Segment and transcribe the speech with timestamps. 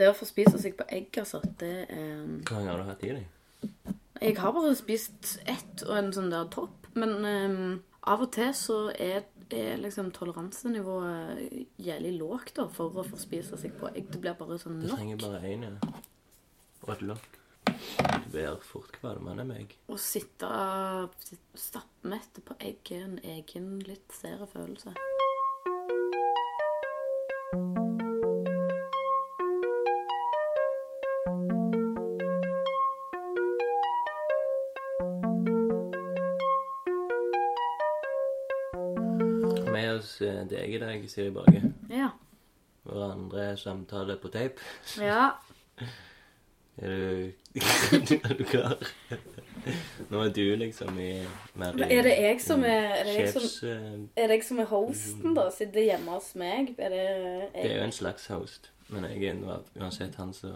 [0.00, 3.02] Det å få spise seg på egg, altså, det er Hvor mange har du hatt
[3.04, 3.26] i deg?
[4.20, 7.74] Jeg har bare spist ett og en sånn der topp, men um,
[8.08, 13.60] av og til så er, er liksom toleransenivået jævlig lågt da, for å få spise
[13.60, 14.08] seg på egg.
[14.12, 14.88] Det blir bare sånn nok.
[14.88, 15.92] Du trenger bare én, ja.
[16.86, 17.38] Og et lokk.
[17.68, 19.76] Du blir fort kvalmende meg.
[19.92, 20.48] Å sitte
[21.60, 24.96] stappmett på egg er en egen litt sære følelse.
[40.74, 41.62] Eh, deg Siri Borge.
[41.90, 42.08] Ja.
[42.84, 44.60] Vår andre samtale på tape.
[45.00, 45.30] Ja.
[46.80, 47.32] Er du,
[48.24, 48.78] er du klar?
[50.08, 51.10] Nå er du liksom i
[51.60, 54.44] mer Er det jeg som er- er det jeg som- sjefs, eh, Er det jeg
[54.44, 55.50] som er hosten, da?
[55.52, 56.70] Sitter hjemme hos meg?
[56.78, 57.50] Er det jeg?
[57.54, 60.54] Det er jo en slags host, men jeg er uansett han som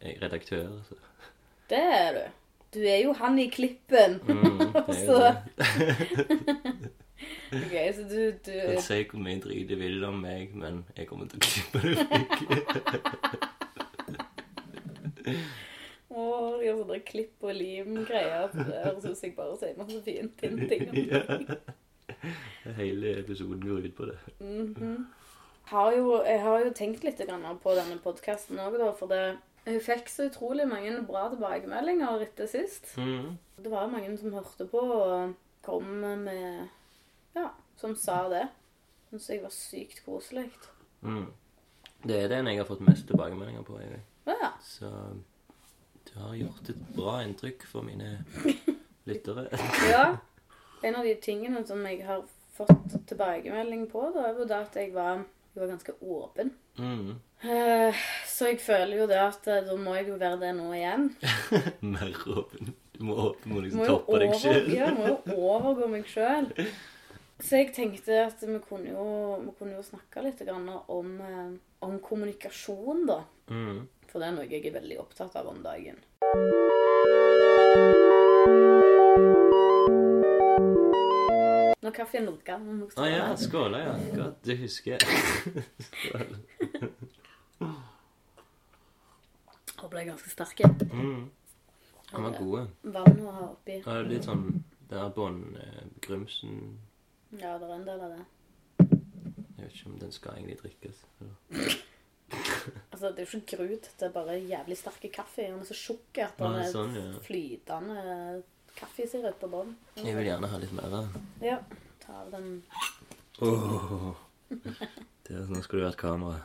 [0.00, 0.68] er redaktør.
[0.88, 0.94] Så.
[1.70, 2.22] Det er du.
[2.78, 4.20] Du er jo han i klippen.
[4.22, 6.90] Mm, det er jo Så- det.
[7.62, 11.06] Ok, så du, du Jeg sier hvor mye drit de vil om meg, men jeg
[11.06, 13.52] kommer til å klippe det vekk.
[16.66, 18.48] De har sånne klipp og lim-greier.
[18.50, 20.88] Det høres ut som jeg bare sier masse fint ting.
[22.66, 22.72] Ja.
[22.78, 24.16] Hele episoden går ut på det.
[24.40, 25.06] Mhm.
[25.70, 27.20] har jo, jeg har jo tenkt litt
[27.62, 28.78] på denne podkasten òg.
[28.98, 29.36] For det,
[29.66, 32.96] jeg fikk så utrolig mange bra tilbakemeldinger etter sist.
[32.96, 33.36] Mm.
[33.62, 35.84] Det var mange som hørte på og kom
[36.24, 36.66] med
[37.36, 38.46] Ja, som sa det.
[39.10, 40.48] Syns jeg var sykt koselig.
[41.06, 41.26] Mm.
[42.06, 43.78] Det er den jeg har fått mest tilbakemeldinger på.
[43.82, 44.00] Jeg.
[44.26, 44.50] Ja.
[44.64, 44.90] Så
[46.08, 48.16] du har gjort et bra inntrykk for mine
[49.08, 49.46] lyttere.
[49.90, 50.16] ja.
[50.84, 52.24] En av de tingene som jeg har
[52.56, 55.22] fått tilbakemelding på, da, er jo det at jeg var,
[55.54, 56.50] jeg var ganske åpen.
[56.78, 57.14] Mm.
[57.42, 60.66] Eh, Så jeg føler jo det at eh, da må jeg jo være det nå
[60.76, 61.08] igjen.
[61.94, 62.74] Mer åpen.
[62.96, 64.68] Du må åpen, må liksom Må toppe toppe deg over- sjøl.
[64.76, 66.50] Ja, må jo overgå meg sjøl.
[67.36, 71.50] Så jeg tenkte at vi kunne jo, vi kunne jo snakke litt grann om, eh,
[71.84, 73.18] om kommunikasjon, da.
[73.52, 73.82] Mm.
[74.08, 76.00] For det er noe jeg er veldig opptatt av om dagen.
[81.84, 83.92] Når kaffen lukka Å ah, ja, skåla, ja.
[84.16, 85.02] Godt, det husker jeg.
[89.76, 90.64] Håper det er ganske sterk.
[90.88, 91.28] Mm.
[92.10, 92.66] Den var gode.
[92.96, 93.76] Vann å ha oppi.
[93.82, 94.46] Ja, det er litt sånn
[94.88, 96.52] Den er båndgrumsen
[97.34, 98.24] Ja, det er en del av det.
[98.78, 101.04] Jeg vet ikke om den skal egentlig drikkes.
[102.90, 105.42] Altså, Det er jo ikke grut, det er bare jævlig sterk kaffe.
[105.46, 107.20] Den er så tjukk at den er sånn, ja.
[107.22, 108.42] flytende
[108.76, 109.76] kaffesirup på bunnen.
[110.00, 111.28] Jeg vil gjerne ha litt mer av den.
[111.44, 111.58] Ja.
[112.02, 112.48] Ta av den
[113.42, 114.14] oh,
[115.26, 116.40] Det nå skulle det vært kamera.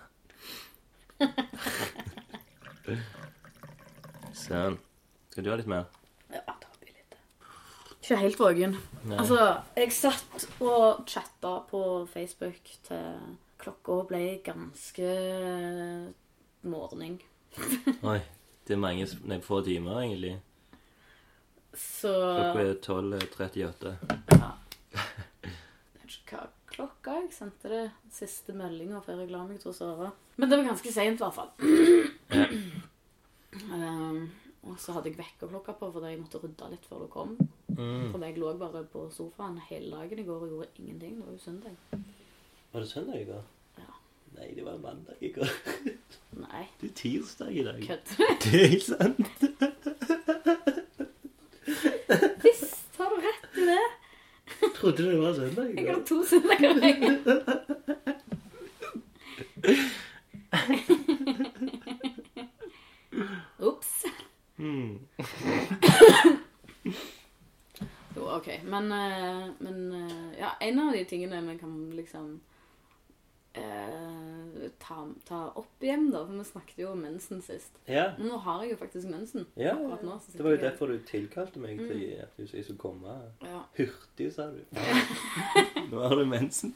[4.41, 4.77] Sånn.
[5.31, 5.85] Skal du ha litt mer?
[6.33, 7.13] Ja, ta oppi litt.
[8.11, 8.73] Ikke helt våken.
[9.15, 9.43] Altså,
[9.79, 11.79] jeg satt og chatta på
[12.11, 15.13] Facebook til klokka ble ganske
[16.67, 17.13] morgen.
[18.11, 18.17] Oi.
[18.67, 20.33] Det er mange nei, få timer, egentlig.
[21.71, 23.93] Så Klokka er 12.38.
[24.35, 24.51] ja.
[24.91, 25.55] Jeg
[26.03, 26.43] vet ikke hva
[26.75, 30.11] klokka jeg sendte det siste meldinga før jeg la meg til å sove.
[30.35, 31.55] Men det var ganske seint, i hvert fall.
[33.51, 34.29] Um,
[34.63, 37.33] og så hadde jeg vekkerklokka på fordi jeg måtte rydde litt før du kom.
[37.77, 38.11] Mm.
[38.11, 41.11] For jeg lå bare på sofaen hele dagen i går og gjorde ingenting.
[41.17, 41.75] Det var jo søndag.
[42.73, 43.43] Var det søndag i går?
[43.77, 43.83] Ja.
[44.37, 45.47] Nei, det var mandag i går.
[46.45, 47.79] Nei, Det er tirsdag i dag.
[47.87, 48.07] kødd.
[48.43, 49.17] Det er ikke sant.
[52.43, 53.85] Visst har du rett i det.
[54.75, 55.81] Trodde det var søndag i går.
[55.81, 56.71] Jeg har to søndager.
[56.77, 56.97] i jeg.
[63.59, 64.05] Ops.
[64.57, 64.99] Mm.
[68.15, 68.49] Jo, OK.
[68.65, 72.39] Men, eh, men eh, ja, en av de tingene vi kan liksom
[73.53, 74.97] eh, ta,
[75.27, 77.77] ta opp igjen, da For vi snakket jo om mensen sist.
[77.85, 78.07] Ja.
[78.19, 79.45] Nå har jeg jo faktisk mensen.
[79.59, 80.17] Ja, akkurat nå.
[80.33, 83.61] det var jo derfor du tilkalte meg til at du skulle komme Ja.
[83.77, 84.61] hurtig, sa du.
[85.91, 86.73] Nå har du mensen.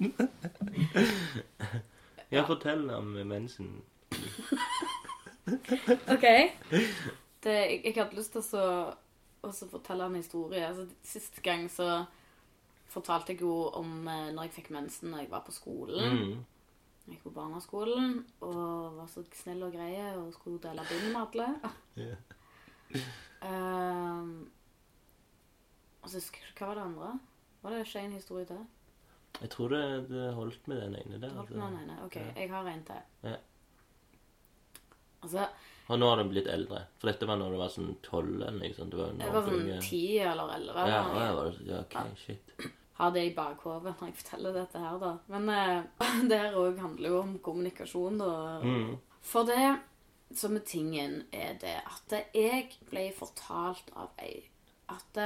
[2.31, 3.81] Ja, fortell om mensen.
[6.13, 6.25] OK.
[7.45, 8.93] Det, jeg, jeg hadde lyst til å så-
[9.45, 10.63] å så fortelle en historie.
[10.67, 12.05] Altså, Sist gang så
[12.91, 16.19] fortalte jeg jo om eh, når jeg fikk mensen når jeg var på skolen.
[16.19, 16.43] Mm.
[17.05, 21.21] Jeg gikk på barneskolen og var så snill og greie og skulle dele bind med
[21.25, 21.73] alle.
[22.01, 22.15] Ja.
[23.45, 24.29] Ehm,
[26.01, 27.09] og så husker jeg ikke hva var det andre.
[27.61, 28.63] Var det ikke en historie til?
[29.41, 31.27] Jeg tror det, det holdt med den ene der.
[31.27, 31.59] Det holdt altså.
[31.59, 31.97] med den ene.
[32.07, 32.31] Ok, Ja.
[32.39, 33.01] jeg har en til.
[33.27, 33.35] Ja.
[35.25, 35.47] Altså,
[35.85, 36.81] Og nå har den blitt eldre.
[36.99, 38.93] For dette var når du var sånn tolv eller noe sånt.
[38.93, 40.85] Det var jo jeg var sånn ti eller elleve.
[40.89, 41.27] Ja, ja, noe.
[41.37, 42.55] var ja, ok, shit.
[42.97, 45.11] ha det i bakhodet når jeg forteller dette her, da.
[45.33, 45.75] Men eh,
[46.31, 48.31] det her òg handler jo om kommunikasjon, da.
[48.65, 48.95] Mm.
[49.25, 49.75] For det
[50.35, 54.47] som er tingen, er det at jeg ble fortalt av ei
[54.91, 55.17] at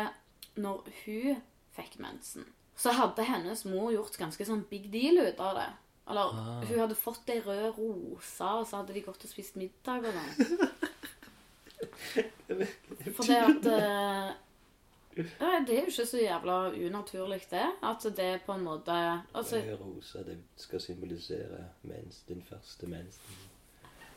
[0.60, 1.40] når hun
[1.76, 2.46] fikk mensen,
[2.80, 5.70] så hadde hennes mor gjort ganske sånn big deal ut av det.
[6.10, 10.08] Eller hun hadde fått ei rød rose, og så hadde de gått og spist middag
[10.10, 10.70] og sånn.
[12.50, 14.32] Det at eh,
[15.40, 17.66] ja, Det er jo ikke så jævla unaturlig, det.
[17.86, 18.96] At det på en måte
[19.36, 23.20] altså, Rød rose, rosa, det skal symbolisere mens, din første mens.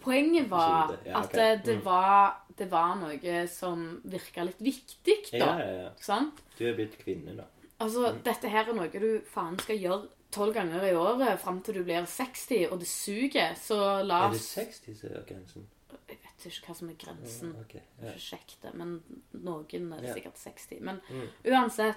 [0.02, 1.32] Poenget var ja, at
[1.64, 1.84] det, Mm.
[1.84, 5.38] var, det var noe som virka litt viktig, da.
[5.38, 5.90] Ja, ja, ja.
[6.02, 6.40] Sant?
[6.58, 7.44] Du er blitt kvinne, da.
[7.82, 11.74] Altså, dette her er noe du faen skal gjøre tolv ganger i året fram til
[11.78, 15.66] du blir 60, og det suger, så la Er det 60 som er grensen?
[16.08, 17.50] Jeg vet ikke hva som er grensen.
[17.60, 18.10] Ok, Jeg ja.
[18.12, 18.94] ikke sjekk det, men
[19.32, 20.14] noen er det Ja.
[20.14, 20.80] sikkert 60.
[20.80, 21.28] Men Mm.
[21.52, 21.96] uansett,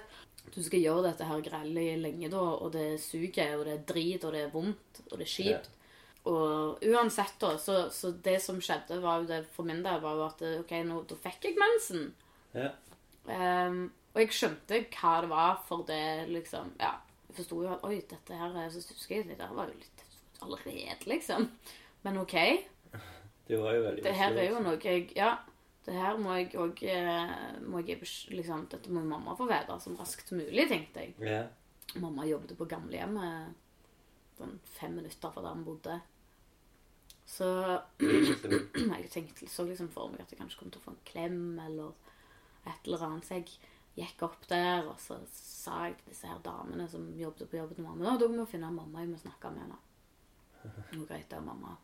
[0.54, 4.24] du skal gjøre dette her grellet lenge, da, og det suger, og det er drit,
[4.24, 5.68] og det er vondt, og det er kjipt.
[6.26, 10.14] Og uansett, da, så, så det som skjedde, var jo det for min del, var
[10.14, 12.12] jo at OK, nå da fikk jeg mensen.
[12.54, 12.70] Ja.
[13.28, 16.92] Um, og jeg skjønte hva det var for det, liksom Ja.
[17.36, 20.06] Forsto jo at Oi, dette her er så husker jeg, det var jo litt
[20.44, 21.50] allerede, liksom.
[22.06, 22.36] Men OK.
[23.46, 25.36] Det var jo veldig Det her er jo noe jeg Ja.
[25.86, 26.80] Det her må jeg òg
[27.62, 28.00] må jeg,
[28.34, 31.14] liksom, Dette må mamma få vite så raskt som mulig, tenkte jeg.
[31.22, 31.44] Ja.
[32.02, 33.54] Mamma jobbet på gamlehjemmet
[34.36, 36.00] sånn fem minutter fra der vi bodde.
[37.26, 37.46] Så
[38.02, 41.40] jeg tenkte så liksom for meg at jeg kanskje kom til å få en klem
[41.62, 41.94] eller
[42.66, 43.26] et eller annet.
[43.26, 43.56] Så jeg
[43.96, 47.78] gikk opp der, og så sa jeg til disse her damene som jobbet på jobben
[47.78, 49.78] til mamma at dere må finne mamma, jeg må snakke med henne.
[50.92, 51.76] Var greit, da, mamma.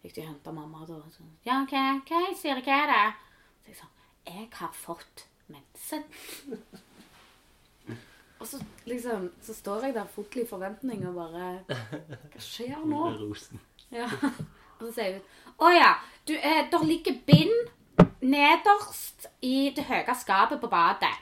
[0.00, 1.00] Gikk de og henta mamma, da.
[1.00, 3.02] og Så, ja, OK, OK, sier hva er det?
[3.64, 3.90] Så jeg sa
[4.30, 6.04] Jeg har fått mensen.
[8.40, 13.02] Og så liksom, så står jeg der fotlig i forventning og bare Hva skjer nå?
[13.20, 13.60] Rosen.
[13.92, 14.06] Ja.
[14.78, 15.90] Og så sier hun Å ja,
[16.24, 21.12] du, eh, der ligger bind nederst i det høye skapet på badet.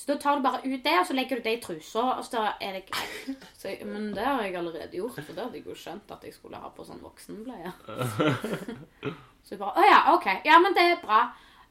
[0.00, 2.24] Så da tar du bare ut det, og så legger du det i trusa, og
[2.24, 3.42] så er det greit.
[3.64, 6.32] Jeg, men det har jeg allerede gjort, for det hadde jeg jo skjønt at jeg
[6.38, 7.72] skulle ha på sånn voksenbleie.
[9.44, 10.26] Så jeg bare Å ja, OK.
[10.48, 11.18] Ja, men det er bra.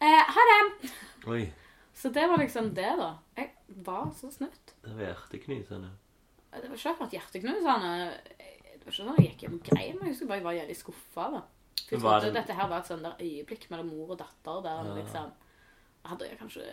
[0.02, 0.92] Eh, ha det.
[1.30, 1.42] Oi,
[1.94, 3.10] Så det var liksom det, da.
[3.38, 3.50] Jeg
[3.86, 4.76] var så snutt.
[4.86, 5.90] det var hjerteknusende.
[6.54, 7.92] Det var ikke akkurat hjerteknusende.
[8.40, 10.48] Det var ikke sånn at jeg gikk hjem og grein, men jeg husker bare jeg
[10.48, 11.28] var jævlig skuffa.
[11.36, 11.42] da.
[11.90, 14.62] For jeg trodde det- dette her var et sånn der øyeblikk mellom mor og datter
[14.70, 14.96] der Ja.
[15.02, 15.32] liksom
[16.06, 16.64] Hadde jeg kanskje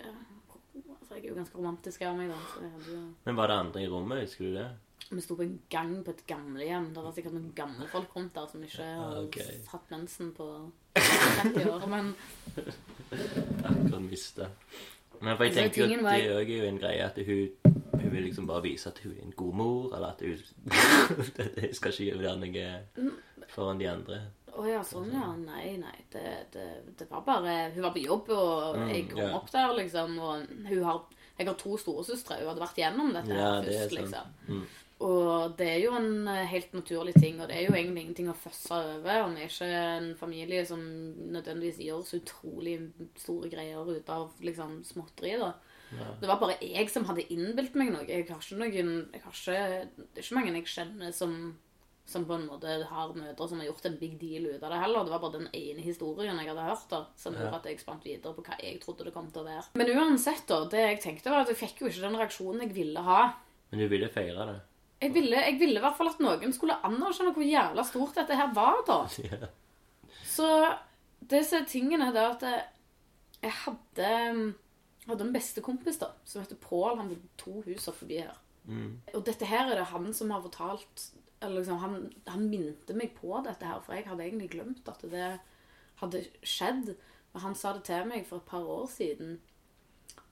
[1.00, 2.40] altså Jeg er jo ganske romantisk av meg, da.
[2.52, 4.66] Så jeg hadde jo Men var det andre i rommet, husker du det?
[5.10, 6.88] Vi sto på en gang på et gamlehjem.
[6.94, 9.36] Det var sikkert noen gamle folk rundt der som ikke har ok.
[9.70, 10.48] hatt mensen på
[10.96, 11.86] 30 år.
[11.92, 12.08] Men
[13.62, 14.48] Akkurat mista.
[15.20, 17.72] Men for jeg Altså, tenker jo at det det er jo en greie at hun,
[18.00, 20.36] hun vil liksom bare vise at hun er en god mor, eller at hun
[21.56, 22.66] Det skal ikke gjøre noe
[23.54, 24.20] foran de andre.
[24.56, 25.26] Å ja, sånn ja.
[25.36, 25.98] Nei, nei.
[26.12, 26.24] Det,
[26.54, 26.66] det,
[26.98, 29.36] det var bare Hun var på jobb, og Mm, jeg kom yeah.
[29.36, 30.18] opp der, liksom.
[30.18, 31.04] Og hun har
[31.38, 32.38] Jeg har to storesøstre.
[32.40, 34.00] Hun hadde vært gjennom dette Ja, det først, sant.
[34.00, 34.34] liksom.
[34.48, 34.66] Mm.
[35.06, 38.30] Og det er jo en eh, helt naturlig ting, og det er jo egentlig ingenting
[38.32, 39.26] å føsse over.
[39.34, 40.80] Vi er ikke en familie som
[41.34, 42.78] nødvendigvis gjør så utrolig
[43.20, 45.50] store greier ut av liksom småtteri, da.
[45.92, 46.08] Ja.
[46.22, 48.06] Det var bare jeg som hadde innbilt meg noe.
[48.08, 48.72] Jeg har ikke noen
[49.12, 49.60] jeg har ikke,
[50.00, 51.36] Det er ikke mange jeg kjenner som,
[52.06, 54.78] som på en måte har mødre som har gjort en big deal ut av det
[54.78, 55.04] heller.
[55.04, 57.40] Det var bare den ene historien jeg hadde hørt, da, som Ja.
[57.40, 59.64] gjorde at jeg spant videre på hva jeg trodde det kom til å være.
[59.74, 62.74] Men uansett, da, det jeg tenkte var at jeg fikk jo ikke den reaksjonen jeg
[62.76, 63.32] ville ha.
[63.72, 64.60] Men du ville feire det.
[65.02, 68.36] Jeg ville, jeg ville i hvert fall at noen skulle anerkjenne hvor jævla stort dette
[68.38, 69.00] her var, da.
[69.26, 69.50] Ja.
[70.24, 70.46] Så
[71.26, 74.08] disse tingene er at jeg, hadde,
[75.02, 76.98] jeg hadde en bestekompis da, som heter Pål.
[77.00, 78.36] Han bodde to hus opp forbi her.
[78.66, 79.00] Mm.
[79.14, 81.10] Og dette her er det han som har fortalt
[81.42, 85.28] liksom, han, han minte meg på dette her, for jeg hadde egentlig glemt at det
[86.00, 86.94] hadde skjedd.
[87.32, 89.34] Men han sa det til meg for et par år siden.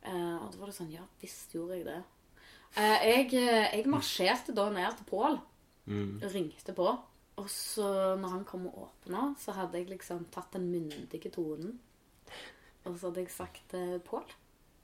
[0.05, 1.99] Eh, og da var det sånn Ja visst gjorde jeg det.
[2.77, 5.41] Eh, jeg, eh, jeg marsjerte da ned til Pål
[5.87, 6.21] Mm.
[6.33, 6.87] ringte på.
[7.37, 11.75] Og så når han kom og åpna, så hadde jeg liksom tatt den myndige tonen.
[12.87, 14.25] Og så hadde jeg sagt til Pål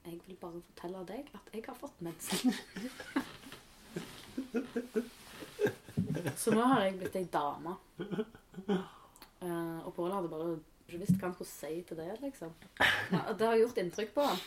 [0.05, 2.53] Jeg vil bare fortelle deg at jeg har fått mensen.
[6.37, 7.77] så nå har jeg blitt ei dame.
[9.41, 10.51] Uh, og Pål hadde bare
[10.89, 12.51] ikke visst hva han skulle si til det, liksom.
[13.13, 14.41] Ja, det har gjort inntrykk på ham.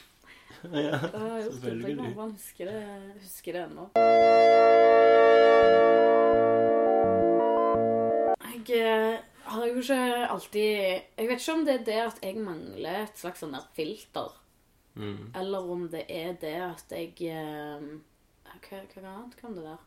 [0.73, 0.97] ja.
[1.01, 2.15] Det har gjort inntrykk på Selvfølgelig.
[2.19, 2.83] han husker det,
[3.23, 3.85] husker det ennå.
[8.53, 9.19] Jeg eh,
[9.49, 9.97] har jo ikke
[10.29, 10.69] alltid
[11.17, 14.39] Jeg vet ikke om det er det at jeg mangler et slags sånn der filter,
[14.93, 15.31] Mm.
[15.33, 17.81] eller om det er det at jeg eh,
[18.61, 19.77] Hva, hva annet kan det der?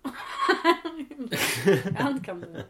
[1.93, 2.67] Hva annet kan være?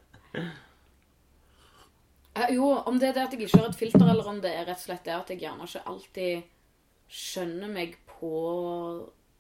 [2.37, 4.53] Eh, Jo, om det er det at jeg ikke har et filter, eller om det
[4.53, 6.53] er rett og slett det at jeg gjerne ikke alltid
[7.17, 8.33] skjønner meg på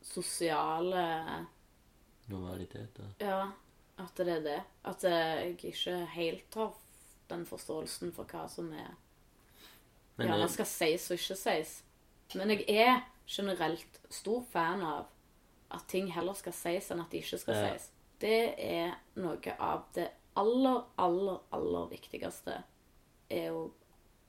[0.06, 1.04] sosiale
[2.30, 2.96] Normalitet.
[3.22, 3.42] Ja,
[4.02, 4.60] at det er det.
[4.90, 6.72] At jeg ikke helt har
[7.30, 8.94] den forståelsen for hva som er
[10.16, 11.74] Men gjerne skal sies og ikke sies.
[12.34, 15.06] Men jeg er generelt stor fan av
[15.70, 17.72] at ting heller skal sies enn at de ikke skal Ja.
[17.72, 17.90] sies.
[18.20, 22.62] Det er noe av det aller, aller, aller viktigste
[23.30, 23.70] er jo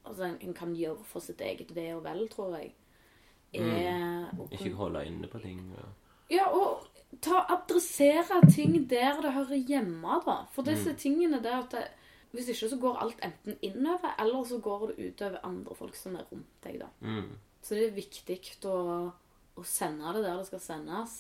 [0.08, 2.70] Altså en, kan gjøre for sitt eget ve og vel, tror jeg.
[3.53, 5.60] Er å ikke holde inne på ting.
[5.75, 5.88] Ja,
[6.29, 6.86] ja, og
[7.24, 10.38] ta, adressere ting der det hører hjemme, da.
[10.56, 11.88] For disse tingene der at det,
[12.32, 16.15] Hvis ikke så går alt enten innover, eller så går det utover andre folk som
[16.15, 16.88] er rundt deg, da.
[17.01, 17.38] Mm.
[17.62, 19.12] Så det er viktig å,
[19.58, 21.16] å sende det der det skal sendes.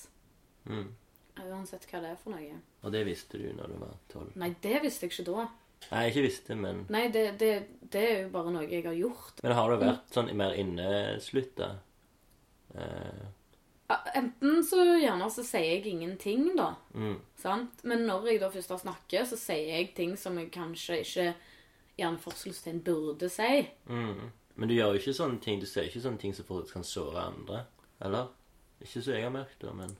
[0.67, 0.89] Mm.
[1.37, 2.59] Uansett hva det er for noe.
[2.83, 4.35] Og det visste du når du var tolv?
[4.39, 5.47] Nei, det visste jeg ikke da.
[5.91, 7.51] Nei, ikke visste, men Nei, det, det,
[7.93, 9.43] det er jo bare noe jeg har gjort.
[9.45, 11.75] Men har det vært sånn mer inneslutta?
[12.73, 13.25] Eh,
[14.17, 16.73] Enten så gjerne så sier jeg ingenting, da.
[16.97, 17.13] mm.
[17.39, 17.85] Sant?
[17.87, 21.27] Men når jeg da først har snakket, så sier jeg ting som jeg kanskje ikke
[21.97, 23.61] i anførselstegn burde si.
[23.87, 24.27] Mm.
[24.57, 26.83] Men du gjør jo ikke sånne ting Du sier ikke sånne ting som folk kan
[26.85, 27.61] såre andre?
[28.05, 28.27] Eller?
[28.81, 29.95] Ikke så jeg har merket det, men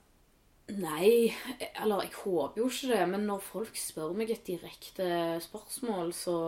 [0.68, 1.32] Nei,
[1.80, 5.08] eller jeg håper jo ikke det, men når folk spør meg et direkte
[5.40, 6.40] spørsmål, så,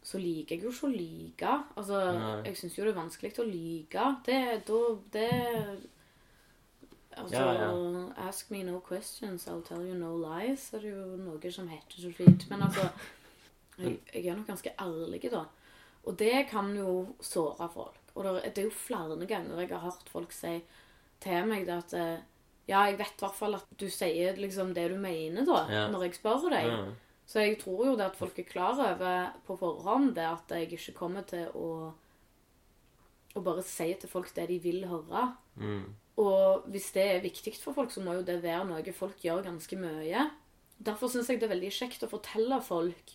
[0.00, 1.56] så liker jeg jo ikke å lyve.
[1.76, 2.30] Altså, Nei.
[2.48, 4.06] jeg syns jo det er vanskelig å lyve.
[4.26, 4.38] Det,
[4.70, 4.80] da,
[5.12, 5.30] det
[7.18, 8.28] Altså, Ja, ja.
[8.28, 12.00] ask me no questions, I'll tell you no lies, er det jo noe som heter
[12.00, 12.46] så fint.
[12.48, 12.86] Men altså,
[13.76, 15.44] jeg, jeg er nok ganske ærlig, da.
[16.06, 17.99] Og det kan jo såre folk.
[18.14, 20.56] Og det, er jo flere ganger jeg har hørt folk si
[21.20, 22.18] til meg det at eh,
[22.70, 25.86] Ja, jeg vet i hvert fall at du sier liksom det du mener, da, Ja.
[25.90, 26.68] når jeg spør deg.
[26.70, 26.82] ja.
[27.26, 30.72] Så jeg tror jo det at folk er klar over på forhånd det at jeg
[30.72, 31.92] ikke kommer til å
[33.38, 35.28] å bare si til folk det de vil høre.
[35.60, 35.84] Mm.
[36.18, 39.44] Og hvis det er viktig for folk, så må jo det være noe folk gjør
[39.46, 40.24] ganske mye.
[40.80, 43.14] Derfor syns jeg det er veldig kjekt å fortelle folk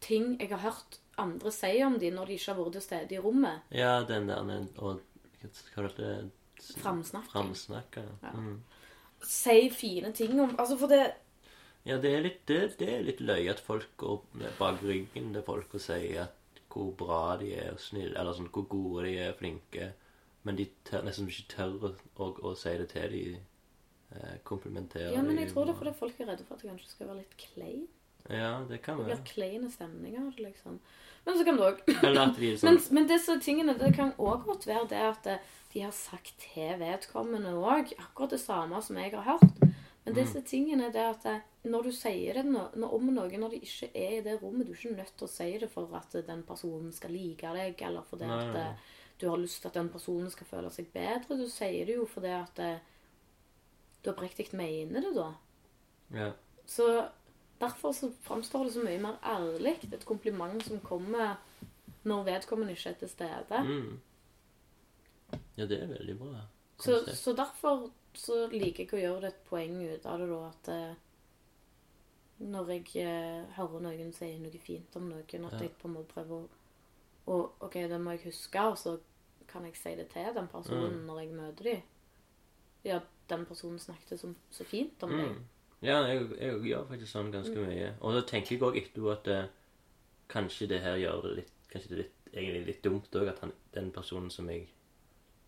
[0.00, 3.16] ting jeg har hørt andre sier om dem når de ikke har vært til stede
[3.16, 3.70] i rommet.
[3.70, 5.00] ja, den der Og
[5.40, 6.30] hva kalte det?
[6.60, 7.30] Framsnakking.
[7.32, 8.02] Framsnakka.
[8.22, 8.32] Ja.
[8.36, 8.60] Mm.
[9.24, 11.12] Si fine ting om Altså, for det
[11.84, 14.20] Ja, det er litt, det, det er litt løye at folk går
[14.58, 16.36] bak ryggen til folk og sier at
[16.70, 19.92] hvor bra de er og snille, eller sånn hvor gode de er, flinke,
[20.46, 25.16] men de tør, nesten ikke tør å, å, å si det til de eh, komplimenterer
[25.16, 27.10] Ja, men jeg tror det er fordi folk er redde for at det kanskje skal
[27.10, 27.88] være litt klein.
[28.28, 29.16] Ja, det kan Det være.
[29.16, 30.78] blir kleine stemninger liksom.
[31.24, 34.88] Men så kan det òg Men, sånn men disse tingene, det kan òg godt være
[34.88, 35.38] det at eh,
[35.72, 39.60] de har sagt til vedkommende òg akkurat det samme som jeg har hørt.
[40.04, 43.60] Men disse tingene er det at eh, når du sier det om noe når de
[43.60, 46.16] ikke er i det rommet Du er ikke nødt til å si det for at
[46.26, 48.62] den personen skal like deg, eller fordi Nei, at nei.
[48.70, 51.36] eh, du har lyst til at den personen skal føle seg bedre.
[51.36, 52.62] Du sier det jo fordi at
[54.00, 55.26] du oppriktig mener det, da.
[56.16, 56.30] ja.
[56.70, 56.86] Så
[57.60, 59.76] derfor så framstår det så mye mer ærlig.
[59.92, 61.36] Et kompliment som kommer
[62.04, 63.60] når vedkommende ikke er til stede.
[63.64, 64.00] Mm.
[65.56, 66.40] ja, det er veldig bra.
[66.80, 70.38] Så, så derfor så liker jeg å gjøre det et poeng ut av det, da,
[70.48, 70.94] at eh,
[72.40, 75.58] når jeg eh, hører noen si noe fint om noen, at Ja.
[75.60, 76.48] jeg på en måte prøver å
[77.30, 78.96] og, OK, det må jeg huske, og så
[79.46, 81.06] kan jeg si det til den personen Mm.
[81.06, 81.82] når jeg møter dem.
[82.84, 85.36] Ja, den personen snakket så, så fint om deg.
[85.82, 87.66] Ja, jeg, jeg gjør faktisk sånn ganske Mm.
[87.70, 87.92] mye.
[88.00, 89.46] Og så tenker jeg òg etterpå at eh,
[90.28, 93.38] kanskje det her gjør det litt Kanskje det er litt, egentlig litt dumt òg at
[93.44, 94.66] han, den personen som jeg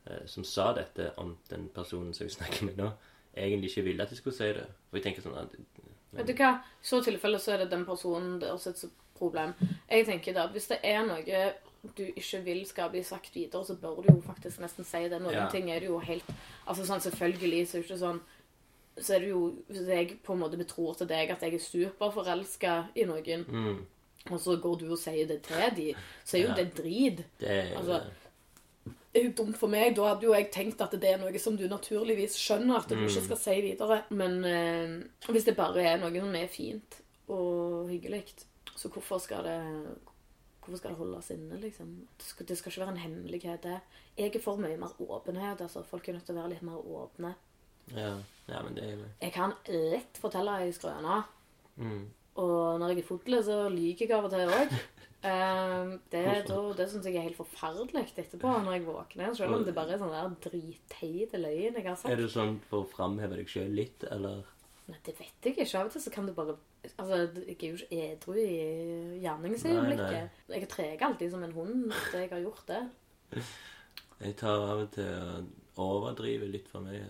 [0.06, 2.92] eh, Som sa dette om den personen som jeg snakker med nå,
[3.36, 4.66] egentlig ikke ville at jeg skulle si det.
[4.90, 5.56] For jeg tenker sånn at
[6.12, 6.50] Vet du hva?
[6.60, 9.54] I så tilfelle så er det den personen det er også et problem.
[9.90, 11.52] Jeg tenker da at hvis det er noe
[11.96, 15.18] du ikke vil skal bli sagt videre, så bør du jo faktisk nesten si det.
[15.22, 15.48] Noen Ja.
[15.50, 16.24] ting er det jo helt
[16.66, 18.20] Altså sånn selvfølgelig så er det ikke sånn
[19.00, 21.58] Så er det jo Hvis jeg på en måte betror til deg at jeg er
[21.58, 23.86] superforelska i noen, mm,
[24.30, 25.94] og så går du og sier det til dem,
[26.24, 26.54] så er jo Ja.
[26.54, 27.24] det drit.
[27.40, 28.02] Det er Altså,
[29.14, 29.94] det er jo dumt for meg.
[29.96, 32.94] Da hadde jo jeg tenkt at det er noe som du naturligvis skjønner at du
[32.96, 33.04] Mm.
[33.08, 34.02] ikke skal si videre.
[34.10, 38.24] Men eh, hvis det bare er noe som er fint og hyggelig,
[38.76, 39.96] så hvorfor skal det
[40.62, 42.06] Hvorfor skal det holdes inne, liksom?
[42.18, 43.80] Det skal, det skal ikke være en hemmelighet, det.
[44.16, 45.60] Jeg er for mye mer åpenhet.
[45.60, 47.34] altså Folk er nødt til å være litt mer åpne.
[47.96, 48.14] ja,
[48.48, 51.22] ja, men det er jo Jeg kan lett fortelle ei skrøne.
[51.76, 52.02] mm,
[52.42, 54.76] Og når jeg er full, så lyver jeg av og til òg.
[56.12, 59.34] det da, det syns jeg er helt forferdelig etterpå når jeg våkner.
[59.38, 62.10] Selv om det bare er sånn der dritteite løgn jeg har sagt.
[62.10, 64.42] Er det sånn for å framheve deg sjøl litt, eller?
[64.90, 65.68] Nei, det vet jeg ikke.
[65.78, 67.14] Av og til så kan du bare Altså,
[67.46, 70.40] jeg er jo ikke edru i gjerningsøyeblikket.
[70.50, 72.80] Jeg treger alltid som en hund etter jeg har gjort det.
[74.22, 75.06] Jeg tar av og til
[75.72, 77.08] og overdriver litt for mye.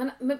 [0.00, 0.38] Men, men,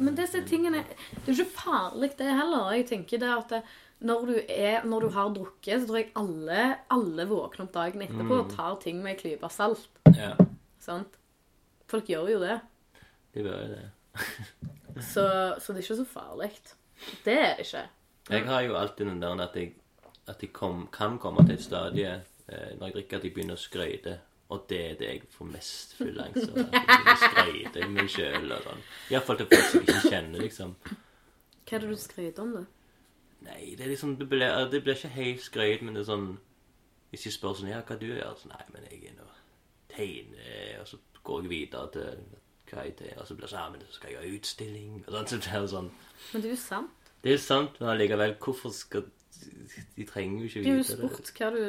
[0.00, 2.70] men disse tingene Det er jo ikke farlig, det heller.
[2.72, 3.60] Jeg tenker det at det,
[4.04, 8.04] når, du er, når du har drukket, så tror jeg alle, alle våkner opp dagen
[8.04, 9.88] etterpå og tar ting med en klype salt.
[10.16, 10.34] Ja,
[10.84, 11.16] Sant?
[11.88, 12.58] Folk gjør jo det.
[13.34, 13.84] de gjør jo det.
[15.12, 15.24] Så,
[15.58, 16.48] så det er ikke så farlig.
[17.24, 17.80] Det er det ikke.
[18.30, 19.72] Jeg har jo alltid den der at jeg,
[20.30, 23.58] at jeg kom, kan komme til et stadie eh, når jeg drikker, at jeg begynner
[23.58, 24.12] å skryte.
[24.54, 26.78] Og det er det jeg får mest fullangst av.
[26.78, 28.86] At jeg meg sjøl og sånn.
[29.10, 30.74] Iallfall til folk som jeg ikke kjenner, liksom.
[31.64, 32.64] Hva er det du skryter om, da?
[33.44, 36.28] Nei, det er liksom Det blir, det blir ikke helt skryt, men det er sånn
[37.12, 38.36] Hvis jeg spør sånn Ja, hva du gjør?
[38.40, 39.28] Så, nei, men jeg er nå
[39.92, 42.22] tegner Og så går jeg videre til
[42.70, 44.94] hva jeg tegner, og så blir det sånn Ja, men så skal jeg ha utstilling
[45.02, 45.90] Og sånn, så det sånn
[46.32, 47.10] Men det er jo sant.
[47.24, 49.08] Det er jo sant, men allikevel, hvorfor skal
[49.96, 51.60] De trenger jo ikke Det er jo spurt hva du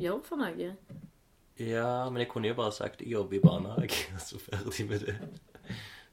[0.00, 0.70] gjør for noe.
[1.62, 5.04] Ja, men jeg kunne jo bare sagt jeg jobber i barnehage, og så ferdig med
[5.06, 5.14] det.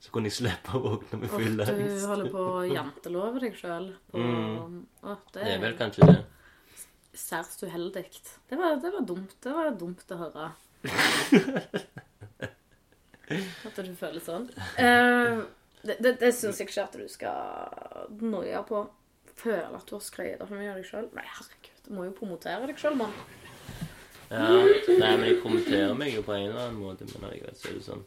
[0.01, 1.71] Så kunne jeg slippe å våkne med Og angst.
[1.71, 3.87] du holder på å jantelove deg sjøl.
[4.13, 4.85] Mm.
[5.01, 6.19] Det Det er vel kanskje det.
[7.13, 8.05] særs uheldig.
[8.49, 9.35] Det var, det var dumt.
[9.43, 10.51] Det var dumt å høre.
[13.31, 14.47] At du føler sånn.
[14.77, 15.45] Uh,
[15.85, 18.81] det det, det syns jeg ikke at du skal noie på.
[19.41, 21.07] Føle at du har skrevet for mye av deg sjøl.
[21.17, 21.77] Nei, herregud.
[21.87, 23.13] Du må jo promotere deg sjøl, mann.
[24.31, 24.47] Ja,
[24.87, 27.73] nei, men jeg kommenterer meg jo på en eller annen måte, men allikevel så er
[27.75, 28.03] det sånn.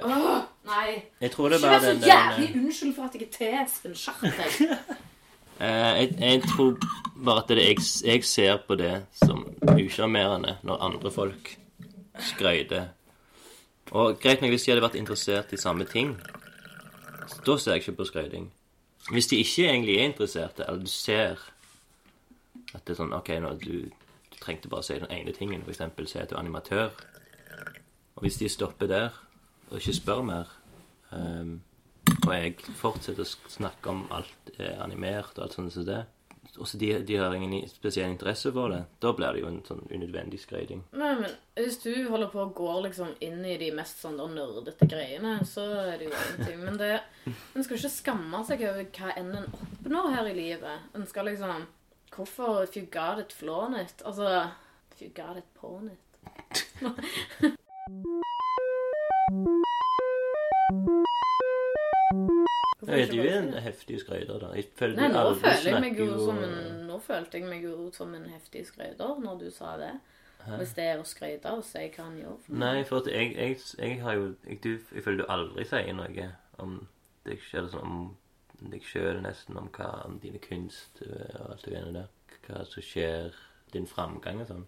[0.00, 1.02] Åh, nei.
[1.20, 3.26] Jeg tror det Ikke er vær bare så den der jævlig unnskyld for at jeg
[3.26, 3.94] er tespen.
[3.94, 4.76] Skjerp deg.
[5.60, 5.66] Eh,
[6.00, 6.76] jeg, jeg tror
[7.24, 11.50] bare at det, jeg, jeg ser på det som usjarmerende når andre folk
[12.30, 12.86] skryter.
[13.92, 16.14] Og greit nok hvis de hadde vært interessert i samme ting,
[17.44, 18.48] da ser jeg ikke på skryting.
[19.10, 21.36] Hvis de ikke egentlig er interesserte, eller du ser
[22.72, 23.90] at det er sånn OK, nå, du
[24.40, 25.82] trengte bare å si den ene tingen, f.eks.
[26.10, 26.94] si at du er animatør.
[28.16, 29.10] Og hvis de stopper der
[29.70, 30.48] og ikke spør mer
[31.14, 31.60] um,
[32.26, 36.00] og jeg fortsetter å snakke om alt er animert og alt sånt som det.
[36.58, 38.80] Og så de, de har ingen spesiell interesse for det.
[39.02, 40.82] Da blir det jo en sånn unødvendig skryting.
[40.98, 44.88] Nei, men hvis du holder på å gå liksom inn i de mest sånn nerdete
[44.90, 46.64] greiene, så er det jo ingenting.
[46.64, 46.90] Men det,
[47.28, 50.88] en skal ikke skamme seg over hva enn en oppnår her i livet.
[50.96, 51.68] En skal liksom
[52.16, 54.02] Hvorfor if you got it, flaunt it?
[54.04, 54.48] Altså
[54.92, 55.98] If you got it, pawn it.
[62.88, 64.46] Jeg Ja, du er en heftig skryter, da.
[64.54, 67.90] Jeg føler Nei, nå føler jeg meg jo som en Nå følte jeg meg jo
[67.94, 69.92] som en heftig skryter når du sa det.
[70.56, 72.36] Hvis det er å skryte hva han gjør.
[72.46, 72.54] for.
[72.56, 75.92] Nei, for at jeg, jeg, jeg har jo jeg, du, jeg føler du aldri sier
[75.94, 76.88] noe om
[77.28, 78.16] deg selv, sånn om
[78.68, 82.10] deg sjøl, nesten, om hva om dine kunst øh, og alt det greiene der.
[82.46, 83.36] Hva som skjer,
[83.72, 84.64] din framgang og sånn.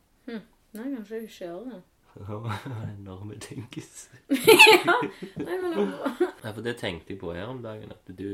[0.73, 1.81] Nei, kanskje jeg gjør det.
[2.99, 4.09] Enorme tenkes.
[4.29, 5.85] Nei, men det
[6.43, 7.93] Ja, for det tenkte jeg på her om dagen.
[7.93, 8.29] At du,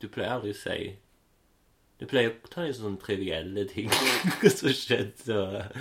[0.00, 0.78] du pleier aldri å si
[2.00, 3.90] Du pleier å ta litt sånne trivielle ting
[4.58, 5.38] som skjedde.
[5.38, 5.80] Og,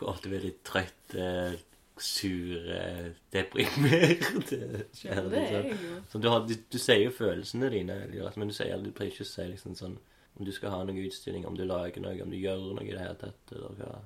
[0.00, 1.54] hvor du er litt trøtt, eh,
[2.00, 4.52] sur, eh, deprimert.
[5.04, 5.68] Ja, det er.
[6.10, 8.00] Så du, har, du, du sier jo følelsene dine,
[8.36, 9.98] men du, sier, du pleier ikke å si liksom sånn
[10.34, 12.90] om du skal ha noen utstilling, om du lager noe, om du gjør noe i
[12.90, 13.52] det hele tatt.
[13.54, 14.00] Eller hva.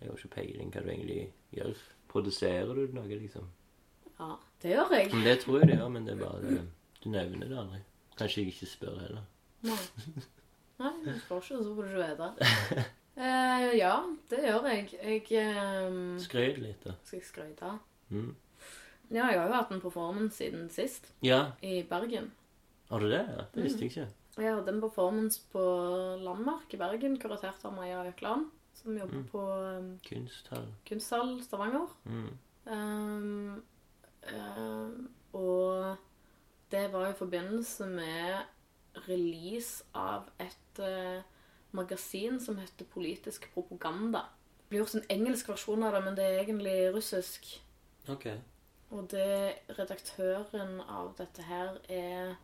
[0.00, 1.22] Jeg har ikke peiling hva du egentlig
[1.56, 1.80] gjør.
[2.10, 3.48] Produserer du noe, liksom?
[4.20, 4.30] Ja,
[4.62, 5.10] det gjør jeg.
[5.14, 6.62] Men Det tror jeg det gjør, men det er bare det.
[7.02, 7.82] Du nevner det aldri.
[8.20, 9.26] Kanskje jeg ikke spør heller.
[9.66, 9.76] Nei,
[10.80, 12.86] Nei du spør ikke, så får du ikke vite.
[13.16, 13.94] Eh, ja,
[14.30, 14.86] det gjør jeg.
[15.02, 16.94] Jeg eh, Skryt litt, da.
[17.04, 17.72] Skal jeg skryte?
[18.10, 18.30] Mm.
[19.10, 22.30] Ja, jeg har jo hatt en performance siden sist, Ja, i Bergen.
[22.90, 23.24] har du det?
[23.26, 24.06] Ja, det visste jeg ikke.
[24.38, 25.62] Jeg hadde en performance på
[26.22, 30.68] Landmark i Bergen, kuratert av Maja Økland, som jobber på um, Kunsthall.
[30.86, 31.90] Kunsthall Stavanger.
[32.04, 32.30] Mm.
[32.70, 33.62] Um,
[34.30, 35.96] um, og
[36.70, 41.22] det var i forbindelse med release av et eh,
[41.76, 44.26] magasin som heter Politisk propaganda.
[44.58, 47.48] Det blir gjort en engelsk versjon av det, men det er egentlig russisk.
[48.08, 48.28] Ok.
[48.90, 52.36] Og det, redaktøren av dette her er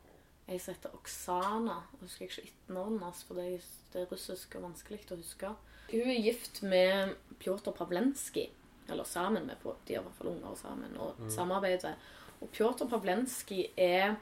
[0.46, 1.80] ei som heter Oksana.
[1.96, 5.50] Jeg husker ikke etternavnet hennes, for det er, det er russisk og vanskelig å huske.
[5.90, 8.50] Hun er gift med Pjotr Pavlenskij.
[8.86, 11.96] Eller sammen med De har i hvert fall unger sammen og samarbeider.
[12.40, 14.14] Og Pjotr Pavlenskij er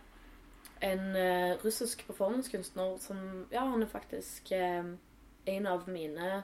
[0.84, 4.84] en eh, russisk performancekunstner som Ja, han er faktisk eh,
[5.44, 6.42] en av mine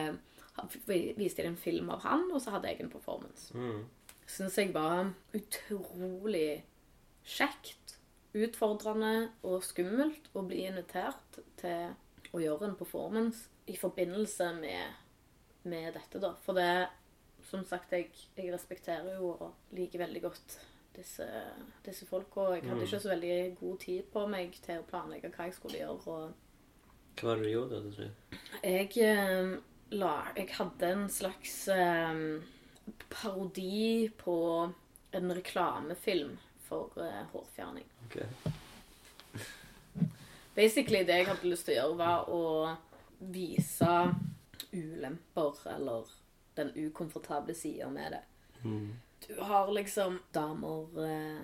[1.17, 3.51] viste de en film av han, og så hadde jeg en performance.
[3.57, 3.83] Mm.
[4.25, 6.63] Syns jeg var utrolig
[7.25, 7.97] kjekt,
[8.35, 11.93] utfordrende og skummelt å bli invitert til
[12.35, 14.95] å gjøre en performance i forbindelse med,
[15.63, 16.33] med dette, da.
[16.45, 16.87] For det
[17.45, 20.55] Som sagt, jeg, jeg respekterer jo og liker veldig godt
[20.95, 21.27] disse,
[21.85, 22.47] disse folka.
[22.55, 22.87] Jeg hadde Mm.
[22.87, 26.07] ikke så veldig god tid på meg til å planlegge hva jeg skulle gjøre.
[26.07, 26.33] og
[27.19, 28.09] Hva var det du gjorde da du tror
[28.63, 29.59] jeg, eh,
[29.91, 32.41] la, jeg hadde en slags eh,
[33.13, 34.37] parodi på
[35.13, 37.87] en reklamefilm for uh, hårfjerning.
[38.07, 38.27] Okay.
[40.55, 42.43] Basically det jeg hadde lyst til å gjøre, var å
[43.19, 43.95] vise
[44.75, 46.13] ulemper eller
[46.55, 48.21] den ukomfortable sida med det.
[48.63, 48.95] Mm.
[49.27, 51.41] Du har liksom damer eh,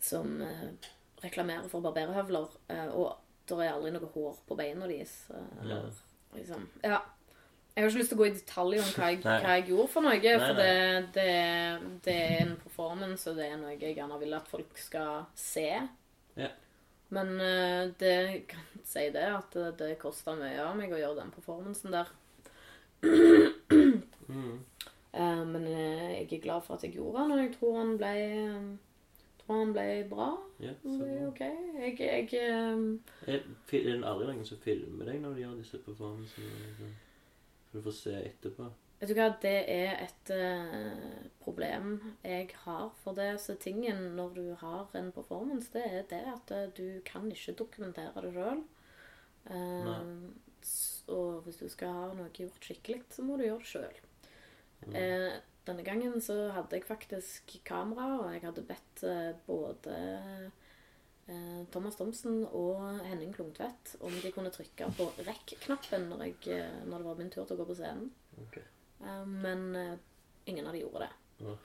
[0.00, 0.68] som eh,
[1.22, 3.16] reklamerer for barberhøvler, eh, og
[3.48, 5.14] det er aldri noe hår på beina deres.
[5.30, 5.82] Eh, ja.
[6.34, 7.00] liksom Ja.
[7.76, 9.90] Jeg har ikke lyst til å gå i detalj om hva jeg, hva jeg gjorde
[9.92, 10.76] for noe, Nei, for det,
[11.12, 11.32] det,
[12.06, 15.66] det er en performance, og det er noe jeg gjerne vil at folk skal se.
[16.40, 16.48] Ja.
[17.12, 21.02] Men eh, det jeg kan si det, at det, det kosta mye av meg å
[21.02, 22.16] gjøre den performancen der.
[24.26, 24.58] Mm.
[25.12, 27.92] Eh, men eh, jeg er glad for at jeg gjorde den, og jeg tror han
[28.00, 28.14] ble,
[29.44, 30.32] tror han ble bra.
[30.64, 30.72] Ja.
[31.28, 31.44] OK.
[31.44, 32.82] Jeg, jeg eh,
[33.28, 36.94] Er, er det aldri noen som filmer deg når du gjør disse performancene?
[37.76, 38.70] Du får se etterpå?
[38.96, 42.88] Vet du hva, det er et uh, problem jeg har.
[43.02, 47.02] For det så tingen når du har en performance, det er det at uh, du
[47.04, 48.64] kan ikke dokumentere det sjøl.
[49.46, 50.32] Uh,
[51.12, 54.00] og hvis du skal ha noe gjort skikkelig, så må du gjøre det sjøl.
[54.86, 54.94] Mm.
[54.98, 55.36] Eh,
[55.66, 60.65] denne gangen så hadde jeg faktisk kamera, og jeg hadde bedt eh, både eh,
[61.74, 67.08] Thomas Thomsen og Henning Klungtvedt om de kunne trykke på rekk-knappen når, eh, når det
[67.08, 68.10] var min tur til å gå på scenen.
[68.44, 68.60] Ok.
[69.02, 69.96] Eh, men eh,
[70.46, 71.10] ingen av de gjorde det.
[71.44, 71.56] Oh.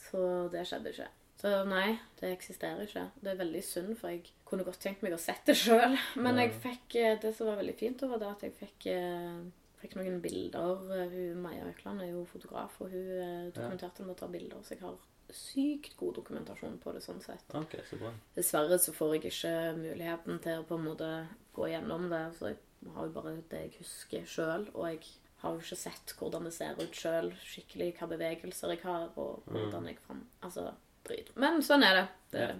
[0.00, 1.08] Så det skjedde ikke.
[1.40, 3.06] Så nei, det eksisterer ikke.
[3.24, 5.96] Det er veldig synd, for jeg kunne godt tenkt meg å sett det sjøl.
[6.24, 9.38] Men jeg fikk, eh, det som var veldig fint, var det at jeg fikk, eh,
[9.80, 10.82] fikk noen bilder.
[10.98, 14.60] Eh, Hun, Maja Økland er jo fotograf, og hun eh, dokumenterte med å ta bilder.
[14.66, 14.98] Så jeg har
[15.36, 17.46] sykt god dokumentasjon på det sånn sett.
[17.54, 18.12] Okay, så bra.
[18.36, 21.10] Dessverre så får jeg ikke muligheten til å på en måte
[21.56, 22.22] gå gjennom det.
[22.38, 24.68] Så jeg har jo bare det jeg husker sjøl.
[24.74, 25.02] Og jeg
[25.42, 29.46] har jo ikke sett hvordan det ser ut sjøl, skikkelig hva bevegelser jeg har, og
[29.50, 30.24] hvordan jeg fram...
[30.44, 30.70] Altså,
[31.08, 31.30] drit.
[31.40, 32.08] Men sånn er det.
[32.34, 32.50] det Ja.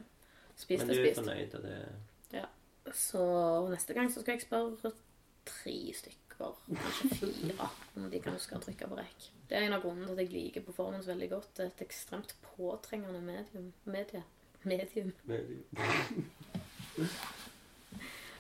[0.60, 1.20] Spist Men er du er spist.
[1.24, 1.80] fornøyd og det?
[2.96, 3.22] Så
[3.70, 4.92] neste gang så skal jeg spørre
[5.46, 6.19] tre stykker,
[6.70, 9.28] kanskje fire, om de kan huske å trykke på rekk.
[9.50, 11.48] Det er en av grunnene til at jeg liker performance veldig godt.
[11.56, 13.72] Det er et ekstremt påtrengende medium.
[13.84, 14.22] Medie.
[14.64, 15.12] Medium.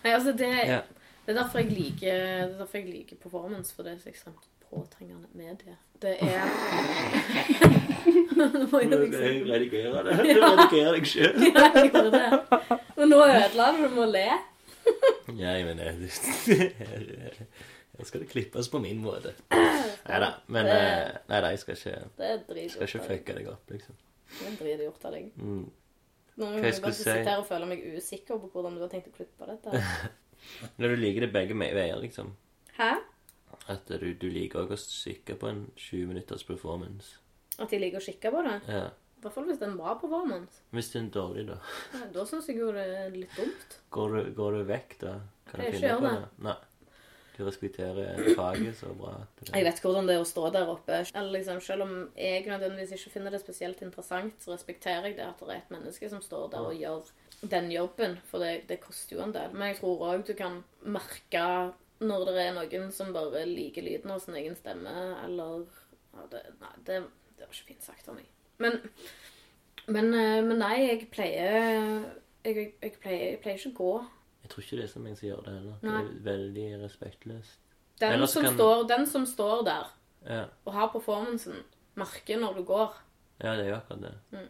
[0.04, 0.80] Nei, altså det, Ja.
[1.26, 4.08] det er derfor jeg liker Det er derfor jeg liker performance, for det er så
[4.12, 5.76] ekstremt påtrengende medie.
[6.00, 6.40] Det er
[8.40, 10.14] Nå må jeg liksom redigerer det.
[10.16, 11.34] Du redigerer deg sjøl.
[11.44, 12.78] Ja, jeg gjorde det.
[12.96, 14.28] Men nå ødela du, du må le.
[15.36, 17.46] Ja, jeg mener det-
[18.00, 19.34] Nå skal det klippes på min måte.
[20.08, 20.30] Nei da.
[20.48, 23.08] Men Det- eh, Nei jeg skal ikke, Det er skal ikke deg.
[23.10, 23.98] fucke deg opp, liksom.
[24.30, 25.30] Det er dritgjort av deg.
[25.36, 25.64] Mm.
[26.40, 27.02] Nå må jeg jeg bare si?
[27.04, 29.82] sitte her og føle meg usikker på hvordan du har tenkt å klippe dette.
[30.80, 32.30] Når du liker det begge veier, liksom.
[32.78, 32.94] Hæ?
[33.68, 37.18] At du, du liker òg å kikke på en 20 minutters performance.
[37.60, 38.56] At jeg liker å kikke på det?
[38.70, 38.86] Ja.
[39.20, 40.62] I hvert fall hvis det er en bra performance.
[40.72, 41.58] Hvis det er en dårlig, da.
[41.92, 43.76] Ja, Da syns jeg jo det er litt dumt.
[43.92, 45.12] Går du, går du vekk, da?
[45.50, 46.14] Kan Jeg du ikke på det.
[46.22, 46.44] det?
[46.46, 46.54] Nei.
[47.40, 49.14] Du respekterer faget så bra.
[49.48, 50.98] Jeg vet hvordan det er å stå der oppe.
[51.32, 55.40] Liksom, Selv om jeg nødvendigvis ikke finner det spesielt interessant, så respekterer jeg det at
[55.40, 57.08] det er et menneske som står der og gjør
[57.54, 58.18] den jobben.
[58.28, 59.56] For det, det koster jo en del.
[59.56, 61.46] Men jeg tror òg du kan merke
[62.00, 65.64] når det er noen som bare liker lyden av sin egen stemme, eller
[66.12, 67.02] ja, det, Nei, det,
[67.36, 68.28] det var ikke fint sagt av meg.
[68.60, 68.80] Men,
[69.88, 71.60] men, eh, men nei, jeg pleier
[72.44, 73.92] jeg, jeg, pleier, jeg pleier ikke å gå.
[74.50, 75.74] Jeg tror ikke det er så mange som gjør det heller.
[75.86, 76.02] Nei.
[76.02, 77.58] Det er veldig respektløst.
[78.00, 79.90] Den, Ellers som kan- står, den som står der
[80.26, 81.62] Ja, og har performancen,
[81.94, 82.94] merker når du går.
[83.42, 84.14] ja det er jo akkurat det.
[84.32, 84.48] Mm.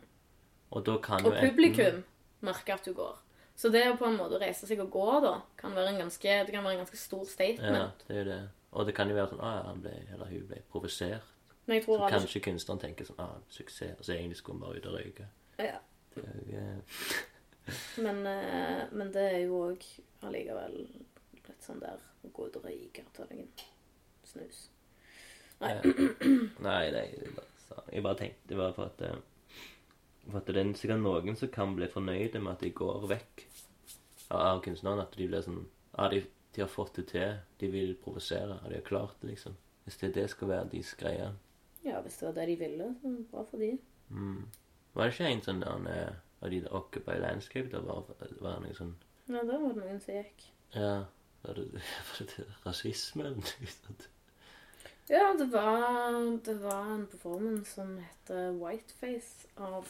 [0.70, 2.04] Og da kan Og jo enten- publikum
[2.40, 3.18] merker at du går.
[3.56, 6.46] Så det å på en måte reise seg og gå da, kan være en ganske,
[6.46, 8.48] det kan være en ganske stor Ja, det er det.
[8.72, 11.22] Og det kan jo være sånn ah, han ble, eller hun ble provosert.
[11.66, 13.98] Men jeg tror så kanskje kunstneren tenker sånn ah, suksess.
[13.98, 15.26] Og så egentlig skulle hun bare ut og røyke.
[15.58, 15.78] Ja.
[16.14, 16.82] Det er jo,
[18.04, 19.86] Men, eh, men det er jo òg
[20.26, 23.50] allikevel litt sånn der å gå ut og røyke og ta deg en
[24.28, 24.68] snus.
[25.60, 25.74] Nei.
[26.66, 29.18] Nei, nei, jeg bare, jeg bare tenkte bare for at eh,
[30.30, 33.44] For at det er sikkert noen som kan bli fornøyde med at de går vekk
[34.28, 35.02] av, av kunstneren.
[35.02, 35.64] At de blir sånn
[35.96, 36.22] Ja, de,
[36.54, 37.38] de har fått det til.
[37.60, 38.60] De vil provosere.
[38.60, 39.56] Og de har klart det, liksom.
[39.84, 41.30] Hvis det, det skal være deres greie.
[41.82, 43.72] Ja, hvis det var det de ville, så bra for de.
[44.12, 44.44] Mm.
[44.94, 47.68] Var det ikke en sånn der eh, av de der Occupy Landscape?
[47.72, 48.04] Det var,
[48.40, 48.94] var noe sånn
[49.30, 50.46] Ja, da var det noen som gikk.
[50.74, 50.94] Ja,
[51.44, 54.08] var det, var det rasisme noe sånt?
[55.10, 59.88] Ja, det var, det var en performance som heter Whiteface av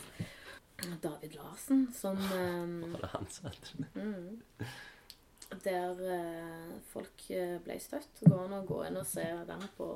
[1.03, 3.87] David Larsen, som eh, Var det han det?
[3.95, 4.41] Mm.
[5.65, 8.09] Der eh, folk eh, ble støtt.
[8.21, 9.89] Det går an å gå inn og se den på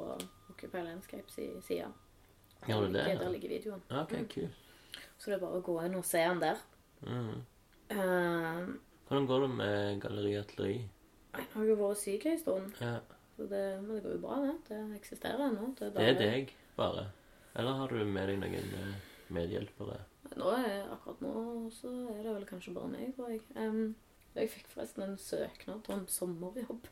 [0.50, 1.88] Occupy Landscapes i sida.
[2.68, 3.18] Gjør det det?
[3.20, 3.82] Der ligger videoen.
[3.88, 4.63] Ja, ok, kult.
[5.24, 6.58] Så det er bare å gå inn og se den der.
[7.08, 7.38] Mm.
[7.94, 8.74] Uh,
[9.08, 10.82] Hvordan går det med Galleri Atelier?
[11.34, 12.98] jeg har jo vært syk en stund, Ja.
[13.36, 14.52] så det, men det går jo bra, det.
[14.68, 15.70] Det eksisterer ennå.
[15.78, 17.06] Det, Det er deg, bare?
[17.56, 18.94] Eller har du med deg noen eh,
[19.34, 19.96] medhjelpere?
[20.36, 23.40] Nå er, akkurat nå så er det vel kanskje bare meg, tror jeg.
[23.56, 23.94] Um,
[24.34, 26.86] jeg fikk forresten en søknad om sommerjobb.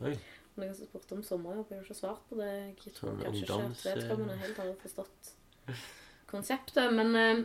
[0.00, 0.14] Oi.
[0.56, 1.68] Noen som spurte om sommerjobb.
[1.70, 2.50] Jeg har ikke svart på det.
[2.86, 5.34] Jeg tror Sånn kanskje ikke at vedkommende helt har forstått
[6.30, 6.92] konseptet.
[6.94, 7.42] Men, eh,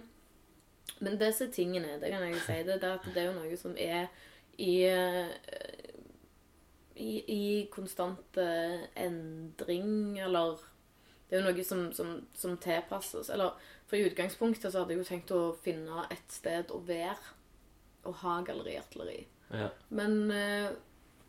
[1.02, 3.76] men disse tingene, det kan jeg si, det, det, at det er jo noe som
[3.78, 4.08] er
[4.62, 5.34] i eh,
[6.96, 10.60] i, i konstant eh, endring, eller
[11.28, 13.32] Det er jo noe som, som, som tilpasses.
[13.34, 13.56] Eller
[13.90, 17.34] for i utgangspunktet så hadde jeg jo tenkt å finne et sted å være
[18.06, 19.24] og ha galleriartilleri.
[19.50, 19.72] Ja.
[19.90, 20.70] Men uh,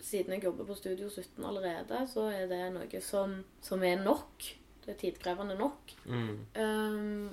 [0.04, 4.50] siden jeg jobber på Studio 17 allerede, så er det noe som, som er nok.
[4.84, 5.96] Det er tidkrevende nok.
[6.04, 6.34] Mm.
[6.60, 7.25] Ehm,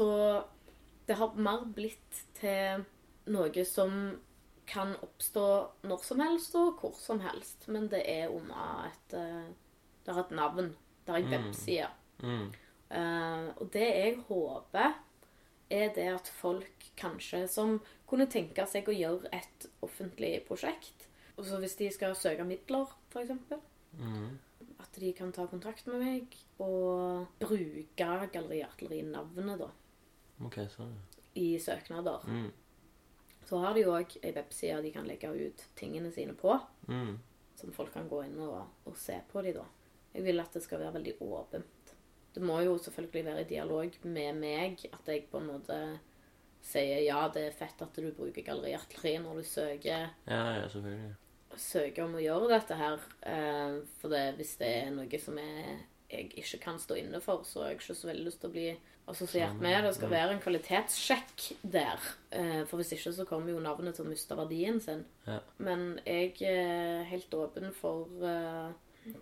[0.00, 0.08] så
[1.08, 2.84] det har mer blitt til
[3.30, 3.94] noe som
[4.70, 5.44] kan oppstå
[5.90, 7.66] når som helst og hvor som helst.
[7.68, 9.48] Men det er under et eh,
[10.06, 10.72] Det har et navn.
[11.04, 11.32] Det har en Mm.
[11.44, 11.88] webside.
[12.22, 12.46] Mm.
[12.90, 14.94] Eh, og det jeg håper,
[15.70, 17.76] er det at folk kanskje som
[18.08, 22.86] kunne tenke seg å gjøre et offentlig prosjekt og så Hvis de skal søke midler,
[23.12, 23.30] f.eks.,
[23.98, 24.38] Mm.
[24.80, 29.68] at de kan ta kontakt med meg og bruke Galleri Artilleri-navnet da,
[30.44, 30.94] OK, sånn.
[31.36, 32.24] i søknader.
[32.26, 32.50] Mm.
[33.46, 37.18] Så har de òg ei webside de kan legge ut tingene sine på, Mm.
[37.56, 39.64] som folk kan gå inn og, og se på de da.
[40.14, 41.94] Jeg vil at det skal være veldig åpent.
[42.34, 45.98] Det må jo selvfølgelig være i dialog med meg, at jeg på en måte
[46.62, 50.68] sier ja, det er fett at du bruker Galleri Artilleri når du søker, Ja, ja,
[50.68, 51.14] selvfølgelig.
[51.56, 53.00] søker om å gjøre dette her.
[53.22, 55.78] Eh, for det, hvis det er noe som jeg,
[56.10, 58.52] jeg ikke kan stå inne for, så har jeg ikke så veldig lyst til å
[58.52, 58.68] bli
[59.10, 59.84] assosiert med.
[59.84, 62.04] Det skal være en kvalitetssjekk der.
[62.30, 65.04] Eh, for hvis ikke så kommer jo navnet til å miste verdien sin.
[65.26, 65.40] Ja.
[65.58, 68.70] Men jeg er helt åpen for uh,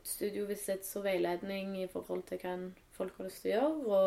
[0.06, 2.54] studiovisits og veiledning i forhold til hva
[2.96, 3.98] folk har lyst til å gjøre.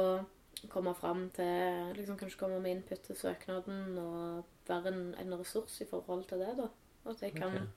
[0.62, 5.40] Og komme fram til liksom Kanskje komme med input til søknaden og være en, en
[5.40, 6.56] ressurs i forhold til det.
[6.60, 6.68] da.
[7.10, 7.70] At jeg kan okay.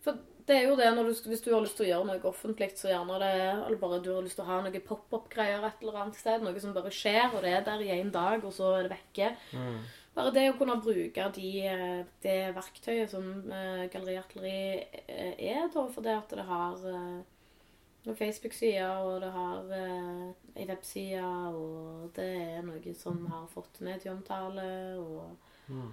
[0.00, 0.16] For
[0.50, 2.70] det er jo det når du, hvis du har lyst til å gjøre noe offentlig,
[2.78, 6.02] så gjerne det Eller bare du har lyst til å ha noe pop-up-greier et eller
[6.02, 6.44] annet sted.
[6.44, 8.94] Noe som bare skjer, og det er der i én dag, og så er det
[8.96, 9.32] vekke.
[9.54, 9.80] Mm.
[10.14, 15.68] bare det å kunne bruke de, eh, det verktøyet som uh, Galleri Artilleri eh, er,
[15.70, 20.26] da, for det at det har uh, Facebook-side, og det har uh,
[20.58, 21.22] ei webside,
[21.54, 22.26] og det
[22.58, 24.66] er noe som har fått medieomtale,
[24.98, 25.38] og
[25.70, 25.90] Mm.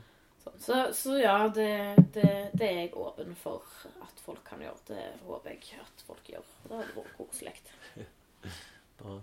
[0.57, 3.65] Så, så ja, det, det, det er jeg åpen for
[4.03, 4.83] at folk kan gjøre.
[4.88, 6.47] Det håper jeg at folk gjør.
[6.63, 7.55] Det hadde vært koselig.
[8.99, 9.19] Bra.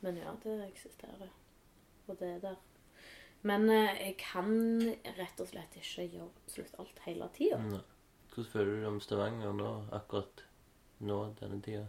[0.00, 1.30] Men ja, det eksisterer.
[2.06, 2.58] Og det er der.
[3.46, 4.50] Men eh, jeg kan
[5.18, 7.58] rett og slett ikke gjøre absolutt alt hele tida.
[8.32, 10.42] Hvordan føler du deg om Stavanger nå, akkurat
[11.06, 11.84] nå, denne tida?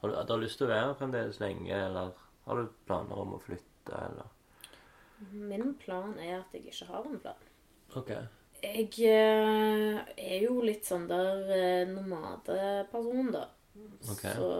[0.00, 2.12] Har du, har du lyst til å være fremdeles lenge, eller
[2.46, 4.28] har du planer om å flytte, eller?
[5.32, 7.49] Min plan er at jeg ikke har en plan.
[7.96, 8.12] OK.
[8.60, 13.46] Jeg eh, er jo litt sånn der eh, nomadeperson, da.
[14.10, 14.26] Ok.
[14.26, 14.50] Så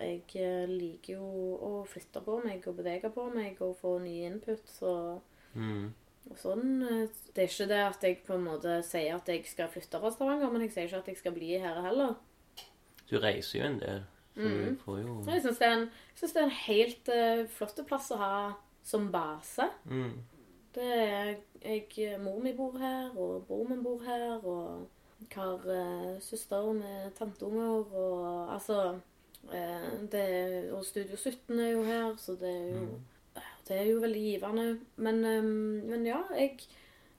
[0.00, 4.30] jeg eh, liker jo å flytte på meg og bevege på meg og få nye
[4.32, 4.64] input.
[4.78, 4.94] Så
[5.54, 5.92] Mm.
[6.30, 6.80] og sånn.
[7.34, 10.10] Det er ikke det at jeg på en måte sier at jeg skal flytte fra
[10.10, 12.16] Stavanger, men jeg sier ikke at jeg skal bli her heller.
[13.06, 14.00] Du reiser jo en del,
[14.34, 14.56] så mm.
[14.64, 15.70] du får jo Jeg syns det,
[16.24, 18.36] det er en helt uh, flott plass å ha
[18.82, 19.68] som base.
[19.84, 20.14] mm.
[20.74, 24.88] Det er, jeg, Mor mi bor her, og bror min bor her, og
[25.20, 28.98] jeg har eh, søster med tanteunger, og altså
[29.52, 32.88] eh, det, Og Studio 17 er jo her, så det er jo,
[33.68, 34.80] det er jo veldig givende.
[34.96, 35.44] Men, eh,
[35.90, 36.58] men ja, jeg,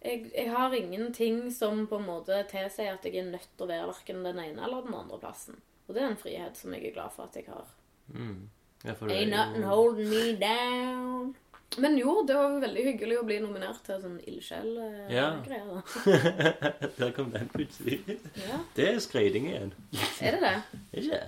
[0.05, 3.71] jeg, jeg har ingenting som på en måte tilsier at jeg er nødt til å
[3.71, 5.61] være verken den ene eller den andre plassen.
[5.87, 7.71] Og det er en frihet som jeg er glad for at jeg har.
[8.07, 8.49] Mm.
[8.85, 11.35] Ja, Ain't nothing holding me down.
[11.81, 14.27] Men jo, det var veldig hyggelig å bli nominert til sånn Ja.
[14.31, 15.71] ildsjel-greier.
[15.71, 16.89] da.
[16.99, 17.99] Der kom den plutselig.
[18.39, 19.73] Ja, Det er skryting igjen.
[20.21, 20.53] Er det det?
[21.01, 21.19] Ikke?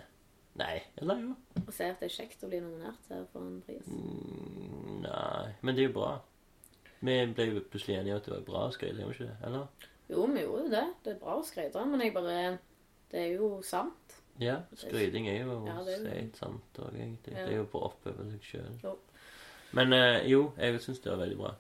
[0.58, 0.78] Nei.
[1.02, 1.34] Eller jo?
[1.68, 3.86] Å se at det er kjekt å bli nominert til for en pris.
[3.92, 5.52] Mm, nei.
[5.62, 6.14] Men det er jo bra.
[7.02, 9.50] Vi ble jo plutselig enige om at det var bra skreiting, gjorde vi ikke det?
[9.52, 9.92] Eller?
[10.10, 10.86] Jo, vi gjorde jo det.
[11.06, 12.38] Det er bra å skryte, men jeg bare
[13.12, 14.16] Det er jo sant.
[14.42, 14.56] Ja.
[14.78, 17.34] Skryting er jo Ja, å si sant òg, egentlig.
[17.38, 17.46] Ja.
[17.46, 18.74] Det er jo bare å oppheve seg sjøl.
[19.72, 21.54] Men eh, jo, jeg syns det var veldig bra.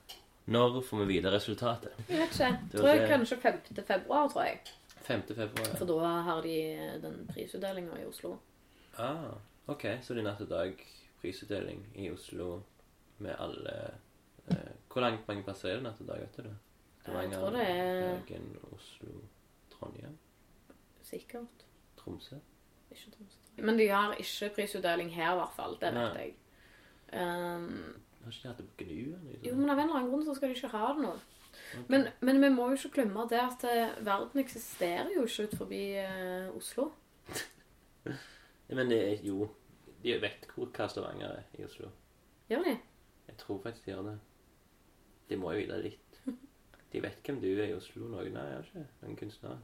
[0.48, 1.92] Når får vi vite resultatet?
[2.10, 2.52] Jeg vet ikke.
[2.72, 3.08] Det var Tror jeg det.
[3.10, 3.86] kanskje 5.
[3.88, 4.60] februar, tror jeg.
[5.08, 5.22] 5.
[5.36, 5.74] februar.
[5.78, 6.56] For da har de
[7.04, 8.38] den prisutdelinga i Oslo.
[8.98, 9.34] Ah,
[9.68, 9.86] ok.
[10.02, 10.80] Så det er natt og dag
[11.22, 12.62] prisutdeling i Oslo
[13.20, 13.74] med alle
[14.52, 16.56] eh, Hvor langt mange plasser er det natt og dag, vet du det?
[17.08, 19.12] Jeg tror det er- Bergen, Oslo,
[19.72, 20.18] Trondheim,
[21.04, 21.64] Sikkert.
[21.98, 22.36] Tromsø.
[22.92, 23.38] Ikke Tromsø.
[23.58, 25.78] Men de har ikke prisutdeling her, i hvert fall.
[25.82, 26.22] Det vet Nei.
[26.24, 26.34] jeg.
[27.14, 29.18] Um, Har ikke de hatt det på GNU?
[29.32, 29.44] Liksom?
[29.48, 31.14] jo, men av en eller annen grunn så skal de ikke ha det nå.
[31.88, 35.56] Men, men vi må jo ikke glemme det at eh, verden eksisterer jo ikke ut
[35.60, 36.92] forbi uh, Oslo.
[38.68, 39.48] Men det er jo
[40.04, 41.90] De vet hvor hva Stavanger er i Oslo.
[42.52, 42.76] Gjør de?
[43.28, 44.18] Jeg tror faktisk de gjør det.
[45.30, 46.22] De må jo vite litt.
[46.94, 48.08] De vet hvem du er i Oslo.
[48.12, 48.86] Noen er ikke?
[49.02, 49.60] Noen kunstnere?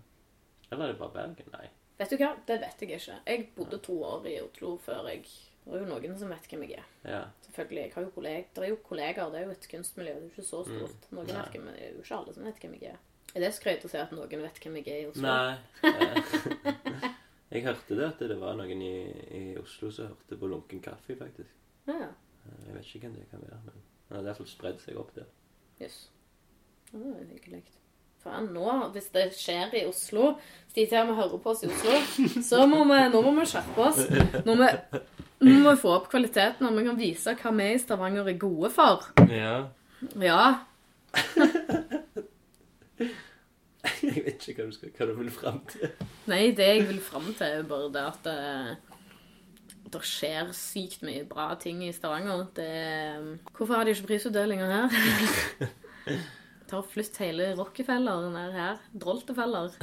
[0.71, 1.53] Eller er det bare Bergen?
[1.53, 1.69] Nei.
[1.99, 2.33] Vet du hva?
[2.47, 3.19] Det vet jeg ikke.
[3.27, 5.27] Jeg bodde to år i Oslo før jeg
[5.63, 6.87] Det er jo noen som vet hvem jeg er.
[7.07, 7.21] Ja.
[7.47, 7.83] Selvfølgelig.
[7.85, 9.31] Jeg har jo kolleg det er jo kollegaer.
[9.31, 10.13] Det er jo et kunstmiljø.
[10.13, 11.07] Det er jo ikke så stort.
[11.11, 11.35] Noen Nei.
[11.39, 11.87] vet hvem jeg er.
[11.87, 12.97] Er jo ikke alle som vet hvem jeg er.
[13.33, 15.23] Er det skrøyt å si at noen vet hvem jeg er i Oslo?
[15.23, 15.55] Nei.
[17.53, 18.93] Jeg hørte det at det var noen i,
[19.37, 21.53] i Oslo som hørte på lunken kaffe, faktisk.
[21.87, 22.09] Ja,
[22.43, 23.75] Eh, Jeg vet ikke hvem det kan være, men
[24.09, 25.29] det har i hvert fall spredd seg opp der.
[25.79, 26.09] jøss.
[26.91, 27.61] Ja, Det jo hyggelig.
[28.23, 30.33] Faen, nå, hvis det skjer i Oslo,
[30.67, 31.97] hvis de til og med hører på oss i Oslo,
[32.47, 33.99] så må vi, nå må vi skjerpe oss.
[34.47, 34.69] Nå må,
[35.43, 38.39] nå må vi få opp kvaliteten, og vi kan vise hva vi i Stavanger er
[38.39, 39.09] gode for.
[39.27, 39.57] Ja.
[40.19, 40.43] Ja,
[44.03, 45.91] Jeg vet ikke hva du, skal, hva du vil fram til.
[46.31, 48.37] Nei, det jeg vil fram til, er bare det at det,
[49.93, 52.45] det skjer sykt mye bra ting i Stavanger.
[52.55, 52.69] Det,
[53.51, 54.87] hvorfor har de ikke prisutdelinger her?
[56.73, 58.79] Ta og Flytt hele Rockefeller ned her.
[58.97, 59.75] Droltefeller.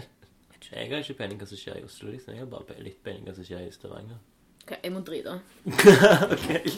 [0.72, 2.10] Jeg har ikke peiling hva som skjer i Oslo.
[2.12, 2.34] liksom.
[2.34, 4.18] Jeg har bare litt peiling hva som skjer i Stavanger.
[4.60, 5.40] Ok, jeg må drite.
[6.36, 6.68] Ok.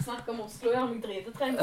[0.00, 0.86] Snakk om Oslo, ja.
[0.88, 1.60] Jeg dritetreng.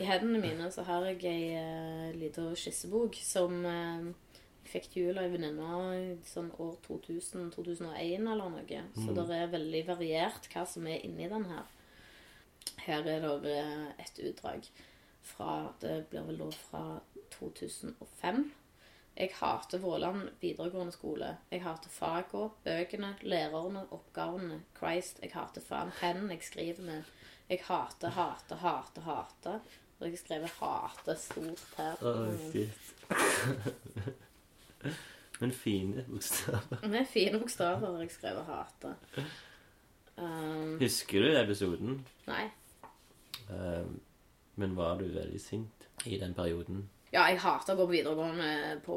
[0.00, 4.16] I hendene mine så har jeg ei uh, lita skissebok som jeg
[4.70, 8.82] fikk til jul av ei venninne sånn år 2000-2001 eller noe.
[8.98, 11.72] Så det er veldig variert hva som er inni den her.
[12.86, 14.68] Her er det eh, et utdrag
[15.26, 16.84] fra Det blir vel da fra
[17.34, 18.44] 2005.
[19.16, 21.30] Jeg hater Våland videregående skole.
[21.50, 24.60] Jeg hater fagene, bøkene, lærerne, oppgavene.
[24.76, 27.02] Christ, jeg hater faen pennen jeg skriver med.
[27.48, 29.58] Jeg hater, hater, hater, hater.
[29.98, 31.94] Og jeg skriver 'hate' stort her.
[32.02, 32.28] Oh.
[35.40, 36.88] Men fine bokstaver.
[36.88, 38.94] Med fine bokstaver har jeg skrevet 'hate'.
[40.16, 42.06] Um, Husker du episoden?
[42.26, 42.46] nei.
[43.50, 44.00] Um,
[44.56, 46.86] men var du veldig sint i den perioden?
[47.12, 48.96] Ja, jeg hater å gå på videregående på,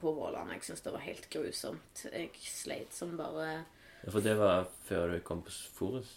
[0.00, 0.52] på Våland.
[0.52, 2.04] Jeg syntes det var helt grusomt.
[2.12, 3.64] Jeg sleit som bare
[4.04, 6.12] Ja, For det var før du kom på Forus?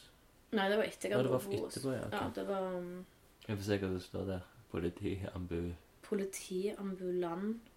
[0.53, 1.77] Nei, det var etter jeg hadde gått på Forus.
[1.77, 2.05] etterpå, ja.
[2.07, 2.19] okay.
[2.19, 3.05] Ja, det var um,
[3.47, 4.45] Jeg får se hva det står der.
[4.71, 5.59] Politiambu...
[6.03, 7.72] politiambulant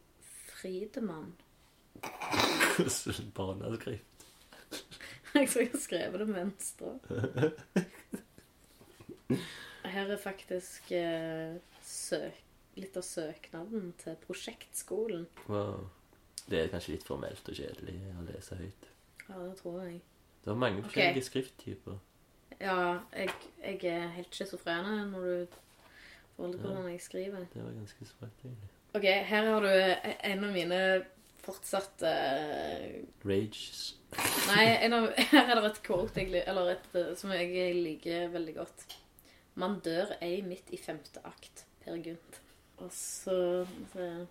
[0.57, 1.35] Fridemann.
[3.35, 4.27] Barneskrift.
[5.35, 6.99] Jeg tror jeg har skrevet det med venstre.
[9.97, 12.39] Her er faktisk eh, søk,
[12.77, 15.27] litt av søknaden til prosjektskolen.
[15.49, 15.89] Wow.
[16.47, 18.89] Det er kanskje litt formelt og kjedelig å lese høyt.
[19.27, 20.01] Ja, det tror jeg.
[20.45, 22.01] Det var mange forskjellige forskjellige skrifttyper.
[22.61, 22.79] Ja,
[23.13, 25.57] jeg, jeg er helt schizofren når du
[26.37, 27.47] forholder hvordan jeg skriver.
[27.53, 28.76] Det var ganske sprøtt, egentlig.
[28.97, 29.69] Ok, her har du
[30.31, 30.81] en av mine
[31.45, 32.03] fortsatt
[33.27, 33.27] Rages.
[33.27, 33.97] Rage
[34.47, 38.55] Nei, en av, her er det et quote eller et, eh, som jeg liker veldig
[38.57, 38.85] godt.
[39.61, 41.65] Man dør ei midt i femte akt.
[41.83, 42.41] Per Gynt.
[42.83, 44.27] Og så så-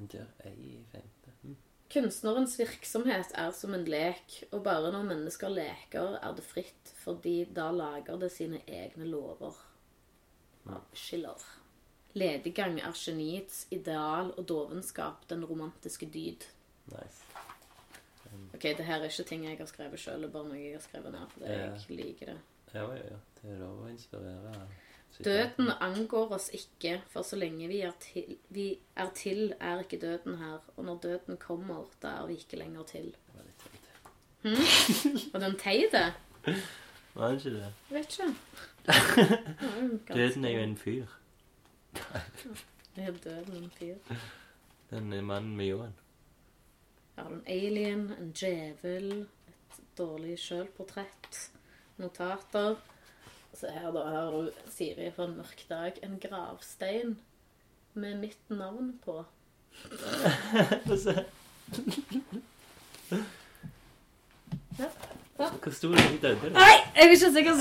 [0.00, 1.34] dør ei i femte.
[1.42, 1.56] Hm.
[1.92, 7.44] Kunstnerens virksomhet er som en lek, og bare når mennesker leker, er det fritt, fordi
[7.44, 9.56] da lager det sine egne lover.
[10.66, 10.78] Ja.
[10.94, 11.40] Schiller.
[12.14, 16.46] Lediggang er geniets ideal og dovenskap den romantiske dyd.
[16.90, 17.24] Nice.
[18.54, 20.72] Ok, det her er ikke ting jeg har skrevet sjøl, det er bare noe jeg
[20.76, 21.70] har skrevet ned fordi Ja.
[21.70, 22.38] jeg liker det.
[22.74, 23.18] Ja, ja, ja.
[23.42, 24.54] Det er lov å inspirere.
[25.24, 29.98] Døden angår oss ikke, for så lenge vi er, til, vi er til, er ikke
[30.00, 30.58] døden her.
[30.76, 33.10] Og når døden kommer, da er vi ikke lenger til.
[33.10, 35.32] Det var litt teit.
[35.32, 36.04] Var den teite?
[37.14, 37.72] Var det ikke det?
[37.90, 40.14] Jeg vet ikke.
[40.14, 41.06] Døden er jo en fyr.
[42.96, 43.94] Er død fyr?
[44.90, 45.92] Den er mannen med ljåen.
[47.16, 51.50] Ja, har en alien, en djevel, et dårlig sjølportrett,
[52.00, 52.76] notater.
[53.54, 55.98] Så her, da, har du Siri for en mørk dag.
[56.02, 57.18] En gravstein
[57.94, 59.24] med mitt navn på.
[60.86, 61.24] Få se.
[65.36, 66.04] Hvor sto det?
[66.04, 66.52] Jeg døde.
[66.54, 67.54] Nei, jeg er ikke sikker.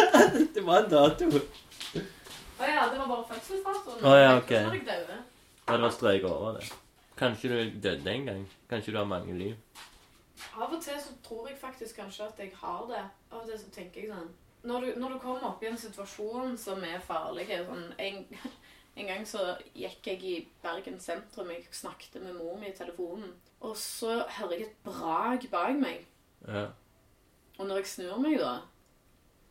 [0.54, 1.30] Det var en dato.
[2.68, 4.04] Ja, det var bare fødselsdatoen.
[4.04, 4.50] Å, ja, ok.
[4.50, 5.18] Jeg tror jeg døde.
[5.62, 6.68] Ja, det var strek over det.
[7.18, 8.44] Kanskje du døde en gang.
[8.70, 9.80] Kanskje du har mange liv.
[10.56, 13.02] Av og til så tror jeg faktisk kanskje at jeg har det.
[13.30, 14.30] Av og til så tenker jeg sånn
[14.68, 18.20] Når du, når du kommer opp i en situasjon som er farlig sånn, en,
[18.98, 21.50] en gang så gikk jeg i Bergen sentrum.
[21.54, 23.32] Jeg snakket med mor mi i telefonen.
[23.62, 26.06] Og så hører jeg et brak bak meg.
[26.48, 26.68] Ja.
[27.58, 28.56] Og når jeg snur meg, da,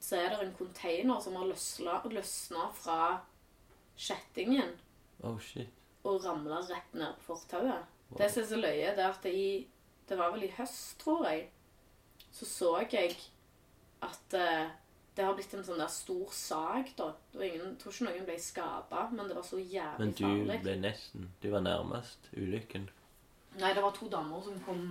[0.01, 1.45] så er det en container som har
[2.09, 2.99] løsna fra
[3.97, 4.71] kjettingen
[5.23, 5.69] Oh, shit.
[6.03, 7.83] og ramla rett ned på fortauet.
[8.09, 8.17] Wow.
[8.17, 9.67] Det som er så løye, det er at det, i,
[10.09, 11.43] det var vel i høst, tror jeg,
[12.33, 13.13] så så jeg
[14.01, 14.71] at eh,
[15.15, 17.11] det har blitt en sånn der stor sag, da.
[17.35, 20.59] Ingen, jeg tror ikke noen ble skada, men det var så jævlig Men du farlig.
[20.63, 22.89] ble nesten Du var nærmest ulykken.
[23.59, 24.83] Nei, det var to damer som kom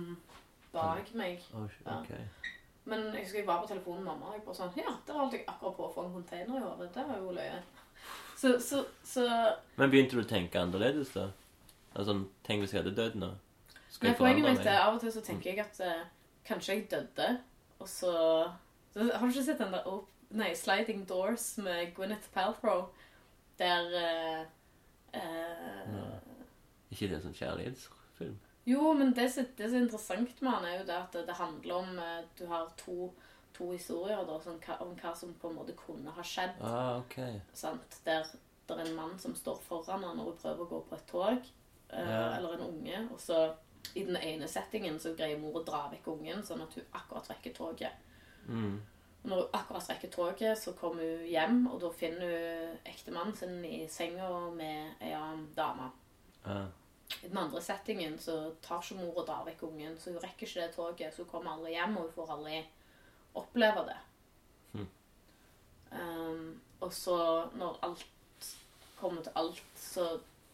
[0.71, 1.41] bak meg.
[1.57, 1.65] Oh,
[1.97, 2.21] okay.
[2.21, 2.55] Ja.
[2.89, 5.19] Men jeg husker jeg var på telefonen med mamma, og jeg bare sånn Ja, der
[5.19, 6.89] holdt jeg akkurat på å få en container i hodet.
[6.95, 7.59] Det var jo løye.
[8.41, 9.27] Så, så, så
[9.77, 11.27] Men begynte du å tenke annerledes, da?
[11.93, 12.15] Altså,
[12.47, 13.29] Tenk hvis jeg hadde dødd nå?
[13.91, 16.03] Skulle Nei, jeg forandre er av og til så tenker jeg at eh,
[16.47, 17.27] kanskje jeg døde,
[17.77, 18.13] og så,
[18.93, 22.87] så Har du ikke sett den der opp, nei, Sliding Doors med Gwyneth Paltrow?
[23.59, 24.45] Der eh,
[25.19, 25.99] eh.
[26.91, 28.39] Ikke det sånn kjærlighetsfilm?
[28.71, 31.99] Jo, men det som er interessant med han, er jo det at det, handler om
[31.99, 33.09] eh, Du har to,
[33.57, 36.61] to historier da, som, om hva som på en måte kunne ha skjedd.
[36.61, 37.41] Ah, okay.
[37.53, 37.99] sant?
[38.05, 38.29] Der
[38.71, 41.09] det er en mann som står foran henne når hun prøver å gå på et
[41.09, 41.51] tog.
[41.89, 42.37] eh, Ja.
[42.37, 43.09] Eller en unge.
[43.11, 43.53] Og så
[43.95, 47.29] i den ene settingen så greier mor å dra vekk ungen, sånn at hun akkurat
[47.29, 47.91] rekker toget.
[48.47, 48.81] Mm.
[49.23, 53.35] Og når hun akkurat rekker toget, så kommer hun hjem, og da finner hun ektemannen
[53.35, 55.91] sin i senga med ei annen dame.
[56.45, 56.67] Ah.
[57.23, 60.47] I den andre settingen så tar ikke mor og drar vekk ungen, så hun rekker
[60.47, 62.59] ikke det toget, så hun kommer aldri hjem, og hun får aldri
[63.41, 63.97] oppleve det.
[64.73, 64.89] Mm.
[65.91, 67.17] Um, og så,
[67.55, 68.51] når alt
[68.99, 70.07] kommer til alt, så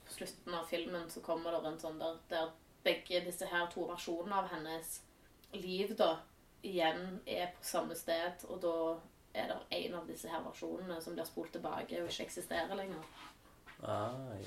[0.07, 2.51] på slutten av filmen så kommer det en sånn der, der
[2.85, 5.01] begge disse her to versjonene av hennes
[5.57, 6.13] liv da,
[6.65, 8.75] igjen er på samme sted, og da
[9.37, 13.03] er det en av disse her versjonene som blir spolt tilbake og ikke eksisterer lenger.
[13.83, 14.43] Ai,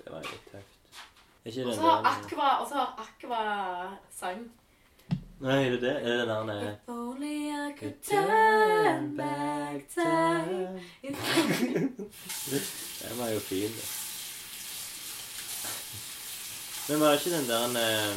[0.00, 0.81] det var litt tøft.
[1.44, 3.42] Og så har Aqua, og så har Aqua
[4.20, 4.42] sang
[5.42, 5.94] Nei, er det det?
[6.02, 10.80] Er det den der If only I could Turn back time
[13.02, 13.88] Den var jo fin, det.
[16.88, 18.16] Men var det ikke den der eh,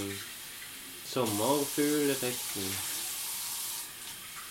[1.05, 2.65] sommerfugleffekten.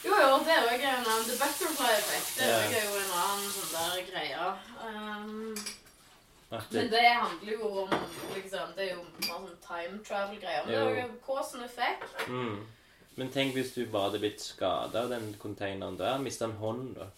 [0.04, 2.28] Jo, jo, det er ikke en annen The Butterfly Effect.
[2.38, 2.84] Det er Ja.
[2.84, 4.44] jo en annen sånn der greie.
[4.86, 5.83] Um, At
[6.70, 7.92] men det, handler jo om
[8.34, 10.66] liksom, Det er jo mer sånn time travel-greier.
[10.66, 12.28] Men det er jo cause and effect.
[12.28, 12.56] mm.
[13.16, 16.18] Men tenk hvis du bare hadde blitt skada av den containeren der.
[16.18, 17.10] Mista en hånd, da.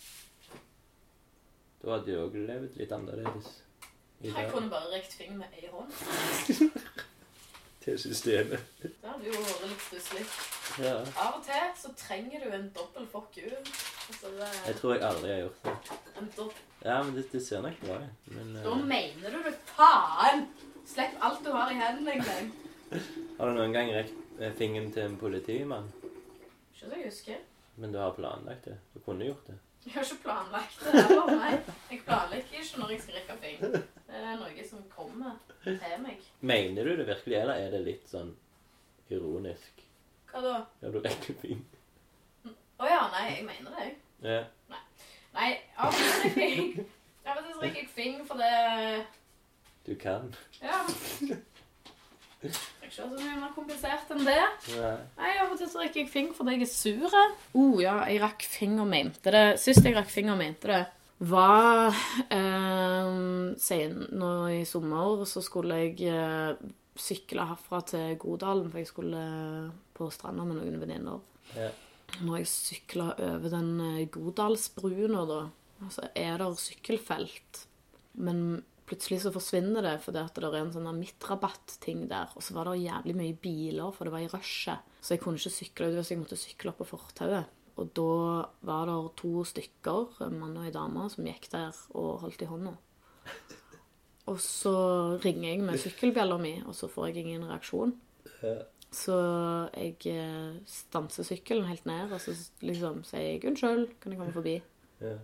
[1.80, 3.48] Da hadde du òg levd litt annerledes.
[4.24, 5.92] Jeg kunne bare rekt fingeren med ei hånd.
[7.86, 8.62] Til systemet.
[8.82, 10.22] Det hadde jo vært litt stusslig.
[10.82, 10.94] Ja.
[11.22, 13.50] Av og til så trenger du en dobbel fuck you.
[14.08, 15.98] Altså, det Jeg tror jeg aldri har gjort det.
[16.18, 18.32] en dobbel Ja, men det, det ser nok bra ut.
[18.34, 20.42] Men Da eh, mener du det, faen!
[20.86, 22.50] Slipp alt du har i hendene en gang.
[23.38, 24.18] har du noen gang rekt
[24.58, 25.86] fingeren til en politimann?
[26.74, 27.38] Ikke så jeg husker.
[27.76, 28.76] Men du har planlagt det?
[28.94, 29.56] Du kunne gjort det?
[29.86, 31.54] Jeg har ikke planlagt det heller, nei.
[31.90, 33.82] Jeg planlegger ikke når jeg skal rekke fingeren.
[34.06, 35.34] Det er noe som kommer
[35.64, 36.20] til meg.
[36.46, 38.30] Mener du det virkelig, eller er det litt sånn
[39.10, 39.82] ironisk?
[40.30, 40.54] Hva da?
[40.82, 42.54] Ja, du rekker fingeren.
[42.76, 43.96] Å ja, nei, jeg mener det, jeg.
[44.26, 44.42] Ja.
[45.36, 46.86] Nei, jeg
[47.26, 49.04] Av og til så rekker jeg fing for det
[49.86, 50.28] Du kan.
[50.62, 50.82] Ja.
[52.40, 54.42] Det er ikke så mye mer komplisert enn det.
[54.76, 54.92] Nei.
[55.18, 57.16] Nei, Av og til så rekker jeg fing fordi jeg er sur.
[57.56, 59.44] Oh ja, jeg rakk fing og mente det.
[59.62, 60.82] Sist jeg rakk fing og mente det,
[61.18, 61.94] var
[62.30, 63.14] eh,
[63.56, 69.22] sen, Nå i sommer så skulle jeg eh, sykle herfra til Godalen, for jeg skulle
[69.22, 71.24] eh, på stranda med noen venninner.
[71.56, 71.70] Ja.
[72.22, 75.42] Når jeg sykla over den eh, Godalsbrua, da,
[75.92, 77.64] så er det sykkelfelt.
[78.20, 82.32] Men plutselig så forsvinner det fordi at det er en sånn midtrabatt-ting der.
[82.36, 84.94] Og så var det jævlig mye biler, for det var i rushet.
[85.00, 87.52] Så jeg kunne ikke sykle ut hvis jeg måtte sykle opp på fortauet.
[87.76, 88.12] Og da
[88.64, 92.48] var det to stykker, en mann og ei dame, som gikk der og holdt i
[92.48, 92.72] hånda.
[94.26, 94.72] Og så
[95.22, 97.92] ringer jeg med sykkelbjella mi, og så får jeg ingen reaksjon.
[98.96, 99.16] Så
[99.74, 104.32] jeg eh, stanser sykkelen helt ned, og så liksom sier jeg 'unnskyld, kan jeg komme
[104.32, 104.60] forbi'?
[105.00, 105.16] Ja.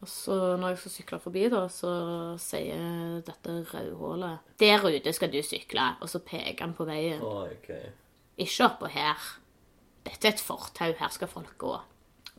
[0.00, 1.92] Og så når jeg skal sykle forbi, da, så
[2.38, 7.22] sier dette rødhålet 'Der ute skal du sykle', og så peker han på veien.
[7.22, 7.70] Oi, ok.
[8.38, 9.16] Ikke oppå her.
[10.06, 11.72] Dette er et fortau, her skal folk gå.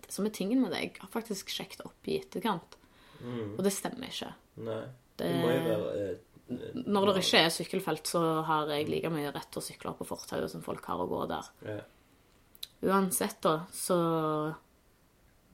[0.06, 2.78] Det som er tingen med det, jeg har faktisk sjekket opp i etterkant,
[3.28, 4.30] og det stemmer ikke.
[4.64, 4.82] Nei.
[5.18, 6.16] Det Det- må jo være eh,
[6.88, 10.00] Når det ikke er sykkelfelt, så har jeg like mye rett til å sykle opp
[10.00, 11.50] på fortauet som folk har å gå der.
[11.66, 11.80] ja.
[12.84, 13.96] Uansett, da, så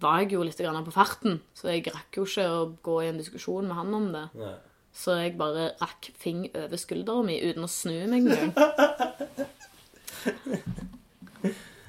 [0.04, 3.18] var jeg jo litt på farten, så jeg rakk jo ikke å gå i en
[3.18, 4.30] diskusjon med han om det.
[4.36, 4.56] Nei.
[4.94, 8.54] Så jeg bare rakk fing over skulderen min uten å snu meg engang.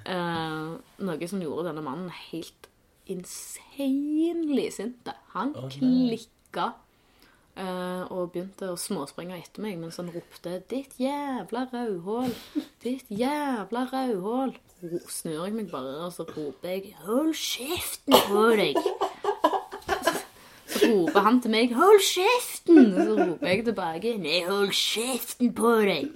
[0.05, 0.71] eh,
[1.09, 2.71] noe som gjorde denne mannen helt
[3.11, 5.13] insanely sinte.
[5.35, 6.73] Han oh, klikka
[7.59, 12.33] uh, og begynte å småspringe etter meg mens han ropte 'Ditt jævla rødhål!
[12.85, 14.57] Ditt jævla rødhål!'
[15.09, 18.81] Snur jeg meg bare, og så roper jeg 'Hold kjeften på deg!'
[20.75, 25.77] Så roper han til meg 'Hold kjeften!' Så roper jeg tilbake 'Nei, hold kjeften på
[25.85, 26.13] deg!'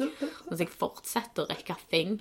[0.49, 2.21] Mens jeg fortsetter å rekke fing.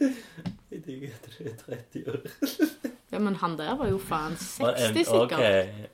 [0.00, 2.22] Jeg digger at du er 30 år.
[3.12, 5.38] Ja, men han der var jo faen Var en- 60 sikkert.
[5.40, 5.92] ok.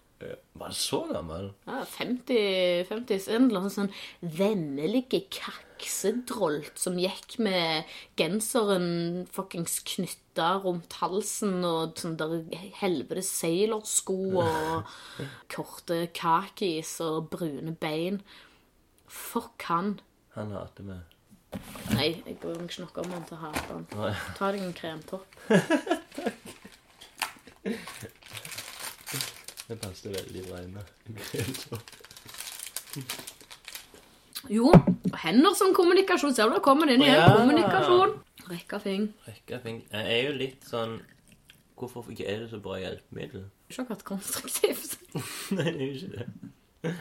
[0.55, 1.49] Var han så gammel?
[1.67, 3.89] Ja, 50, 50 En eller annen sånn
[4.23, 12.37] vemmelige kaksedrolt som gikk med genseren fuckings knytta rundt halsen og sånn der
[12.79, 14.93] helvetes sailorsko og
[15.53, 18.23] korte kakis og brune bein.
[19.11, 19.97] Fuck han.
[20.37, 21.03] Han hater meg.
[21.93, 23.85] Nei, jeg bryr meg ikke noe om han til å hate han.
[23.99, 24.13] Nei.
[24.39, 25.29] Ta deg en kremtopp.
[29.69, 30.79] Det passer veldig bra inn.
[34.53, 36.35] Jo, og hender som kommunikasjon.
[36.37, 37.21] Ser du, da kommer det inn igjen.
[37.21, 37.29] Ja.
[37.39, 38.17] Kommunikasjon.
[38.51, 39.07] Rekka fing.
[39.29, 40.99] Rekka fing- Jeg er jo litt sånn
[41.79, 43.47] Hvorfor ikke er det så bra hjelpemiddel?
[43.71, 44.99] Ikke akkurat konstruktivt.
[45.57, 46.27] Nei, det er jo ikke det.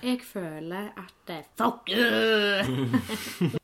[0.06, 3.58] Jeg føler at det Fuck you!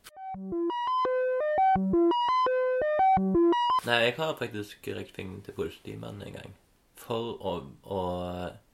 [3.88, 6.56] Nei, jeg har faktisk rekt fingeren til politimannen en gang.
[7.00, 7.54] For å,
[7.88, 8.00] å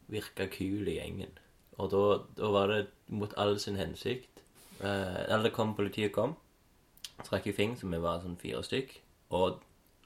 [0.09, 1.35] virke kul i gjengen.
[1.77, 2.03] Og da,
[2.37, 2.79] da var det
[3.13, 4.41] mot all sin hensikt.
[4.81, 6.33] Eh, eller kom, politiet kom.
[7.27, 8.95] trakk i fing, så vi var sånn fire stykk.
[9.37, 9.61] Og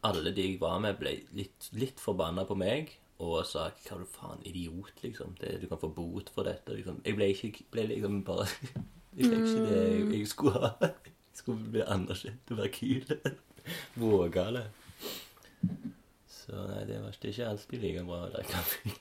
[0.08, 2.92] alle de jeg var med, ble litt, litt forbanna på meg.
[3.24, 5.38] Og sa 'hva er du faen, idiot', liksom.
[5.40, 6.76] Det, 'Du kan få bot for dette'.
[6.76, 7.02] Liksom.
[7.06, 8.46] Jeg ble, ikke, ble liksom bare
[9.18, 10.70] Jeg fikk ikke det jeg, jeg skulle ha.
[10.82, 13.18] Jeg skulle bli anerkjent og være kul.
[14.02, 14.68] Vågale.
[16.32, 18.96] Så nei, det var ikke alltid like bra å drikke kaffe.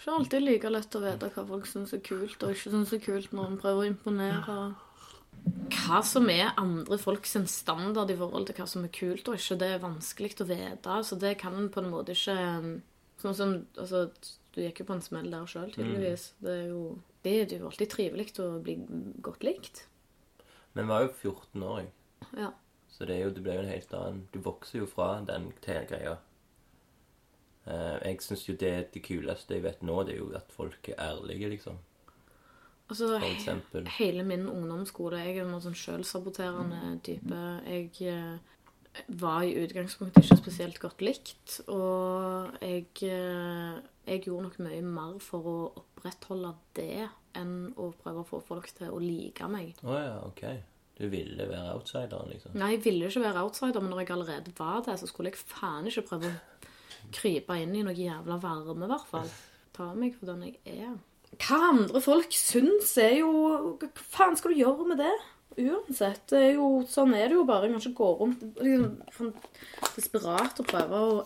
[0.00, 3.02] Ikke alltid like lett å vite hva folk syns er kult, og ikke syns er
[3.04, 4.58] kult når en prøver å imponere.
[5.76, 9.58] hva som er andre folks standard i forhold til hva som er kult og ikke,
[9.60, 10.98] det er vanskelig å vite.
[11.04, 12.80] Så det kan en på en måte ikke
[13.20, 14.06] Sånn som Altså,
[14.54, 16.30] du gikk jo på en smell der sjøl, tydeligvis.
[16.40, 16.84] Det er jo
[17.22, 18.78] det er jo alltid trivelig å bli
[19.20, 19.82] godt likt.
[20.72, 21.90] Men var jo 14 år, jeg.
[22.40, 22.50] Ja.
[23.00, 25.46] Så det, er jo, det blir jo en helt annen Du vokser jo fra den
[25.64, 26.18] greia.
[27.64, 30.90] Eh, jeg syns jo det, det kuleste jeg vet nå, det er jo at folk
[30.92, 31.78] er ærlige, liksom.
[32.90, 33.16] Altså,
[33.70, 37.40] For he hele min ungdomsskole Jeg er en sånn selvsaboterende type.
[37.64, 41.60] Jeg eh, var i utgangspunktet ikke spesielt godt likt.
[41.72, 43.78] Og jeg, eh,
[44.10, 48.68] jeg gjorde nok mye mer for å opprettholde det enn å prøve å få folk
[48.76, 49.72] til å like meg.
[49.86, 50.44] Oh ja, ok.
[51.00, 52.56] Du ville være outsideren, liksom?
[52.60, 55.40] Nei, jeg ville ikke være outsider, men når jeg allerede var det, så skulle jeg
[55.40, 59.30] faen ikke prøve å krype inn i noe jævla varme, i hvert fall.
[59.76, 60.98] Ta meg for den jeg er.
[61.40, 63.30] Hva andre folk syns, er jo
[63.80, 65.14] Hva faen skal du gjøre med det?
[65.60, 66.26] Uansett.
[66.30, 67.66] Det er jo, sånn er det jo bare.
[67.66, 69.32] Jeg kan ikke gå rundt liksom, sånn
[69.96, 71.20] desperat og prøve å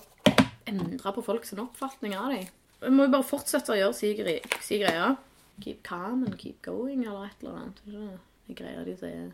[0.70, 2.46] endre på folks oppfatning av dem.
[2.84, 4.38] Jeg må jo bare fortsette å gjøre si, gre
[4.84, 5.14] greia.
[5.62, 7.82] Keep calm and keep going, eller et eller annet.
[7.84, 9.32] Det er greia de sier.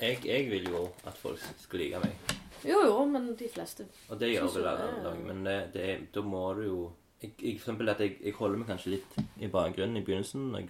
[0.00, 2.34] Jeg, jeg vil jo at folk skal like meg.
[2.66, 6.22] Jo, jo, men de fleste Og det gjør vel alle lag, men det, det da
[6.24, 6.78] må du jo
[7.22, 10.66] jeg, jeg, For eksempel at jeg, holder meg kanskje litt i bakgrunnen i begynnelsen, når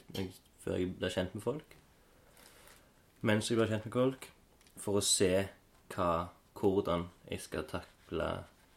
[0.63, 1.77] før jeg blir kjent med folk.
[3.27, 4.29] Mens jeg blir kjent med folk,
[4.83, 5.31] for å se
[5.95, 6.11] hva,
[6.59, 8.29] hvordan jeg skal takle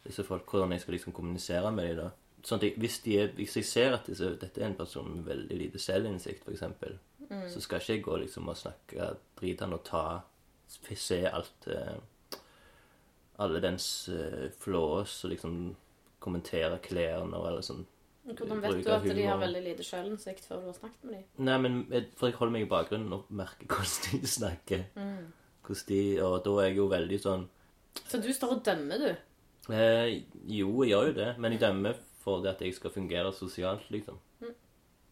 [0.06, 2.08] disse folk, hvordan jeg skal liksom kommunisere med dem.
[2.08, 2.10] da.
[2.46, 5.28] Sånn at jeg, hvis, er, hvis jeg ser at disse, dette er en person med
[5.28, 6.98] veldig lite selvinnsikt, f.eks.,
[7.30, 7.44] Mm.
[7.46, 10.00] så skal ikke jeg gå liksom og snakke drit han og ta
[10.70, 12.40] Se alt eh,
[13.40, 15.56] Alle dens eh, flås og liksom
[16.20, 17.86] kommentere klærne og alle sånn.
[18.30, 21.46] Hvordan vet du at de har veldig lite sjølinnsikt før du har snakket med dem?
[21.48, 24.84] Nei, men jeg- for jeg holder meg i bakgrunnen og merker hvordan de snakker.
[25.00, 25.32] Mm.
[25.64, 27.48] Hvordan de, og da er jeg jo veldig sånn
[28.10, 29.74] Så du står og dømmer, du?
[29.74, 33.32] eh, Jo, jeg gjør jo det, men jeg dømmer for det at jeg skal fungere
[33.34, 34.20] sosialt, liksom.
[34.42, 34.54] Mm.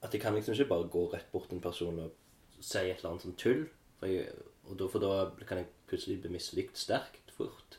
[0.03, 2.12] At jeg kan liksom ikke bare gå rett bort til en person og
[2.60, 3.64] si et eller annet sånn tull.
[3.99, 4.28] For, jeg,
[4.70, 7.78] og da, for da kan jeg plutselig bli mislikt sterkt fort.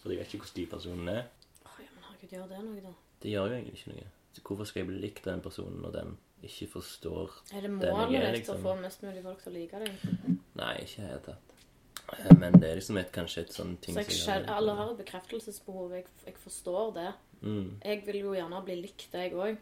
[0.00, 1.26] For jeg vet ikke hvordan de personene er.
[1.66, 2.92] Oh, ja, men herregud, gjør det noe, da?
[3.22, 4.06] Det gjør jo egentlig ikke noe.
[4.36, 7.70] Så hvorfor skal jeg bli likt av den personen når den ikke forstår Er det
[7.70, 8.58] jeg målet ditt liksom.
[8.60, 10.08] å få mest mulig folk til å like deg?
[10.60, 11.54] Nei, ikke i det hele tatt.
[12.12, 14.74] Eh, Men det er liksom et, kanskje et sånn ting Så jeg som har alle
[14.78, 15.94] har et bekreftelsesbehov.
[15.96, 17.08] Jeg, jeg forstår det.
[17.40, 19.56] mm, Jeg vil jo gjerne bli likt, jeg òg.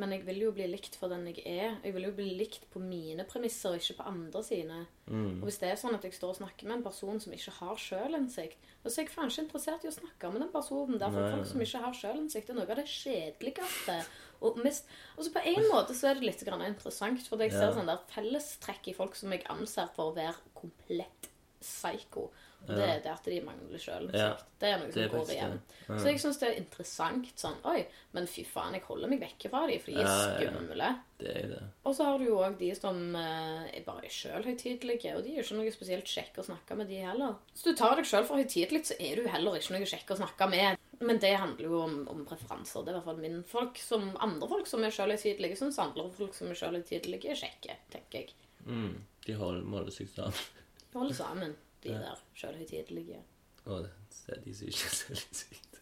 [0.00, 1.74] Men jeg vil jo bli likt for den jeg er.
[1.84, 4.78] Jeg vil jo bli likt på mine premisser, ikke på andre sine.
[5.10, 7.34] mm, Og hvis det er sånn at jeg står og snakker med en person som
[7.36, 10.98] ikke har sjølinnsikt, så er jeg faen ikke interessert i å snakke med den personen.
[11.02, 13.98] Derfor Nei, folk som ikke har sjølinnsikt, er noe av det kjedeligste.
[14.40, 14.86] Og mest,
[15.18, 17.74] altså på en måte så er det litt grann interessant, for jeg ser Ja.
[17.76, 21.28] sånn der fellestrekk i folk som jeg anser for å være komplett
[21.60, 22.30] psycho.
[22.68, 24.20] Det er det at de mangler sjølinnsikt.
[24.20, 25.54] Ja, Det er noe som er går igjen.
[25.88, 25.96] Ja.
[25.96, 27.80] Så jeg syns det er interessant sånn Oi,
[28.14, 30.90] men fy faen, jeg holder meg vekke fra dem, for de er skumle.
[31.20, 31.62] Det er det.
[31.88, 35.32] Og så har du jo òg de som eh, er bare sjøl høytidelige, og de
[35.32, 37.40] er jo ikke noe spesielt kjekke å snakke med, de heller.
[37.54, 40.20] Hvis du tar deg sjøl for høytidelig, så er du heller ikke noe kjekk å
[40.20, 40.86] snakke med.
[41.00, 42.84] Men det handler jo om, om preferanser.
[42.84, 45.80] Det er i hvert fall min folk som andre folk som er sjøl høytidelige, syns
[45.80, 48.34] andre folk som er sjøl høytidelige, er kjekke, tenker jeg.
[48.68, 50.42] Mm, de holder, måler seg sammen.
[50.90, 51.98] De holder sammen, de Ja.
[51.98, 53.22] der sjølhøytidelige.
[53.66, 55.80] Å, det er de som ikke er sykt.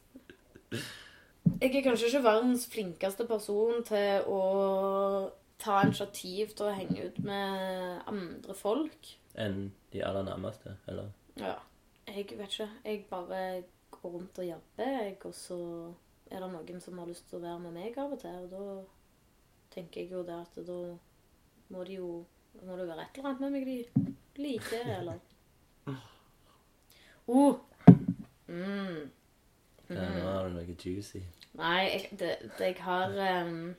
[1.60, 4.40] Jeg er kanskje ikke verdens flinkeste person til å
[5.58, 9.08] ta initiativ til å henge ut med andre folk.
[9.38, 11.10] Enn de aller nærmeste, eller?
[11.40, 11.56] Ja.
[12.08, 12.68] Jeg vet ikke.
[12.84, 13.40] Jeg bare
[13.90, 15.58] går rundt og jobber, og så
[16.30, 18.50] er det noen som har lyst til å være med meg av og til, og
[18.52, 20.78] da tenker jeg jo det at da
[21.74, 22.12] må de jo
[22.64, 25.18] må det være et eller annet med meg de liker, eller
[27.26, 27.60] oh.
[28.46, 29.10] mm.
[29.88, 31.22] Ja, nå har du noe juicy.
[31.58, 33.14] Nei, jeg, det, det, jeg har
[33.46, 33.72] um,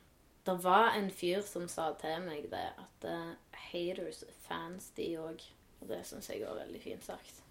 [0.46, 3.36] Det var en fyr som sa til meg det, at uh,
[3.70, 5.46] haters er fans, de òg.
[5.80, 7.44] Og det syns jeg var veldig fint sagt.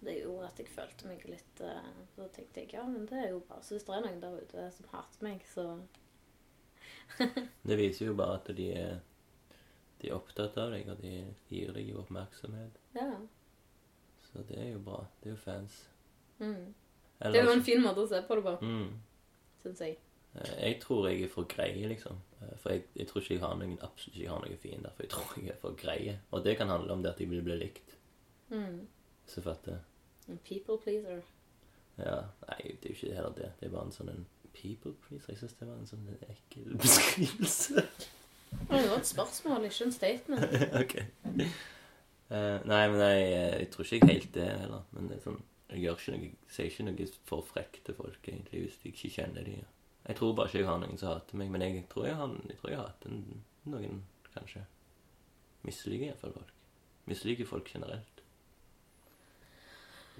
[0.00, 3.34] Det gjorde at jeg følte meg litt uh, Da tenkte jeg ja, men det er
[3.34, 5.66] jo bare Så hvis det er noen der ute som hater meg, så
[7.68, 9.02] Det viser jo bare at de er,
[10.00, 11.12] de er opptatt av deg, og de
[11.50, 12.80] gir deg oppmerksomhet.
[12.96, 13.10] ja.
[14.32, 15.00] Så det er jo bra.
[15.22, 15.80] Det er jo fans.
[16.38, 16.74] Mm.
[17.20, 18.92] Eller, Det er jo en fin måte å se på det på, mm,
[19.62, 19.96] syns jeg.
[20.34, 22.16] eh, Jeg tror jeg er for grei, liksom.
[22.42, 24.90] Eh, For jeg, jeg tror ikke jeg har noen absolutt ikke har noen fiender.
[24.96, 26.18] For jeg tror jeg er for greie.
[26.30, 27.96] Og det kan handle om det at jeg vil bli likt.
[28.50, 28.86] Mm.
[29.26, 29.78] Så fatter
[30.28, 31.20] En people pleaser.
[31.98, 33.50] Ja, nei, det er jo ikke heller det.
[33.60, 35.32] Det er bare en sånn en people pleaser.
[35.34, 37.82] Jeg synes det var en sånn ekkel beskrivelse.
[38.50, 40.56] Det var et spørsmål, ikke en statement.
[40.82, 40.94] ok.
[42.30, 43.22] Eh, nei, men jeg,
[43.58, 44.86] jeg tror ikke jeg helt det heller.
[44.94, 48.20] Men det er sånn, jeg gjør ikke noe, sier ikke noe for frekt til folk,
[48.22, 49.56] egentlig, hvis jeg ikke kjenner de.
[50.06, 52.38] Jeg tror bare ikke jeg har noen som hater meg, men jeg tror jeg har,
[52.48, 53.18] jeg tror jeg hater
[53.70, 54.00] noen,
[54.34, 54.64] kanskje.
[55.66, 56.56] Misliker iallfall folk.
[57.10, 58.20] Misliker folk generelt.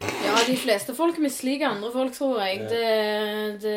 [0.01, 2.63] Ja, de fleste folk misliker andre folk, tror jeg.
[2.65, 3.51] Ja.
[3.61, 3.77] Det,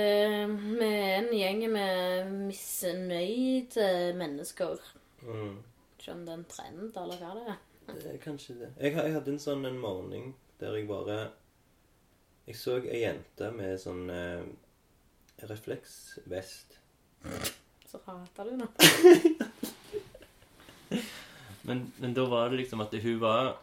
[0.79, 4.79] vi er en gjeng med misnøyde mennesker.
[5.21, 5.57] Mm.
[5.99, 7.61] Skjønner den trenden, trend, eller hva det er?
[7.87, 8.69] Det er kanskje det.
[8.79, 11.17] Jeg, jeg hadde en sånn en morgen der jeg bare
[12.47, 14.43] Jeg så ei jente med sånn eh,
[15.47, 16.77] refleksvest.
[17.87, 18.67] Så hater du nå.
[21.63, 23.53] Men, men da var det liksom at hun var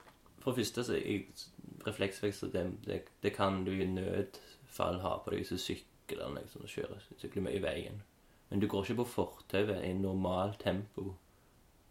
[0.40, 1.26] For det første så jeg,
[1.84, 6.42] Refleksvest det, det, det kan du i nødfall ha på deg hvis du sykler eller
[6.42, 8.00] liksom, kjører sykler mye i veien.
[8.50, 11.14] Men du går ikke på fortauet i normalt tempo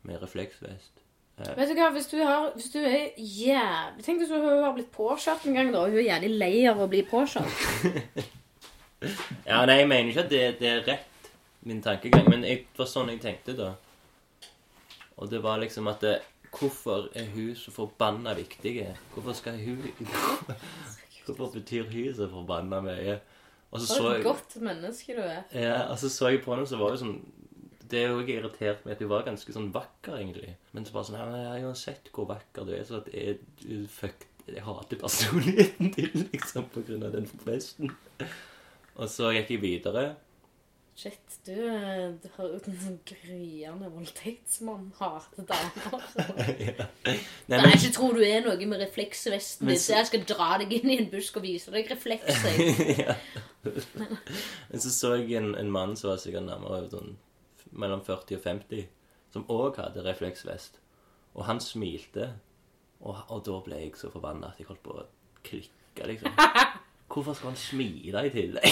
[0.05, 1.01] med refleksvest.
[1.39, 4.91] Vet du hva, hvis du, har, hvis du er jævlig Tenk hvis hun har blitt
[4.91, 8.25] påkjørt en gang, da, og hun er jævlig lei av å bli påkjørt.
[9.47, 11.29] Ja, nei, jeg mener ikke at det, det er rett,
[11.63, 13.69] min tankegang, men jeg, det var sånn jeg tenkte da.
[15.15, 16.17] Og det var liksom at det,
[16.49, 18.73] Hvorfor er hun så forbanna viktig?
[19.13, 19.83] Hvorfor skal hun
[21.25, 23.19] Hvorfor betyr hun så forbanna mye?
[23.69, 25.43] Og så For så et jeg godt menneske du er.
[25.53, 27.19] ja, og så så jeg på henne, så var det sånn
[27.89, 30.55] Det er ikke irritert med at hun var ganske sånn vakker, egentlig.
[30.75, 33.07] Men så bare sånn men jeg har jo sett hvor vakker du er, så at
[33.13, 37.93] jeg, du fuck, jeg hater personligheten din, liksom, på grunn av den festen.
[38.99, 40.07] Og så gikk jeg videre.
[40.99, 41.53] Shit, du,
[42.19, 44.89] du har jo en sånn gryende voldtektsmann.
[44.99, 46.03] Hater damer.
[46.67, 46.87] ja.
[47.07, 47.13] Nei,
[47.47, 50.49] Nei, men, ikke tror du er noe med refleksvesten din, så- så jeg skal dra
[50.59, 52.59] deg inn i en busk og vise deg reflekser.
[52.99, 53.15] ja.
[53.63, 57.15] Men så så jeg en, en mann som var sikkert nærmere sånn,
[57.71, 58.85] mellom 40 og 50,
[59.33, 60.79] som òg hadde refleksvest.
[61.37, 62.33] Og han smilte,
[62.99, 65.07] og, og da ble jeg så forbanna at jeg holdt på å
[65.45, 66.35] klikke, liksom.
[67.09, 68.65] Hvorfor skal han smile i tillegg?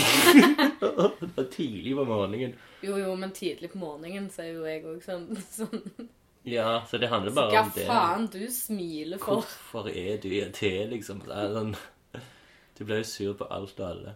[1.21, 2.53] det var tidlig på morgenen.
[2.85, 5.25] Jo, jo, men tidlig på morgenen så er jo jeg òg sånn,
[5.57, 6.11] sånn
[6.47, 7.87] Ja, så det handler bare om det.
[7.87, 9.41] Hva faen du smiler for?
[9.41, 11.23] Hvorfor er du det, liksom?
[11.25, 11.73] Det er sånn,
[12.77, 14.13] du blir jo sur på alt og alle.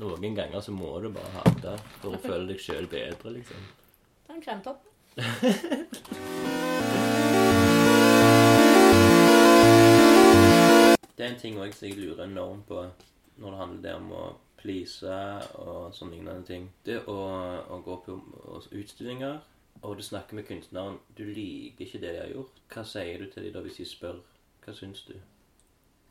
[0.00, 3.62] Noen ganger så må du bare hate for å føle deg sjøl bedre, liksom.
[4.32, 4.84] En kremtopp.
[11.16, 12.80] Det er en ting som jeg lurer enormt på
[13.36, 14.22] når det handler det om å
[14.58, 15.18] please
[15.60, 16.64] og sånne lignende ting.
[16.86, 17.18] Det å,
[17.68, 18.16] å gå på
[18.72, 19.38] utstillinger,
[19.82, 22.58] og du snakker med kunstneren Du liker ikke det de har gjort.
[22.72, 24.18] Hva sier du til dem da hvis de spør
[24.64, 25.14] hva syns du?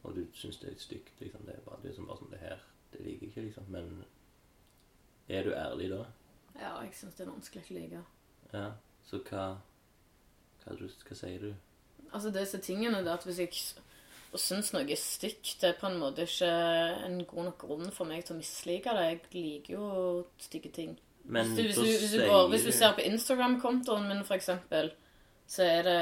[0.03, 1.13] Og du syns det er litt stygt.
[1.19, 1.45] Liksom.
[1.47, 2.63] Det er bare, det er som bare sånn det her.
[2.93, 3.69] Det liker jeg ikke, liksom.
[3.71, 3.91] Men
[5.31, 6.03] er du ærlig da?
[6.59, 8.01] Ja, jeg syns det er vanskelig å like.
[8.53, 8.65] Ja.
[9.09, 9.45] Så hva
[10.61, 11.53] Hva, du, hva sier du?
[12.11, 13.53] Altså, disse tingene der at hvis jeg
[14.39, 16.49] syns noe er stygt, det er på en måte ikke
[17.07, 19.07] en god nok grunn for meg til å mislike det.
[19.07, 19.87] Jeg liker jo
[20.39, 20.93] stygge ting.
[21.23, 24.35] Men hvis, du, hvis, du, hvis, du går, hvis du ser på Instagram-kontoen min, for
[24.37, 24.91] eksempel,
[25.47, 25.97] så er det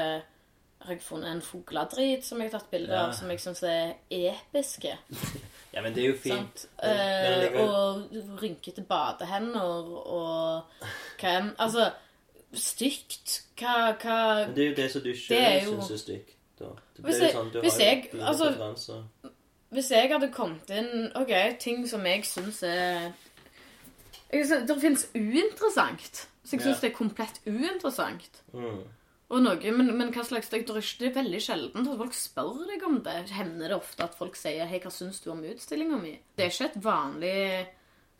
[0.80, 3.06] har jeg funnet en fugledrit som jeg har tatt bilde Ja.
[3.06, 4.94] av, som jeg syns er episke.
[5.74, 6.66] Ja, men det er jo fint.
[6.82, 8.02] Men- men Eh, og
[8.42, 9.60] rynkete badehender
[10.06, 10.62] og
[11.20, 11.90] hva enn Altså,
[12.54, 16.30] stygt Hva, hva Men det er jo det som du sjøl jo- syns er stygt.
[16.58, 16.64] da.
[16.96, 19.04] Det blir jo jeg- sånn, du hvis har jo jeg- dine altså- preferanser.
[19.72, 23.12] Hvis jeg hadde kommet inn OK, ting som jeg syns er
[24.32, 26.28] jeg synes, Det fins uinteressant.
[26.44, 26.88] Så jeg syns Ja.
[26.88, 28.42] det er komplett uinteressant.
[28.52, 28.82] Mm.
[29.30, 32.64] Og noe, men, men hva slags det er, det er veldig sjelden at folk spør
[32.66, 33.18] deg om det.
[33.30, 36.50] Hender det ofte at folk sier 'Hei, hva syns du om utstillinga mi?' Det er
[36.50, 37.68] ikke et vanlig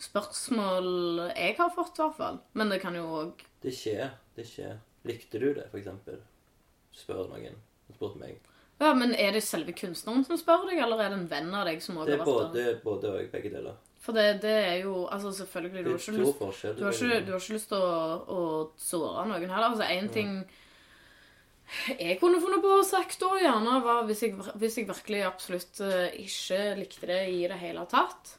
[0.01, 2.39] spørsmål jeg har fått, i hvert fall.
[2.55, 4.15] Men det kan jo òg Det skjer.
[4.37, 4.79] Det skjer.
[5.05, 6.21] Likte du det, eksempel?
[6.95, 7.59] Spør noen.
[7.95, 8.39] Spurt meg.
[8.81, 11.67] Ja, men er det selve kunstneren som spør deg, eller er det en venn av
[11.69, 12.79] deg som også har er vært der?
[12.85, 13.77] både og begge deler.
[14.01, 16.39] For det, det er jo Altså, selvfølgelig, du har er ikke lyst.
[16.39, 18.41] Du har ikke, du har ikke lyst til å, å
[18.81, 19.69] såre noen heller.
[19.75, 20.33] Altså, en ting
[21.99, 25.81] jeg kunne funnet på å sagt da, gjerne, var hvis jeg, hvis jeg virkelig absolutt
[25.87, 28.37] eh, ikke likte det i det hele tatt.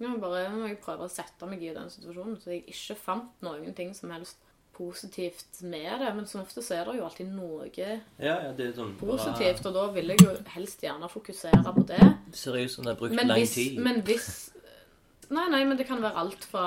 [0.00, 3.42] Nå bare må jeg prøve å sette meg i den situasjonen, så jeg ikke fant
[3.44, 4.38] noen ting som helst
[4.80, 6.12] positivt med det.
[6.16, 9.10] Men som ofte så er det jo alltid noe Ja, ja, det er sånn bra-
[9.12, 12.00] positivt, og da vil jeg jo helst gjerne fokusere på det.
[12.32, 13.76] Seriøst, som det har brukt Men lang hvis, tid.
[13.84, 14.30] men hvis
[15.30, 16.64] Nei, nei, men det kan være alt fra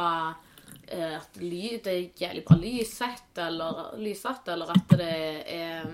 [0.91, 5.13] at ly, det er jævlig bra lyssett, eller lyssatt, eller at det
[5.53, 5.87] er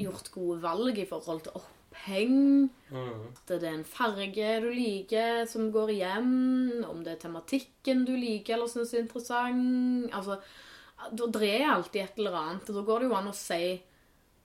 [0.00, 2.38] gjort gode valg i forhold til oppheng.
[2.90, 3.28] Mm.
[3.34, 6.32] At det er en farge du liker som går igjen.
[6.88, 10.10] Om det er tematikken du liker eller syns er interessant.
[10.16, 10.40] Altså,
[11.16, 12.68] da dreier jeg alltid et eller annet.
[12.68, 13.62] og Da går det jo an å si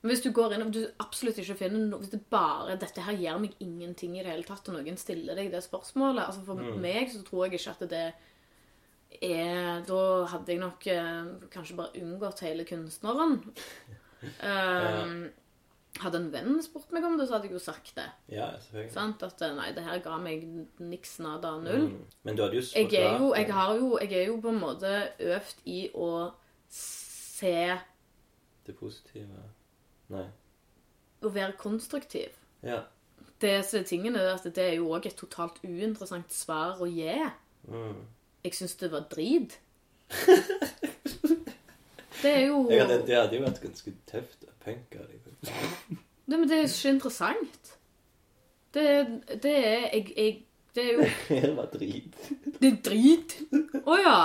[0.06, 3.04] Men hvis du går inn og du absolutt ikke finner noe Hvis det bare Dette
[3.04, 6.46] her gjør meg ingenting i det hele tatt, og noen stiller deg det spørsmålet altså
[6.46, 8.32] For meg så tror jeg ikke at det er
[9.16, 10.02] Da
[10.32, 13.40] hadde jeg nok eh, kanskje bare unngått hele kunstneren.
[14.42, 15.28] Um,
[16.02, 18.08] hadde en venn spurt meg om det, så hadde jeg jo sagt det.
[18.34, 18.94] Ja, selvfølgelig.
[18.96, 19.24] Sant?
[19.24, 20.44] At eh, nei, det her ga meg
[20.82, 21.90] niks nada null.
[21.92, 22.16] Mm.
[22.28, 24.60] Men du hadde jo Jeg er jo, jeg har jo, jeg er jo på en
[24.60, 26.10] måte øvd i å
[26.74, 27.78] se
[28.66, 29.46] det positive
[30.14, 30.26] Nei.
[31.26, 32.36] Å være konstruktiv.
[32.66, 32.84] Ja.
[33.42, 37.16] Disse tingene, er er at det er jo òg et totalt uinteressant svar å gi.
[37.66, 38.04] Mm.
[38.46, 39.58] Jeg syns det var drit.
[42.22, 45.18] Det er jo Jeg hadde, det hadde jo vært ganske tøft å punke deg.
[45.26, 46.04] faktisk.
[46.26, 47.72] Nei, men det er ikke interessant.
[48.74, 48.86] Det,
[49.44, 50.32] det er jeg, jeg
[50.76, 51.06] Det er jo
[51.46, 52.16] Det var drit.
[52.60, 53.36] Det er drit.
[53.86, 54.16] Å ja.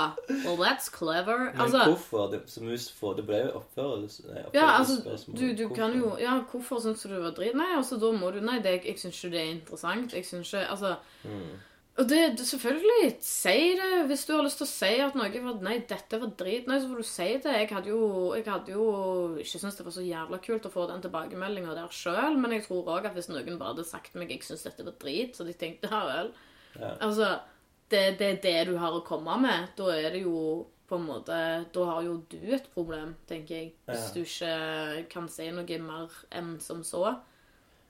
[0.47, 1.51] Well, that's clever.
[1.51, 2.31] Men Altså hvorfor?
[2.33, 4.25] Det, som for, det ble jo oppførelse...
[4.31, 7.57] Nei, Ja, altså, du, du kan jo Ja, hvorfor syns du det var drit?
[7.59, 10.15] Nei, altså, da må du Nei, det, jeg syns ikke det er interessant.
[10.17, 10.95] Jeg syns ikke Altså
[11.25, 11.59] Mm.
[12.01, 15.43] Og det, det Selvfølgelig, si det hvis du har lyst til å si at noe
[15.45, 16.67] var Nei, dette var drit.
[16.71, 17.55] Nei, så får du si det.
[17.59, 18.01] Jeg hadde jo,
[18.39, 18.87] jeg hadde jo
[19.43, 22.65] ikke syntes det var så jævla kult å få den tilbakemeldinga der sjøl, men jeg
[22.67, 25.45] tror òg at hvis noen bare hadde sagt meg jeg syns dette var drit, så
[25.49, 26.33] de tenkte ja vel.
[26.81, 26.95] Ja.
[27.05, 27.31] Altså,
[27.91, 29.73] det, det er det du har å komme med.
[29.77, 31.37] Da er det jo på en måte
[31.71, 33.73] Da har jo du et problem, tenker jeg.
[33.87, 34.15] Hvis Ja.
[34.15, 37.05] du ikke kan si noe mer enn som så.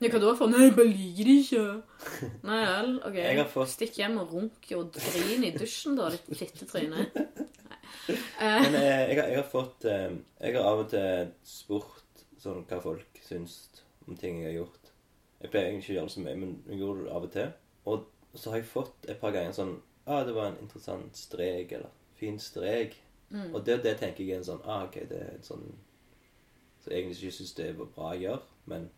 [0.01, 0.49] Ja, hva da for?
[0.49, 1.65] Nei, jeg bare liker det ikke.
[2.49, 3.17] Nei vel, OK.
[3.21, 7.05] Jeg har fått- Stikk hjem og runk og drin i dusjen, da, ditt fittetryne.
[8.41, 12.63] Men eh, jeg, har, jeg har fått eh, Jeg har av og til spurt sånn
[12.71, 13.59] hva folk syns
[14.09, 14.89] om ting jeg har gjort.
[15.43, 17.35] Jeg pleier egentlig ikke å gjøre det så mye, men jeg gjorde det av og
[17.35, 17.51] til.
[17.91, 19.75] Og så har jeg fått et par ganger sånn
[20.11, 22.97] ah, det var en interessant strek, eller fin strek.
[23.31, 23.51] Mm.
[23.55, 25.69] Og det, det tenker jeg er en sånn ah, OK, det er en sånn
[26.81, 28.43] Så egentlig ikke syns det var bra å gjøre,
[28.73, 28.89] men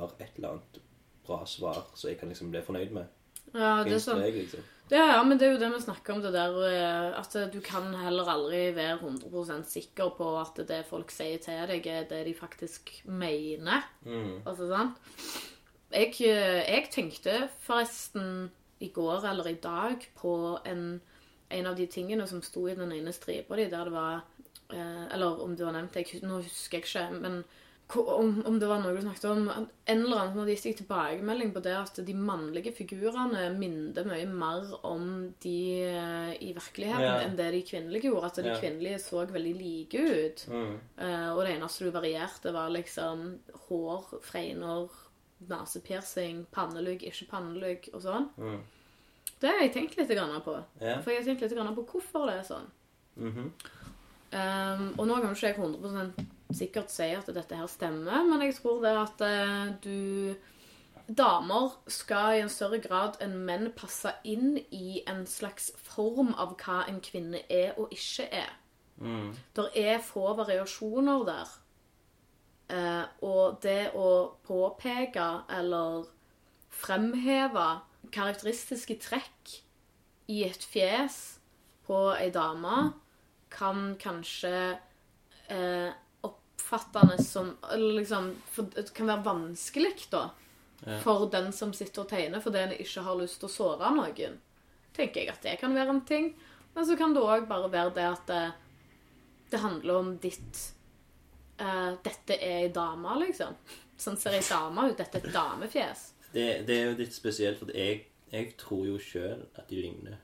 [0.00, 0.80] har et eller annet
[1.26, 3.14] bra svar så jeg kan liksom bli fornøyd med.
[3.54, 4.20] Ja, det er sånn.
[4.24, 4.64] Jeg, liksom.
[4.88, 7.58] Ja, ja, men det er jo det vi snakker om, det der eh, at du
[7.64, 12.22] kan heller aldri være 100% sikker på at det folk sier til deg, er det
[12.28, 13.84] de faktisk mener.
[14.06, 14.46] Mm.
[14.48, 15.12] Altså, sant?
[15.92, 18.48] Jeg, eh, jeg tenkte forresten
[18.80, 20.32] i går eller i dag på
[20.68, 21.00] en,
[21.50, 24.22] en av de tingene som sto i den ene stripa di, der det var
[24.72, 27.42] eh, Eller om du har nevnt det, nå husker jeg ikke, men
[27.96, 30.76] om, om det var noe du snakket om En eller annen av hadde gitt deg
[30.82, 35.06] tilbakemelding på det at de mannlige figurene minner mye mer om
[35.40, 35.54] de
[35.88, 37.14] eh, i virkeligheten Ja.
[37.24, 38.26] enn det de kvinnelige gjorde.
[38.26, 38.58] At de Ja.
[38.60, 40.44] kvinnelige så veldig like ut.
[40.48, 40.78] Mm.
[41.00, 44.88] Uh, og det eneste du varierte, var liksom hår, fregner,
[45.48, 48.28] nesepiercing, pannelugg, ikke pannelugg og sånn.
[48.36, 48.60] Mm.
[49.40, 50.08] Det har jeg tenkt litt
[50.44, 50.62] på.
[50.82, 51.00] Yeah.
[51.00, 52.68] For jeg har tenkt litt på hvorfor det er sånn.
[53.16, 53.52] Mhm.
[54.30, 56.12] Um, og nå kan jo ikke jeg 100
[56.54, 60.34] sikkert si at dette her stemmer, men jeg tror det at eh, du
[61.08, 66.52] Damer skal i en større grad enn menn passe inn i en slags form av
[66.60, 68.50] hva en kvinne er og ikke er.
[69.00, 69.30] Mm.
[69.56, 71.54] Der er få variasjoner der.
[72.68, 76.10] Eh, og det å påpeke eller
[76.68, 77.68] fremheve
[78.12, 79.54] karakteristiske trekk
[80.28, 81.38] i et fjes
[81.88, 82.90] på ei dame
[83.48, 84.76] kan kanskje
[85.48, 85.88] eh,
[86.68, 90.30] oppfattes som Eller liksom for, Det kan være vanskelig, da.
[90.84, 91.00] Ja.
[91.00, 94.38] For den som sitter og tegner fordi en ikke har lyst til å såre noen.
[94.94, 96.32] Tenker jeg at det kan være en ting.
[96.74, 98.42] Men så kan det òg bare være det at det,
[99.50, 100.62] det handler om ditt
[101.58, 103.58] uh, Dette er ei dame, liksom.
[103.98, 104.96] Sånn ser ei dame ut.
[104.98, 106.06] Dette er et damefjes.
[106.30, 110.18] Det, det er jo litt spesielt, for jeg, jeg tror jo sjøl at de ligner.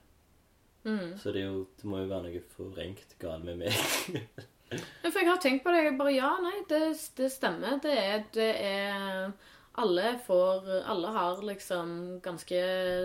[0.85, 1.17] Mm.
[1.19, 4.15] Så det, jo, det må jo være noe forrenkt galt med meg.
[4.71, 5.83] Ja, For jeg har tenkt på det.
[5.85, 6.81] Jeg bare Ja, nei, det,
[7.17, 7.77] det stemmer.
[7.83, 9.31] Det er, det er
[9.77, 12.59] Alle får Alle har liksom ganske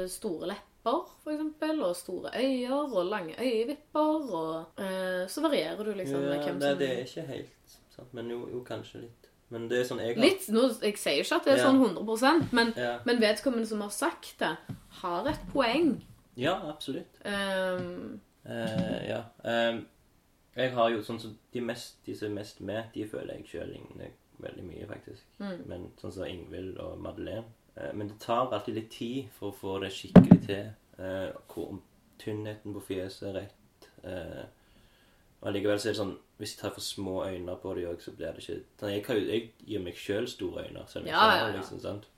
[0.09, 5.93] store lepper, for eksempel, og store øyer og lange øyevipper, og eh, så varierer du
[5.93, 9.29] liksom ja, hvem nei, som det er ikke helt sant, men jo, jo kanskje litt.
[9.51, 10.47] Men det er sånn jeg har Litt.
[10.55, 11.69] Nå, jeg sier ikke at det er Ja.
[11.69, 14.53] sånn 100 men, Ja, men vedkommende som har sagt det,
[15.03, 15.97] har et poeng.
[16.37, 17.19] ja absolutt.
[17.27, 19.25] Um, uh, ja.
[19.45, 19.85] ehm,
[20.57, 23.51] jeg har jo sånn som de, mest, de som er mest med, de føler jeg
[23.53, 25.27] sjøl ligner veldig mye, faktisk.
[25.39, 25.59] Mm.
[25.71, 27.47] Men sånn som Ingvild og Madeleine.
[27.77, 30.73] Eh, men det tar alltid litt tid for å få det skikkelig til.
[31.01, 31.79] Eh, hvor
[32.21, 33.91] tynnheten på fjeset er rett.
[34.05, 34.43] Eh,
[35.41, 37.99] og allikevel så er det sånn Hvis jeg tar for små øyne på det òg,
[38.01, 40.87] så blir det ikke sånn, jeg, kan jeg gir meg sjøl store øyne.
[40.89, 41.57] Selv om jeg Ja, ja, ja.
[41.59, 42.09] Liksom, sant?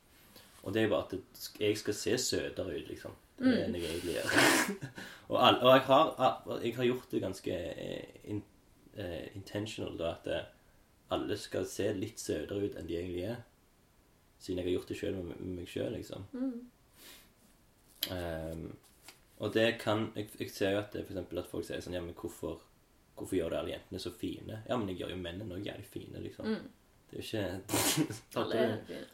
[0.62, 3.16] Og det er bare at jeg skal se søtere ut, liksom.
[3.42, 3.58] Det Mm.
[3.58, 4.24] er noe jeg
[5.32, 8.42] og, all, og jeg, har, jeg har gjort det ganske eh, in,
[8.98, 10.44] uh, intentional, da, at eh,
[11.10, 13.40] alle skal se litt søtere ut enn de egentlig er.
[14.38, 16.24] Siden jeg har gjort det sjøl med, meg sjøl, liksom.
[18.10, 18.64] Ehm,
[19.38, 21.94] og det kan jeg, jeg ser jo at det for eksempel at folk sier sånn
[21.96, 22.60] Ja, men hvorfor,
[23.18, 24.60] hvorfor gjør du alle jentene så fine?
[24.68, 26.56] Ja, men jeg gjør jo mennene òg jævlig fine, liksom.
[27.10, 27.44] Det er jo ikke
[28.42, 29.06] Alle Jeg er fine.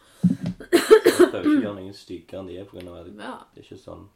[1.18, 3.34] prøver ikke å gjøre noen styggere enn de er, av at Ja.
[3.54, 4.06] det er ikke sånn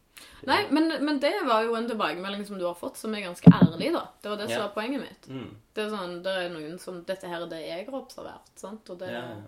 [0.47, 3.51] Nei, men, men det var jo en tilbakemelding som du har fått, som er ganske
[3.55, 4.09] ærlig, da.
[4.23, 4.67] Det var det som Ja.
[4.67, 5.29] var poenget mitt.
[5.29, 5.51] mm.
[5.75, 8.91] Det er sånn, det er noen som Dette her er det jeg har observert, sant?
[8.91, 9.43] Og det Ja.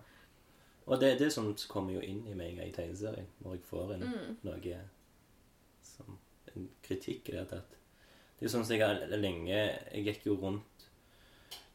[0.86, 3.62] Og det, det er det som kommer jo inn i meg i tegneserien, når jeg
[3.70, 4.36] får en, Mm.
[4.44, 4.80] noe
[5.82, 6.18] som
[6.54, 7.64] en kritikk i det at.
[8.38, 9.48] Det er sånn som jeg har lenge
[9.94, 10.62] Jeg gikk jo rundt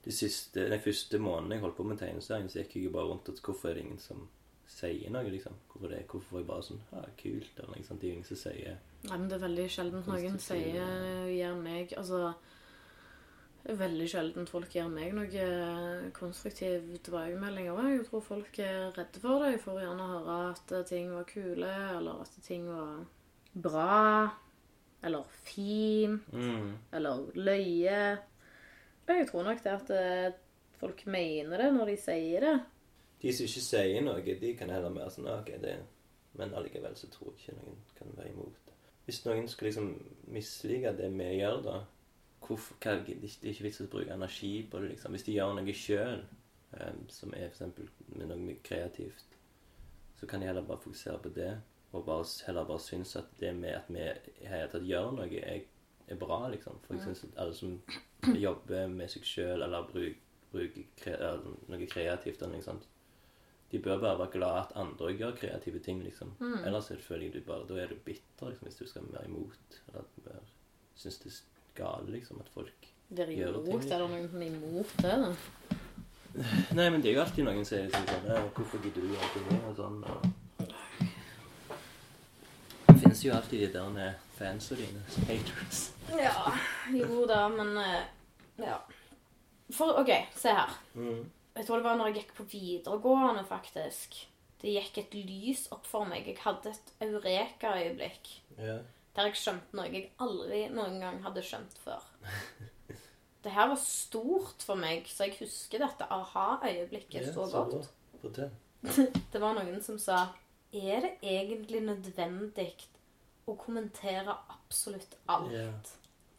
[0.06, 3.08] de siste, den første måneden jeg holdt på med tegneserien, så gikk jeg jo bare
[3.10, 4.28] rundt og Hvorfor er det ingen som
[4.70, 5.55] sier noe, liksom?
[5.72, 8.01] Hvorfor, det, hvorfor er jeg bare sånn Ja, kult, eller noe sånt.
[8.01, 11.59] Det er jo ingen som sier Nei, men det er veldig sjelden noen sier Gir
[11.59, 12.30] meg Altså det
[13.74, 17.67] er Veldig sjelden folk gir meg noe konstruktiv tilbakemelding.
[17.67, 19.51] Jeg tror folk er redde for det.
[19.51, 23.03] Jeg får gjerne høre at ting var kule, eller at ting var
[23.53, 24.32] bra,
[25.05, 26.72] eller fint, mm.
[26.97, 28.01] eller løye.
[29.09, 30.39] Jeg tror nok det at eh,
[30.80, 32.57] folk mener det når de sier det.
[33.22, 35.78] De som ikke sier noe, de kan heller være sånn «Ja, OK, det
[36.39, 38.76] Men allikevel så tror jeg ikke noen kan være imot det.
[39.05, 39.88] Hvis noen skulle liksom
[40.32, 41.80] mislike det vi gjør, da
[42.49, 45.15] hvorfor, hva, Det er ikke vits å bruke energi på det, liksom.
[45.15, 46.22] Hvis de gjør noe sjøl,
[47.09, 47.82] som er f.eks.
[48.15, 49.36] med noe kreativt,
[50.20, 51.51] så kan de heller bare fokusere på det,
[51.91, 54.05] og bare, heller bare synes at det med at vi
[54.47, 55.65] hele tatt gjør noe, er,
[56.07, 56.80] er bra, liksom.
[56.86, 57.80] For jeg syns at alle som
[58.45, 60.80] jobber med seg sjøl, eller bruker, bruk,
[61.70, 62.88] noe kreativt eller noe sånt,
[63.72, 66.32] de bør bare være glad at andre gjør kreative ting, liksom.
[66.65, 69.09] Ellers er det, føler jeg du bare, da er du bitter, liksom, hvis du skal
[69.13, 69.82] være imot.
[69.88, 70.32] Eller at du
[70.97, 73.86] syns det er gale, liksom, at folk Det er Gjør ting, imot.
[73.86, 75.15] Er det noen som er imot det?
[75.24, 75.78] da?
[76.78, 79.41] Nei, men det er jo alltid noen som sier liksom sånn 'Hvorfor gidder du gjøre
[79.49, 80.03] det?' og sånn.
[80.03, 80.20] Og...
[82.88, 85.82] Det finnes jo alltid de der fansa dine, haters.
[86.09, 86.53] Ja,
[86.93, 88.05] jo da, men eh,
[88.59, 88.78] Ja.
[89.72, 90.70] For OK, se her.
[90.95, 91.30] Mm.
[91.60, 94.16] Jeg tror det var når jeg gikk på videregående, faktisk.
[94.62, 96.24] Det gikk et lys opp for meg.
[96.28, 98.78] Jeg hadde et eureka-øyeblikk Ja.
[99.16, 102.03] der jeg skjønte noe jeg aldri noen gang hadde skjønt før.
[103.43, 108.39] Det her var stort for meg, så jeg husker dette aha-øyeblikket Ja, så så godt.
[109.32, 110.26] Det var noen som sa
[110.76, 112.74] Er det egentlig nødvendig
[113.47, 115.51] å kommentere absolutt alt?
[115.55, 115.70] Ja.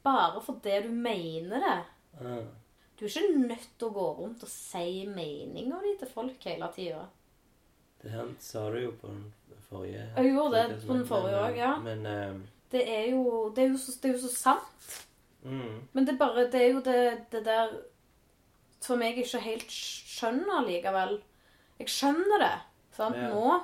[0.04, 1.78] Bare fordi du mener det?
[2.20, 2.44] Ah.
[3.00, 6.68] Du er ikke nødt til å gå rundt og si meninga di til folk hele
[6.74, 7.06] tida.
[8.02, 9.24] Det her sa du jo på den
[9.70, 11.70] forrige Jeg gjorde det på den forrige òg, ja.
[11.84, 12.34] Men eh,
[12.72, 14.90] Det er jo, det er så, det er jo så sant.
[15.42, 17.00] mm, Men det er bare Det er jo det,
[17.32, 17.72] det der
[18.80, 21.18] som jeg ikke helt skjønner likevel.
[21.78, 22.54] Jeg skjønner det
[22.96, 23.28] sant, Ja.
[23.28, 23.60] nå,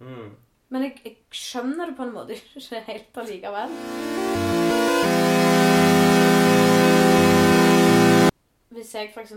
[0.00, 0.36] mm.
[0.70, 4.29] men jeg, jeg skjønner det på en måte ikke helt allikevel.
[8.80, 9.32] Hvis jeg f.eks.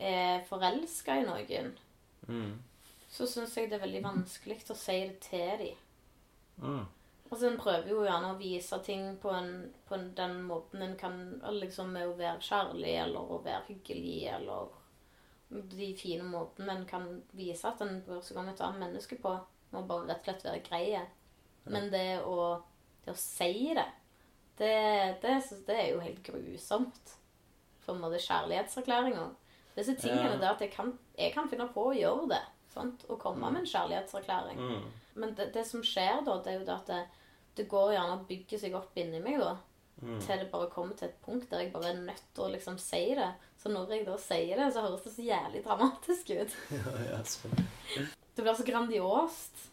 [0.00, 1.74] er forelska i noen,
[2.30, 2.62] Mm.
[3.10, 5.76] så syns jeg det er veldig vanskelig å si det til dem.
[6.62, 6.86] Mm.
[7.30, 9.50] Altså, En prøver jo gjerne å vise ting på, en,
[9.88, 11.18] på en, den måten en kan
[11.58, 14.72] liksom Med å være kjærlig eller å være hyggelig eller
[15.50, 19.32] de fine måtene en kan vise at en bryr seg om et annet menneske på.
[19.72, 21.06] Må bare rett og slett være greie.
[21.66, 22.62] Men det å,
[23.04, 23.88] det å si det,
[24.58, 24.74] det,
[25.22, 27.16] det, det er jo helt grusomt.
[27.90, 29.28] For en måte kjærlighetserklæringa.
[29.76, 30.38] Disse tingene Ja.
[30.42, 32.42] der at jeg kan, jeg kan finne på å gjøre det.
[32.74, 33.04] Sant?
[33.10, 34.58] Og komme med en kjærlighetserklæring.
[34.60, 34.84] Mm.
[35.14, 37.00] Men det, det som skjer da, det er jo det at det,
[37.56, 39.56] det går gjerne og bygger seg opp inni meg da.
[40.00, 40.20] Mm.
[40.22, 42.78] Til det bare kommer til et punkt der jeg bare er nødt til å liksom
[42.80, 43.26] si det.
[43.60, 46.54] Så når jeg da sier det, så høres det så jævlig dramatisk ut.
[46.78, 47.66] Ja, ja, sånn.
[48.36, 49.66] Det blir så grandiost.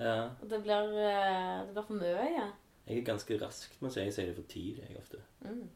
[0.00, 0.30] ja.
[0.42, 2.48] Og det blir, eh, det blir for mye.
[2.88, 5.20] Jeg er ganske raskt med å si jeg sier det for tidlig, jeg ofte.
[5.46, 5.68] Mm.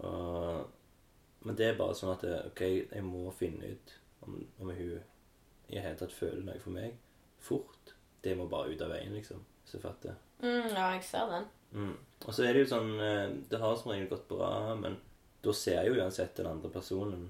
[0.00, 0.64] Og,
[1.44, 4.94] men det er bare sånn at ok, jeg må finne ut om, om hun
[5.68, 6.96] i det hele tatt føler noe for meg
[7.44, 7.94] fort.
[8.24, 9.42] Det må bare ut av veien, liksom.
[9.64, 10.16] Hvis jeg fatter.
[10.40, 11.46] Mm, ja, jeg ser den.
[11.74, 11.94] Mm.
[12.24, 14.96] Og så er det jo sånn eh, Det har som regel gått bra, men
[15.44, 17.26] da ser jo uansett den andre personen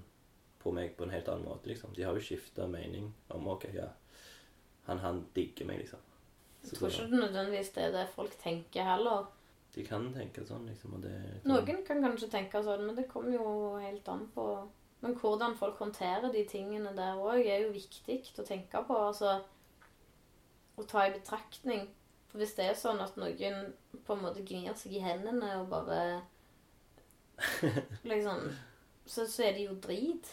[0.63, 1.95] på meg på en helt annen måte, liksom.
[1.97, 3.89] De har jo skifta mening om OK, ja,
[4.87, 6.03] han, han digger meg, liksom.
[6.65, 9.27] Jeg tror ikke det nødvendigvis det er det folk tenker heller.
[9.75, 11.15] De kan tenke sånn, liksom, og det
[11.49, 13.47] Noen kan kanskje tenke sånn, men det kommer jo
[13.83, 14.47] helt an på
[15.03, 18.97] Men hvordan folk håndterer de tingene der òg, er jo viktig å tenke på.
[19.11, 19.35] Altså
[20.77, 21.89] Å ta i betraktning.
[22.31, 23.75] For hvis det er sånn at noen
[24.07, 26.23] på en måte gnir seg i hendene og bare
[28.11, 28.49] Liksom
[29.05, 30.31] Så, så er det jo drit.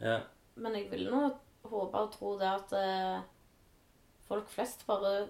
[0.00, 0.24] Ja.
[0.58, 1.20] men jeg vil nå
[1.64, 3.22] håpe og tro det at eh,
[4.26, 5.28] folk flest bare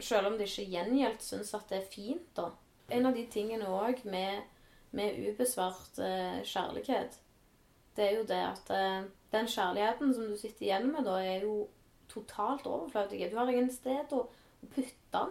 [0.00, 2.50] Selv om det ikke gjengjeldt syns at det er fint, da.
[2.90, 4.42] En av de tingene òg med,
[4.96, 7.18] med ubesvart eh, kjærlighet,
[7.96, 11.46] det er jo det at eh, den kjærligheten som du sitter igjen med, da, er
[11.46, 11.68] jo
[12.10, 13.30] totalt overflødig.
[13.30, 14.24] Du har ingen sted å,
[14.60, 15.30] putte den.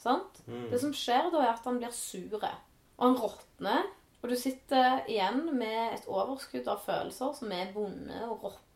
[0.00, 0.42] Sant?
[0.44, 0.66] Mm.
[0.72, 2.34] Det som skjer da, er at han blir sur.
[2.36, 3.86] Og han råtner.
[4.20, 8.69] Og du sitter igjen med et overskudd av følelser som er vonde og råtne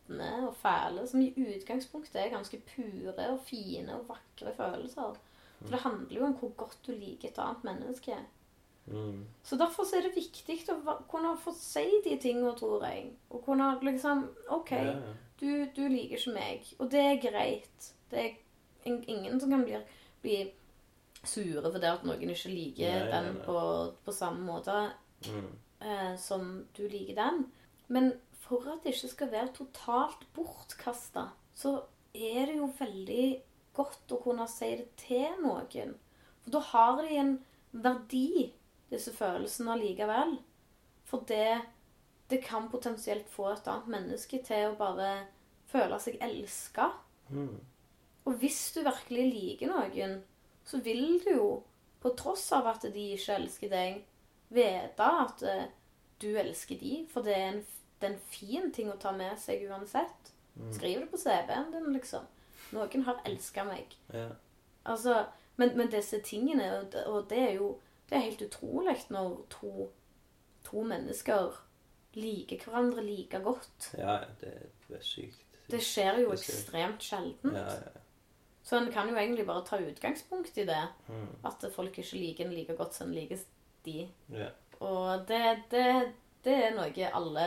[0.47, 1.07] og fæle.
[1.07, 5.15] Som i utgangspunktet er ganske pure og fine og vakre følelser.
[5.61, 8.15] For det handler jo om hvor godt du liker et annet menneske.
[8.85, 9.23] Mm.
[9.43, 13.13] Så derfor så er det viktig å kunne få si de tingene, tror jeg.
[13.29, 15.13] Og kunne liksom OK, Ja, ja.
[15.41, 16.67] du, du liker ikke meg.
[16.79, 17.93] Og det er greit.
[18.11, 18.35] Det er
[18.85, 19.79] ingen som kan bli,
[20.21, 20.37] bli
[21.25, 23.57] sure det at noen ikke liker nei, den på,
[24.05, 24.91] på samme måte
[25.25, 25.45] Mm.
[25.81, 27.45] eh, som du liker den.
[27.87, 28.11] Men
[28.45, 31.75] for at det ikke skal være totalt bortkasta, så
[32.13, 33.27] er det jo veldig
[33.75, 35.95] godt å kunne si det til noen.
[36.43, 37.33] For da har de en
[37.85, 38.51] verdi,
[38.91, 40.37] disse følelsene allikevel.
[41.09, 41.61] For det,
[42.29, 45.27] det kan potensielt få et annet menneske til å bare
[45.71, 46.91] føle seg elska.
[47.29, 47.57] Mm.
[48.25, 50.19] Og hvis du virkelig liker noen,
[50.65, 51.49] så vil du jo,
[52.01, 54.03] på tross av at de ikke elsker deg,
[54.53, 55.67] vite at eh,
[56.21, 57.63] du elsker de, for det er en,
[58.05, 60.31] det er en fin ting å ta med seg uansett.
[60.75, 62.27] Skriv det på CV-en din, liksom.
[62.75, 63.95] Noen har elska meg.
[64.13, 64.29] Ja.
[64.85, 65.25] Altså,
[65.57, 66.69] men, men disse tingene,
[67.09, 67.73] og det er jo
[68.09, 69.87] det er helt utrolig når to,
[70.65, 71.55] to mennesker
[72.15, 73.91] liker hverandre like godt.
[73.97, 74.53] ja, det
[74.93, 75.41] er sykt.
[75.71, 77.57] Det skjer jo Det ekstremt sjeldent.
[77.57, 78.03] Ja, ja.
[78.65, 80.83] Så en kan jo egentlig bare ta utgangspunkt i det.
[81.07, 81.27] Mm.
[81.45, 83.41] At folk ikke liker en like godt som en liker
[83.85, 84.07] de.
[84.33, 84.53] ja.
[84.79, 87.45] Og det, det, det er noe alle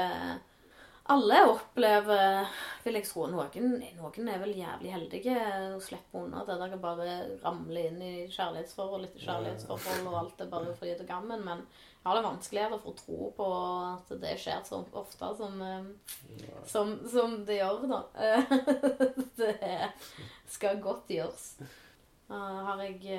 [1.08, 2.48] alle opplever,
[2.84, 3.26] vil jeg tro.
[3.32, 5.36] Noen, noen er vel jævlig heldige
[5.74, 10.44] og slipper unna det der å bare ramle inn i kjærlighetsforhold etter kjærlighetsforhold, og alt
[10.44, 11.44] er bare fryd og gammen.
[11.46, 13.48] Men jeg har det vanskeligere for å tro på
[13.88, 15.64] at det skjer så ofte som,
[16.68, 18.02] som, som det gjør, da.
[19.40, 19.92] det
[20.48, 21.50] skal godt gjøres.
[22.28, 23.18] Har jeg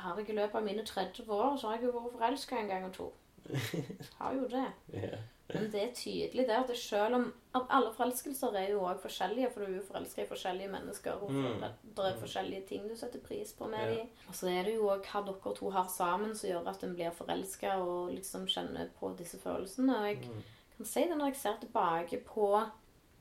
[0.00, 2.70] har jeg i løpet av mine 30 år så har jeg jo vært forelska en
[2.70, 3.08] gang og to.
[4.20, 4.68] Har jo det.
[4.94, 5.18] ja.
[5.54, 7.32] Men det er tydelig det at det selv om
[7.68, 11.12] Alle forelskelser er jo òg forskjellige, for du er jo forelska i forskjellige mennesker.
[11.22, 11.60] Og Mm.
[11.96, 13.94] det er forskjellige ting du setter pris på med Ja.
[13.96, 14.06] dem.
[14.28, 16.94] Og så er det jo òg hva dere to har sammen som gjør at en
[16.94, 19.96] blir forelska og liksom kjenner på disse følelsene.
[19.98, 20.42] Og jeg Mm.
[20.76, 22.70] kan si det når jeg ser tilbake på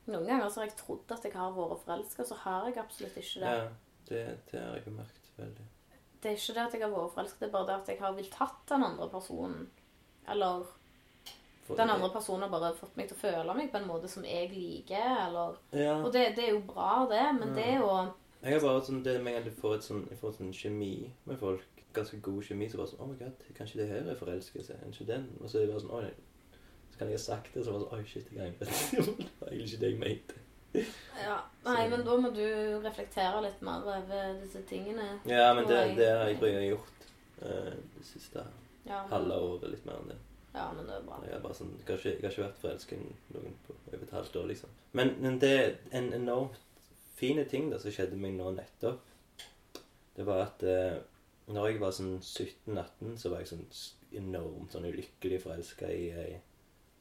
[0.08, 3.16] Noen ganger så har jeg trodd at jeg har vært forelska, så har jeg absolutt
[3.18, 3.58] ikke det.
[3.58, 3.68] ja.
[4.10, 5.66] Det, det har jeg merket veldig.
[6.22, 8.00] Det er ikke det at jeg har vært forelsket, det er bare det at jeg
[8.00, 9.70] har villet tatt den andre personen.
[10.28, 10.66] Eller
[11.78, 14.26] den andre personen har bare fått meg til å føle meg på en måte som
[14.26, 16.00] jeg liker, eller Ja.
[16.04, 17.92] Og det, det er jo bra, det, men det er jo
[18.42, 21.12] Jeg har bare sånn, det Med gang du får et sånn, jeg får sånn kjemi
[21.26, 24.20] med folk, ganske god kjemi, så bare sånn Oh my god, kanskje det her er
[24.20, 24.80] forelskelse?
[24.84, 25.30] Kanskje den?
[25.42, 26.58] Og så er det bare sånn Oi,
[26.92, 28.74] så kan jeg ha sagt det, så bare sånn Oi, shit, jeg angrer.
[29.20, 30.46] det var egentlig ikke det jeg mente.
[31.26, 32.46] ja, Nei, men da må du
[32.86, 35.12] reflektere litt mer over disse tingene.
[35.30, 37.08] Ja, men det, det har jeg jeg har gjort
[37.44, 38.46] uh, det siste
[38.86, 40.20] Ja, men, halve året, litt mer enn det.
[40.54, 41.20] Ja, men det er bra.
[41.26, 44.04] Jeg er bare sånn, jeg har ikke, jeg har ikke vært forelsket noen på over
[44.06, 44.74] et halvt år, liksom.
[44.98, 45.70] Men, men det er
[46.00, 46.58] en enormt
[47.20, 49.06] fine ting da, som skjedde meg nå nettopp.
[50.18, 50.98] Det var at eh,
[51.54, 53.66] når jeg var sånn 17-18, så var jeg sånn
[54.20, 56.32] enormt sånn ulykkelig forelska i ei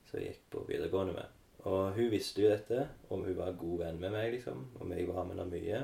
[0.08, 1.34] som jeg gikk på videregående med.
[1.68, 4.62] Og hun visste jo dette, og hun var god venn med meg, liksom.
[4.78, 5.82] Og jeg var med henne mye.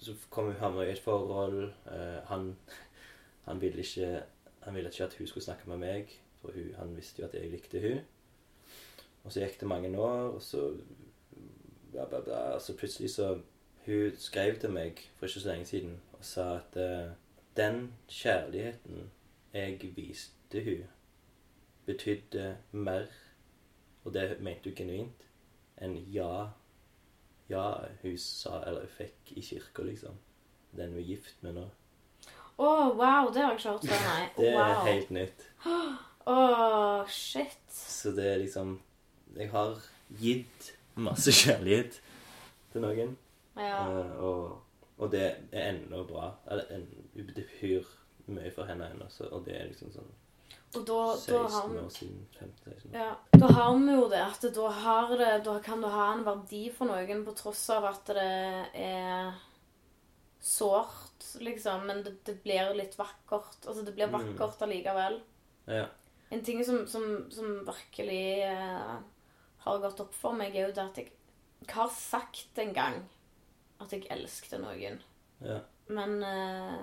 [0.00, 1.68] Så kom hun havna i et forhold.
[1.90, 2.54] Eh, han,
[3.46, 4.22] han ville ikke
[4.60, 6.10] han ville ikke at hun skulle snakke med meg,
[6.40, 8.00] for hun, han visste jo at jeg likte hun.
[9.24, 10.70] Og så gikk det mange år, og så
[11.92, 12.40] bla, bla, bla.
[12.56, 13.38] Og så plutselig så
[13.86, 17.12] Hun skrev til meg for ikke så lenge siden og sa at uh,
[17.56, 19.10] den kjærligheten
[19.54, 20.84] jeg viste hun
[21.86, 23.06] betydde mer,
[24.04, 25.24] og det mente hun genuint,
[25.80, 26.50] enn ja
[27.50, 30.14] Ja, hun sa, eller hun fikk i kirka, liksom.
[30.76, 31.64] Den hun er gift med nå.
[32.60, 34.28] Å, wow, det har jeg ikke hørt før, nei.
[34.36, 34.84] Det er wow.
[34.86, 35.48] helt nytt.
[36.26, 37.56] Å, shit.
[37.70, 38.74] Så det er liksom
[39.36, 39.76] Jeg har
[40.20, 42.00] gitt masse kjærlighet
[42.72, 43.16] til noen,
[43.56, 43.80] Ja.
[43.86, 44.60] Uh, og,
[44.98, 45.22] og det
[45.52, 46.32] er ennå bra.
[46.50, 46.84] Eller en,
[47.14, 47.86] det betyr
[48.30, 50.10] mye for henne ennå, og det er liksom sånn
[50.76, 52.18] Og da, da har 16 år siden.
[52.38, 52.92] 15-16.
[52.94, 56.26] Ja, da har vi jo det at da, har det, da kan det ha en
[56.28, 58.28] verdi for noen på tross av at det
[58.84, 59.32] er
[60.40, 61.86] sårt, liksom.
[61.86, 63.58] Men det, det blir litt vakkert.
[63.66, 64.14] Altså, det blir Mm.
[64.18, 65.18] vakkert allikevel.
[65.66, 65.86] Ja.
[66.30, 68.96] En ting som, som, som virkelig eh,
[69.64, 71.12] har gått opp for meg, er jo det at jeg,
[71.66, 73.00] Jeg har sagt en gang
[73.80, 75.00] at jeg elsket noen,
[75.44, 75.58] Ja.
[75.88, 76.78] men eh,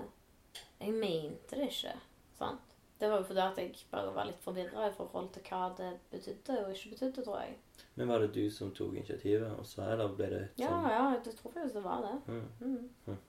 [0.82, 1.94] jeg mente det ikke.
[2.38, 2.62] Sant?
[3.00, 5.90] Det var jo fordi at jeg bare var litt forvirra i forhold til hva det
[6.12, 7.56] betydde og ikke betydde, tror jeg.
[7.96, 10.88] Men var det du som tok initiativet, og så eller ble det Ja, sånn?
[10.90, 12.16] ja, jeg tror faktisk det var det.
[12.28, 12.48] Mm.
[12.62, 12.90] Mm.
[13.08, 13.20] Mm.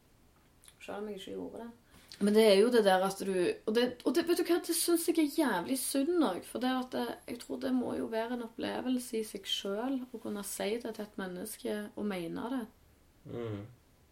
[0.81, 1.71] Selv om jeg ikke gjorde det.
[2.19, 3.35] Men det er jo det der at du
[3.67, 6.41] Og det, og det vet du hva, det syns jeg er jævlig synd òg.
[6.49, 10.01] For det at det, jeg tror det må jo være en opplevelse i seg sjøl
[10.11, 12.65] å kunne si det til et menneske og mene det.
[13.29, 13.63] Mm.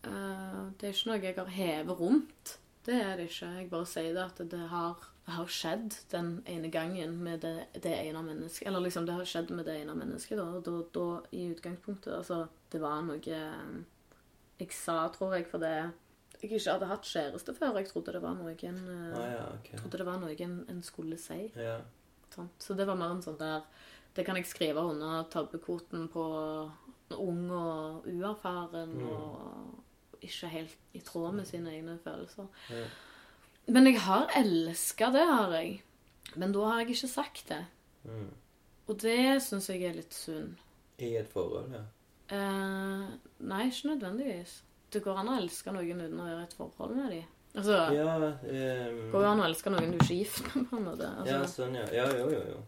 [0.06, 2.56] Uh, det er ikke noe jeg har hevet rundt.
[2.86, 3.50] Det er det ikke.
[3.58, 7.56] Jeg bare sier det at det har, det har skjedd den ene gangen med det,
[7.82, 8.68] det ene mennesket.
[8.68, 10.46] Eller liksom, det har skjedd med det ene mennesket, da.
[10.54, 13.78] Og da, da i utgangspunktet Altså, det var noe eh,
[14.60, 15.72] jeg sa, tror jeg, fordi
[16.42, 17.76] jeg ikke hadde hatt kjæreste før.
[17.78, 18.80] Jeg trodde det var noe en,
[19.16, 19.78] Ah, ja, okay.
[19.78, 21.52] trodde det var noe en, en skulle si.
[21.56, 21.78] Ja.
[22.34, 22.52] Sant?
[22.58, 23.62] Så det var mer en sånn der
[24.16, 26.22] Det kan jeg skrive under tabbekvoten på
[27.10, 29.08] ung og uerfaren Mm.
[29.08, 32.46] og ikke helt i tråd med sine egne følelser.
[32.70, 32.86] Ja.
[33.68, 35.82] Men jeg har elska det, har jeg.
[36.34, 37.66] Men da har jeg ikke sagt det.
[38.04, 38.30] Mm.
[38.88, 40.56] Og det syns jeg er litt synd.
[40.98, 41.82] I et forhold, ja.
[42.34, 43.06] Eh,
[43.40, 44.62] nei, ikke nødvendigvis.
[44.97, 47.32] Det går an å elske noen uten å være i et forhold med dem.
[47.56, 50.77] Altså, Ja, um, går det an å elske noen du ikke er gift med, på
[50.81, 51.09] en måte.
[51.09, 51.85] ja, Altså, sånn, ja.
[51.93, 52.62] Ja, jo, jo, jo.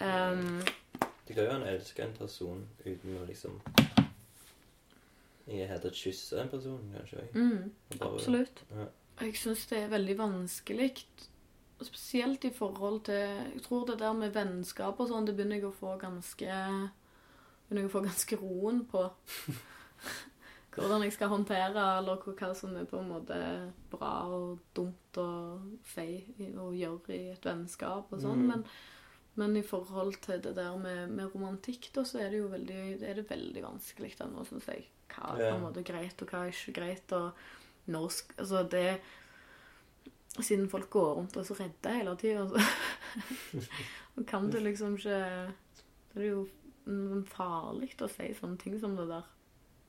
[0.00, 0.62] Um,
[1.26, 3.58] Det går jo an å elske en person uten å liksom
[5.48, 7.22] Jeg heter kysse en person, kanskje.
[7.34, 8.62] mm, bare- absolutt.
[8.76, 8.86] Ja.
[9.20, 11.04] Jeg syns det er veldig vanskelig.
[11.82, 15.64] Spesielt i forhold til Jeg tror det der med vennskap og sånn, det begynner jeg
[15.64, 16.46] å få ganske
[17.68, 19.10] Begynner jeg å få ganske roen på.
[20.78, 23.38] Hvordan jeg skal håndtere, eller hva som er på en måte
[23.92, 28.44] bra og dumt og feil å gjøre i et vennskap og sånn.
[28.44, 28.52] Mm.
[28.52, 28.64] Men,
[29.38, 32.82] men i forhold til det der med, med romantikk, da, så er det jo veldig,
[33.02, 34.88] er det veldig vanskelig ennå, syns jeg.
[35.08, 37.16] Hva er på en måte greit, og hva er ikke greit.
[37.16, 37.32] og
[37.88, 39.00] norsk Altså, det
[40.38, 45.18] Siden folk går rundt og er så redde hele tida, så kan du liksom ikke
[46.12, 46.44] Det er jo
[47.28, 49.26] farlig å si sånne ting som det der.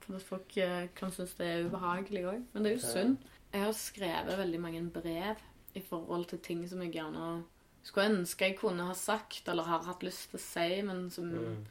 [0.09, 2.43] For at folk eh, kan synes det er ubehagelig òg.
[2.53, 2.93] Men det er jo Ja.
[2.93, 3.17] synd.
[3.53, 5.35] Jeg har skrevet veldig mange brev
[5.75, 7.43] i forhold til ting som jeg gjerne
[7.83, 11.29] skulle ønske jeg kunne ha sagt, eller har hatt lyst til å si, men som
[11.29, 11.65] Mm.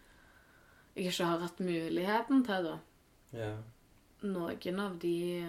[0.96, 2.78] jeg ikke har hatt muligheten til, da
[3.32, 3.56] Ja.
[4.22, 5.46] noen av de,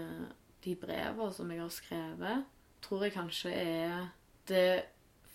[0.66, 2.46] de brevene som jeg har skrevet,
[2.82, 4.10] tror jeg kanskje er
[4.48, 4.84] det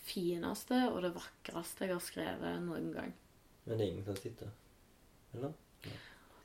[0.04, 3.14] fineste og det vakreste jeg har skrevet noen gang.
[3.66, 4.48] Men det er ingen som sitter.
[5.34, 5.52] Eller?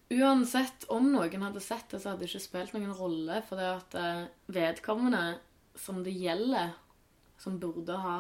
[0.10, 3.68] Uansett om noen hadde sett det, så hadde det ikke spilt noen rolle, for det
[3.76, 4.22] at eh,
[4.56, 5.24] vedkommende
[5.78, 6.72] som det gjelder,
[7.40, 8.16] som burde ha,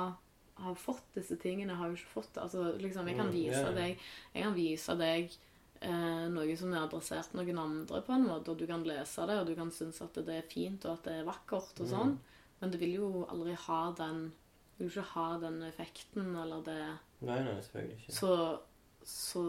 [0.61, 2.43] ha fått disse tingene, har jo ikke fått det.
[2.45, 4.03] Altså, liksom, jeg kan Mm, vise deg,
[4.35, 5.33] jeg kan vise deg
[5.81, 9.39] eh, noe som er adressert noen andre på en måte, og du kan lese det,
[9.41, 11.93] og du kan synes at det er fint, og at det er vakkert og Mm.
[11.95, 12.13] sånn,
[12.61, 14.31] men det vil jo aldri ha den,
[14.77, 16.77] Du vil ikke ha den effekten, eller det...
[17.19, 18.13] Nei, nei, selvfølgelig ikke.
[18.15, 18.59] Så,
[19.03, 19.43] så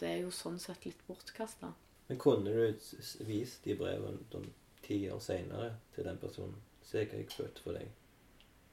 [0.00, 1.72] det er jo sånn sett litt bortkasta.
[2.08, 4.46] Men kunne du vist de brevene
[4.82, 6.56] ti år seinere til den personen?
[6.82, 7.92] Se hva jeg følte for deg.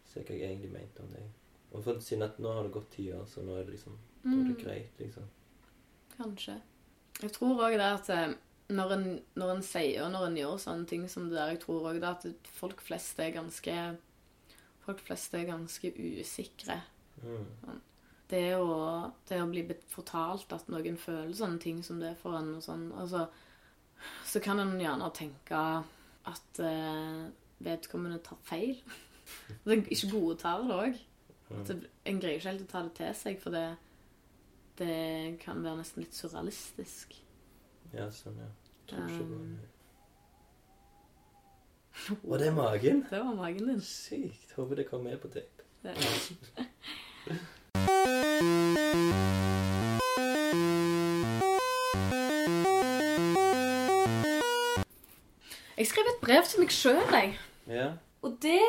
[0.10, 1.28] Se hva jeg egentlig mente om deg.
[1.76, 3.94] Og for, siden at nå har det gått ti år, så nå er det liksom
[4.24, 4.32] mm.
[4.32, 5.30] er det Mm, greit, liksom.
[6.18, 6.58] kanskje.
[7.22, 8.36] Jeg tror òg det at eh,
[8.74, 9.06] når en,
[9.36, 12.02] når en sier og når en gjør sånne ting som det der, jeg tror òg
[12.02, 13.78] det at folk flest er ganske
[14.88, 16.78] Folk flest er ganske usikre.
[17.20, 17.82] Mm.
[18.28, 18.72] Det å,
[19.30, 22.90] det å bli fortalt at noen føler sånne ting som det for en og sånn,
[23.00, 23.28] altså
[24.28, 25.62] Så kan en gjerne tenke
[26.28, 27.22] at eh,
[27.64, 28.82] vedkommende tar feil.
[29.64, 31.00] At en ikke godtar det òg.
[31.50, 33.66] En greier ikke helt å ta det til seg, for det,
[34.80, 37.16] det kan være nesten litt surrealistisk.
[37.96, 38.52] Ja, sånn, ja.
[38.94, 39.58] Um.
[42.30, 43.06] Var det magen?
[43.10, 43.82] Det var magen din.
[43.82, 44.52] Sykt.
[44.56, 45.66] Håper det kom med på tape.
[55.78, 57.34] Jeg skrev et brev til meg sjøl, jeg.
[57.70, 57.88] Ja.
[58.26, 58.62] Og det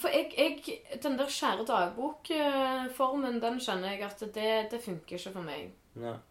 [0.00, 5.32] For jeg, jeg Den der kjære dagbokformen, den skjønner jeg at det, det funker ikke
[5.32, 5.70] for meg.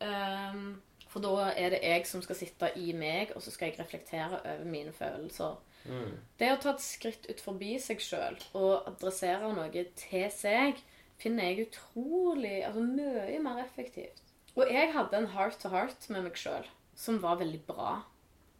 [0.03, 3.79] Ehm, for da er det jeg som skal sitte i meg, og så skal jeg
[3.79, 5.55] reflektere over mine følelser.
[5.87, 6.17] Mm.
[6.39, 10.81] Det å ta et skritt ut forbi seg sjøl og adressere noe til seg,
[11.21, 14.23] finner jeg utrolig Altså mye mer effektivt.
[14.57, 16.65] Og jeg hadde en heart to heart med meg sjøl
[16.97, 17.99] som var veldig bra.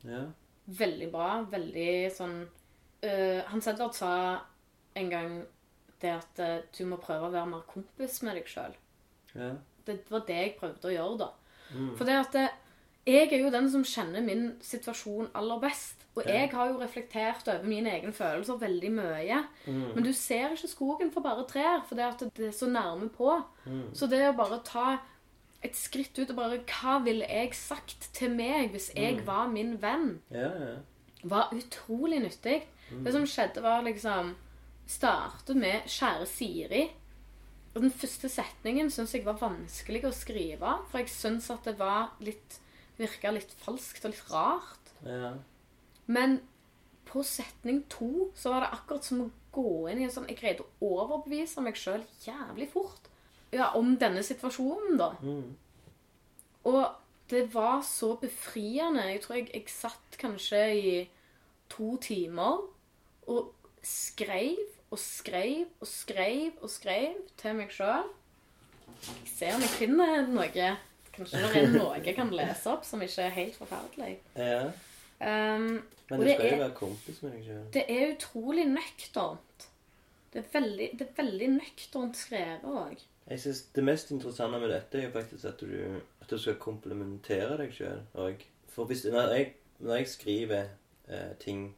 [0.06, 0.28] Ja.
[0.80, 1.30] Veldig bra.
[1.50, 4.12] Veldig sånn uh, Hans Edvard sa
[4.98, 5.40] en gang
[6.02, 8.78] det at uh, du må prøve å være mer kompis med deg sjøl.
[9.34, 9.56] Ja.
[9.88, 11.30] Det var det jeg prøvde å gjøre, da.
[11.74, 11.92] Mm.
[11.98, 12.48] For det at det,
[13.08, 15.97] jeg er jo den som kjenner min situasjon aller best.
[16.18, 19.44] Og jeg har jo reflektert over mine egne følelser veldig mye.
[19.68, 19.84] Mm.
[19.96, 23.10] Men du ser ikke skogen for bare trær, for det, at det er så nærme
[23.14, 23.36] på.
[23.66, 23.94] Mm.
[23.94, 24.98] Så det å bare ta
[25.66, 29.76] et skritt ut og bare Hva ville jeg sagt til meg hvis jeg var min
[29.82, 30.20] venn?
[30.34, 30.76] Ja, ja.
[31.24, 32.62] var utrolig nyttig.
[32.90, 34.36] Det som skjedde, var liksom
[34.88, 36.86] Startet med 'Kjære Siri'.
[37.76, 40.78] Og den første setningen syns jeg var vanskelig å skrive.
[40.88, 42.62] For jeg syns at det var litt
[42.98, 44.94] Virka litt falskt og litt rart.
[45.06, 45.36] ja.
[46.08, 46.40] Men
[47.08, 50.40] på setning to så var det akkurat som å gå inn i en sånn Jeg
[50.42, 53.08] greide å overbevise meg sjøl jævlig fort
[53.56, 55.14] ja, om denne situasjonen, da.
[55.24, 55.54] Mm.
[56.68, 56.82] Og
[57.32, 59.06] det var så befriende.
[59.08, 60.92] Jeg tror jeg, jeg satt kanskje i
[61.72, 62.66] to timer
[63.28, 63.54] og
[63.84, 64.60] skrev
[64.92, 68.08] og skrev og skrev og skrev til meg sjøl.
[69.08, 70.70] Jeg ser om jeg finner noe.
[71.16, 74.18] Kanskje det er noe jeg kan lese opp som ikke er helt forferdelig.
[74.52, 74.68] ja.
[75.18, 77.64] Um, Men du det skal jo være kompis med deg sjøl.
[77.74, 79.68] det er utrolig nøkternt.
[80.34, 83.02] Det er veldig, det er veldig nøkternt skrevet òg.
[83.28, 87.58] Jeg synes Det mest interessante med dette er faktisk at du, at du skal komplementere
[87.60, 88.04] deg sjøl.
[88.72, 90.64] For hvis, når, jeg, når jeg skriver
[91.10, 91.76] eh, ting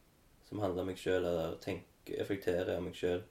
[0.49, 3.23] som handler om meg sjøl, eller tenker, reflekterer om meg sjøl,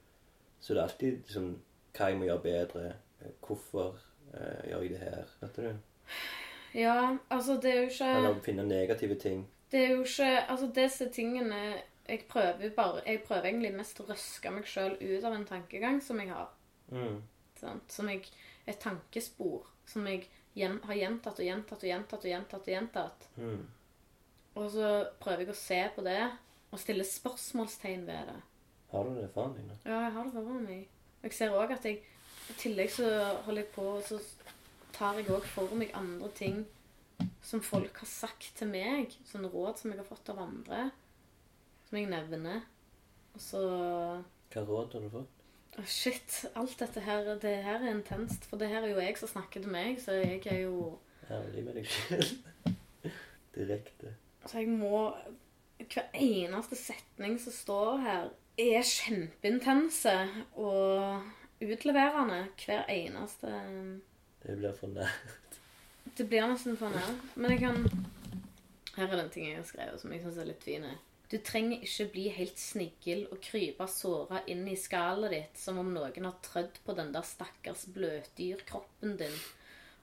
[0.59, 1.47] så er det alltid liksom,
[1.95, 2.83] hva jeg må gjøre bedre.
[3.21, 3.95] eh, Hvorfor
[4.33, 5.31] eh, gjør jeg det her?
[5.41, 5.71] Vet du?
[6.75, 9.47] Ja, altså, det er jo ikke Eller finne negative ting.
[9.71, 11.59] Det er jo ikke Altså, disse tingene
[12.07, 16.01] Jeg prøver bare Jeg prøver egentlig mest å røske meg sjøl ut av en tankegang
[16.01, 16.49] som jeg har.
[16.89, 17.21] Mm.
[17.87, 18.29] Som jeg
[18.67, 22.67] Et tankespor som jeg gjen, har gjentatt og gjentatt og gjentatt og gjentatt.
[22.67, 23.27] Og gjentatt.
[23.37, 23.63] Mm.
[24.59, 24.89] Og så
[25.21, 26.19] prøver jeg å se på det
[26.69, 28.37] og stille spørsmålstegn ved det.
[28.91, 29.77] Har du det foran deg nå?
[29.85, 30.83] Ja, jeg har det foran meg.
[31.23, 32.03] Jeg ser òg at jeg
[32.49, 33.09] I tillegg så
[33.45, 34.19] holder jeg på og så
[34.95, 36.63] tar jeg òg for meg andre ting
[37.49, 39.15] som folk har sagt til meg.
[39.25, 40.89] Sånne råd som jeg har fått av andre.
[41.89, 42.61] Som jeg nevner.
[43.33, 43.61] Og så
[44.53, 45.35] Hva råd har du fått?
[45.77, 46.45] Oh, Shit.
[46.57, 48.45] Alt dette her Det her er intenst.
[48.49, 50.97] For det her er jo jeg som snakker til meg, så jeg er jo
[51.29, 52.29] Ærlig med deg selv.
[53.55, 54.15] Direkte.
[54.45, 55.09] Så jeg må
[55.79, 60.15] Hver eneste setning som står her, er kjempeintense
[60.59, 61.21] og
[61.63, 62.41] utleverende.
[62.59, 63.53] Hver eneste
[64.43, 65.13] Det blir for nær.
[66.19, 67.13] Det blir nesten for nær.
[67.39, 67.77] Men jeg kan
[68.97, 70.87] Her er den ting jeg har skrevet som jeg syns er litt fin.
[71.31, 75.93] Du trenger ikke bli helt sniggel og krype såra inn i skallet ditt som om
[75.95, 79.37] noen har trødd på den der stakkars bløtdyrkroppen din.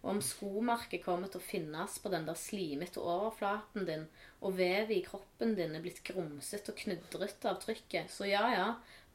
[0.00, 4.08] Og om skomerket kommer til å finnes på den der slimete overflaten din,
[4.40, 8.70] og vevet i kroppen din er blitt grumsete og knudrete av trykket, så ja, ja,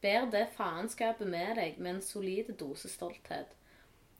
[0.06, 3.58] bær det faenskapet med deg med en solid dose stolthet.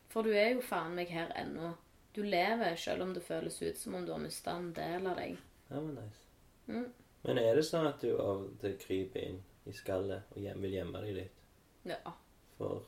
[0.10, 1.76] For du er jo faen meg her ennå.
[2.16, 5.20] Du lever selv om det føles ut som om du har mista en del av
[5.20, 5.38] deg.
[5.70, 6.26] Ja, men nice.
[6.68, 6.90] Mm.
[7.22, 9.40] Men er det sånn at du av og til kryper inn
[9.70, 11.44] i skallet og hjem, vil gjemme deg litt?
[11.88, 12.16] Ja.
[12.58, 12.84] For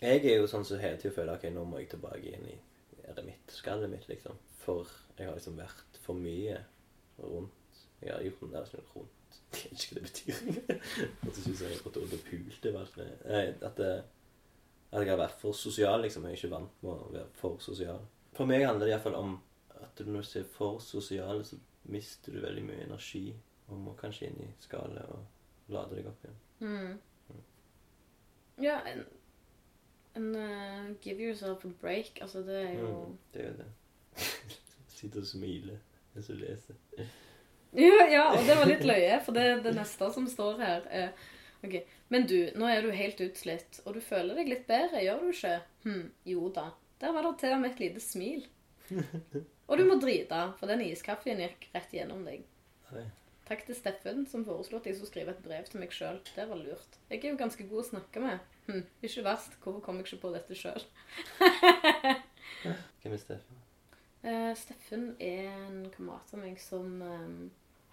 [0.00, 2.56] jeg er jo sånn som hele tida føler ok, nå må jeg tilbake inn i
[3.04, 4.38] er det mitt, skallet mitt, liksom.
[4.64, 4.88] For
[5.18, 6.56] jeg har liksom vært for mye
[7.20, 7.82] rundt.
[8.00, 9.20] Jeg har gjort den der sånn rundt.
[9.54, 10.78] Jeg vet ikke hva det betyr.
[11.28, 13.90] At jeg synes jeg har gått rundt og pult at, det,
[14.94, 16.26] at jeg har vært for sosial, liksom.
[16.28, 17.98] Jeg er ikke vant med å være for sosial.
[18.34, 19.32] For meg handler det iallfall om
[19.82, 21.58] at når du er for sosial, så
[21.90, 23.26] mister du veldig mye energi.
[23.66, 26.40] Og må kanskje inn i skallet og lade deg opp igjen.
[26.60, 27.42] Mm.
[28.62, 29.04] Ja, en,
[30.14, 32.20] en eh, Give yourself a break.
[32.22, 33.70] Altså, det er jo Mm, det er jo det.
[34.94, 35.80] Sitter og smiler
[36.14, 36.78] mens du leser.
[37.74, 41.08] Ja, ja, og det var litt løye, for det, det neste som står her, er
[41.64, 41.78] Ok,
[42.12, 45.30] Men du, nå er du helt utslitt, og du føler deg litt bedre, gjør du
[45.32, 45.54] ikke?
[45.86, 46.68] Hm, jo da.
[47.00, 48.46] Der var det til og med et lite smil.
[49.64, 52.42] Og du må drite, for den iskaffen gikk rett gjennom deg.
[52.92, 53.04] Oi.
[53.48, 56.20] Takk til Steffen, som foreslo at jeg skulle skrive et brev til meg sjøl.
[56.36, 56.98] Det var lurt.
[57.10, 58.44] Jeg er jo ganske god å snakke med.
[58.68, 59.56] Hm, ikke verst.
[59.60, 60.84] Hvorfor kom jeg ikke på dette sjøl?
[63.02, 63.60] Hvem er Steffen?
[64.24, 67.34] Uh, Steffen er en kamerat av meg som eh,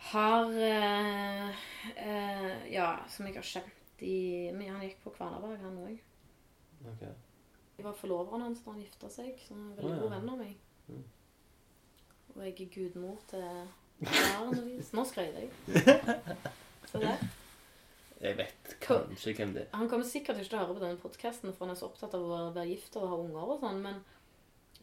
[0.09, 1.49] har eh,
[1.95, 5.99] eh, Ja, som jeg har kjent i men Han gikk på Kvalerberg, han òg.
[6.89, 7.03] Ok.
[7.77, 10.41] Jeg var forloveren hans da han gifta seg, så han er veldig god venn av
[10.41, 10.55] meg.
[10.87, 11.03] Mm.
[12.31, 13.45] Og jeg er gudmor til
[14.01, 14.91] barnet deres.
[14.97, 15.51] Nå skrøt jeg.
[16.91, 17.23] Se der.
[18.21, 19.71] Jeg vet kanskje hvem det er.
[19.73, 22.13] Han kommer sikkert ikke til å høre på denne podkasten, for han er så opptatt
[22.17, 23.97] av å være gift og ha unger og sånn, men,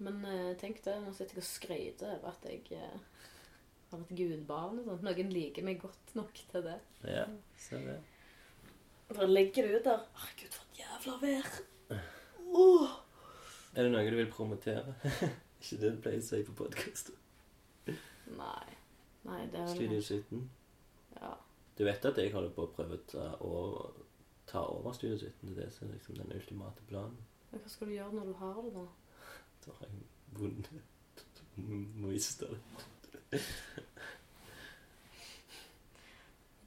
[0.02, 2.64] men eh, tenk det, nå sitter jeg og skryter over at jeg
[3.90, 5.04] har et gudbarn og sånt.
[5.06, 6.78] Noen liker meg godt nok til det.
[7.08, 7.24] Ja,
[7.58, 7.98] se det.
[9.08, 10.02] Bare legger det ut der.
[10.22, 11.52] Herregud, for et jævla vær.
[12.48, 12.88] Oh.
[13.74, 14.94] Er det noe du vil promotere?
[15.60, 17.12] ikke det du pleier å si på podkast?
[17.88, 18.76] Nei.
[19.28, 20.44] Nei, det er Studio 17.
[21.16, 21.32] Ja.
[21.78, 23.00] Du vet at jeg holder på å prøve
[23.44, 23.56] å
[24.48, 27.18] ta over, Studio 17 til det som er liksom den ultimate planen.
[27.50, 28.86] Men hva skal du gjøre når du har det, da?
[29.64, 30.06] Da har jeg
[30.36, 30.70] vunnet.
[32.00, 32.60] Må miste det.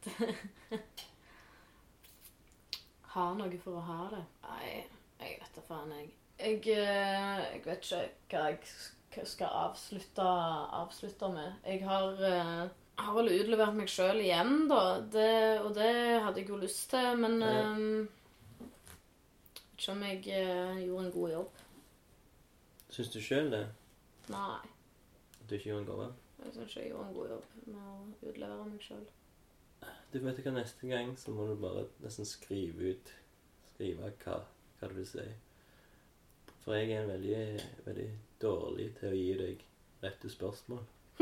[3.12, 4.22] Ha noe for å ha det?
[4.46, 4.68] Nei,
[5.20, 6.06] jeg vet da faen, jeg.
[6.40, 10.28] Jeg, eh, jeg vet ikke hva jeg skal avslutte,
[10.80, 11.58] avslutte med.
[11.68, 12.70] Jeg har, uh,
[13.04, 14.80] har vel utlevert meg sjøl igjen, da.
[15.12, 15.92] Det, og det
[16.24, 17.84] hadde jeg jo lyst til, men eh,
[19.52, 21.62] Vet ikke om jeg uh, gjorde en god jobb.
[22.96, 23.66] Syns du sjøl det?
[24.32, 24.60] Nei.
[25.42, 26.20] At du ikke gjorde en god jobb?
[26.42, 29.04] Jeg syns jeg gjorde en god jobb med å utlevere meg sjøl.
[30.12, 33.12] Du vet hva, neste gang så må du bare nesten skrive ut
[33.72, 34.40] Skrive hva,
[34.80, 35.24] hva du vil si.
[36.62, 37.44] For jeg er veldig,
[37.88, 38.10] veldig
[38.42, 39.64] dårlig til å gi deg
[40.04, 40.84] rette spørsmål.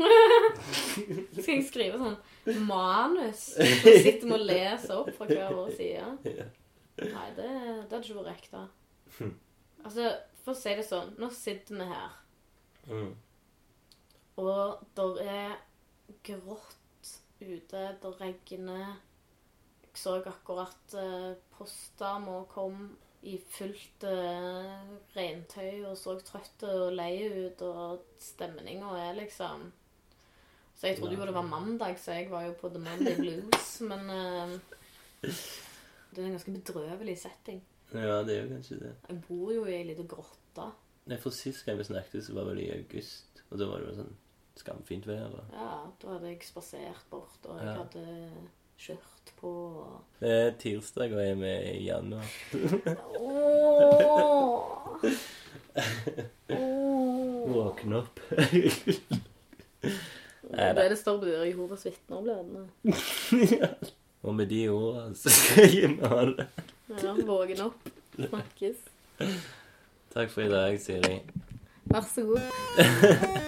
[1.40, 3.46] Skal jeg skrive sånn manus?
[3.56, 6.10] Så sitter vi og leser opp fra hver vår side?
[6.28, 6.48] Ja.
[7.00, 8.64] Nei, det, det hadde ikke vært ekte.
[9.84, 10.10] Altså,
[10.44, 12.16] for å si det sånn, nå sitter vi her,
[12.90, 13.10] Mm.
[14.40, 15.54] Og der er
[16.26, 18.98] grått ute, det regner.
[19.84, 22.90] Jeg så akkurat uh, postdama kom
[23.22, 29.66] i fullt eh, regntøy og så trøtt og lei ut, og stemninga er liksom
[30.72, 33.74] Så jeg trodde jo det var mandag, så jeg var jo på The Monday Blues,
[33.90, 34.54] men eh,
[35.20, 37.60] det er en ganske bedrøvelig setting.
[37.92, 38.94] Ja, det er jo kanskje det.
[39.08, 40.70] Jeg bor jo i ei lita grotte.
[41.10, 43.42] Nei, for Sist gang vi snakket, så var vel i august.
[43.50, 44.16] Og da var det jo sånn
[44.56, 45.24] skamfint vær.
[45.24, 47.72] og- Ja, da hadde jeg spasert bort, og jeg Ja.
[47.82, 48.30] hadde
[48.78, 49.48] skjørt på.
[49.78, 52.24] og- Det er tirsdag, og jeg er med i januar.
[53.20, 55.04] Åh.
[56.50, 57.50] Åh.
[57.54, 58.20] Våkne opp.
[59.80, 62.68] Det er det står på Jehovas vitner-bladene.
[64.22, 66.46] og med de ordene så skal jeg ha det.
[67.02, 67.88] Ja, våken opp.
[68.16, 68.76] Snakkes.
[70.12, 71.20] Takk for i dag, Siri.
[71.90, 72.40] Vær så god.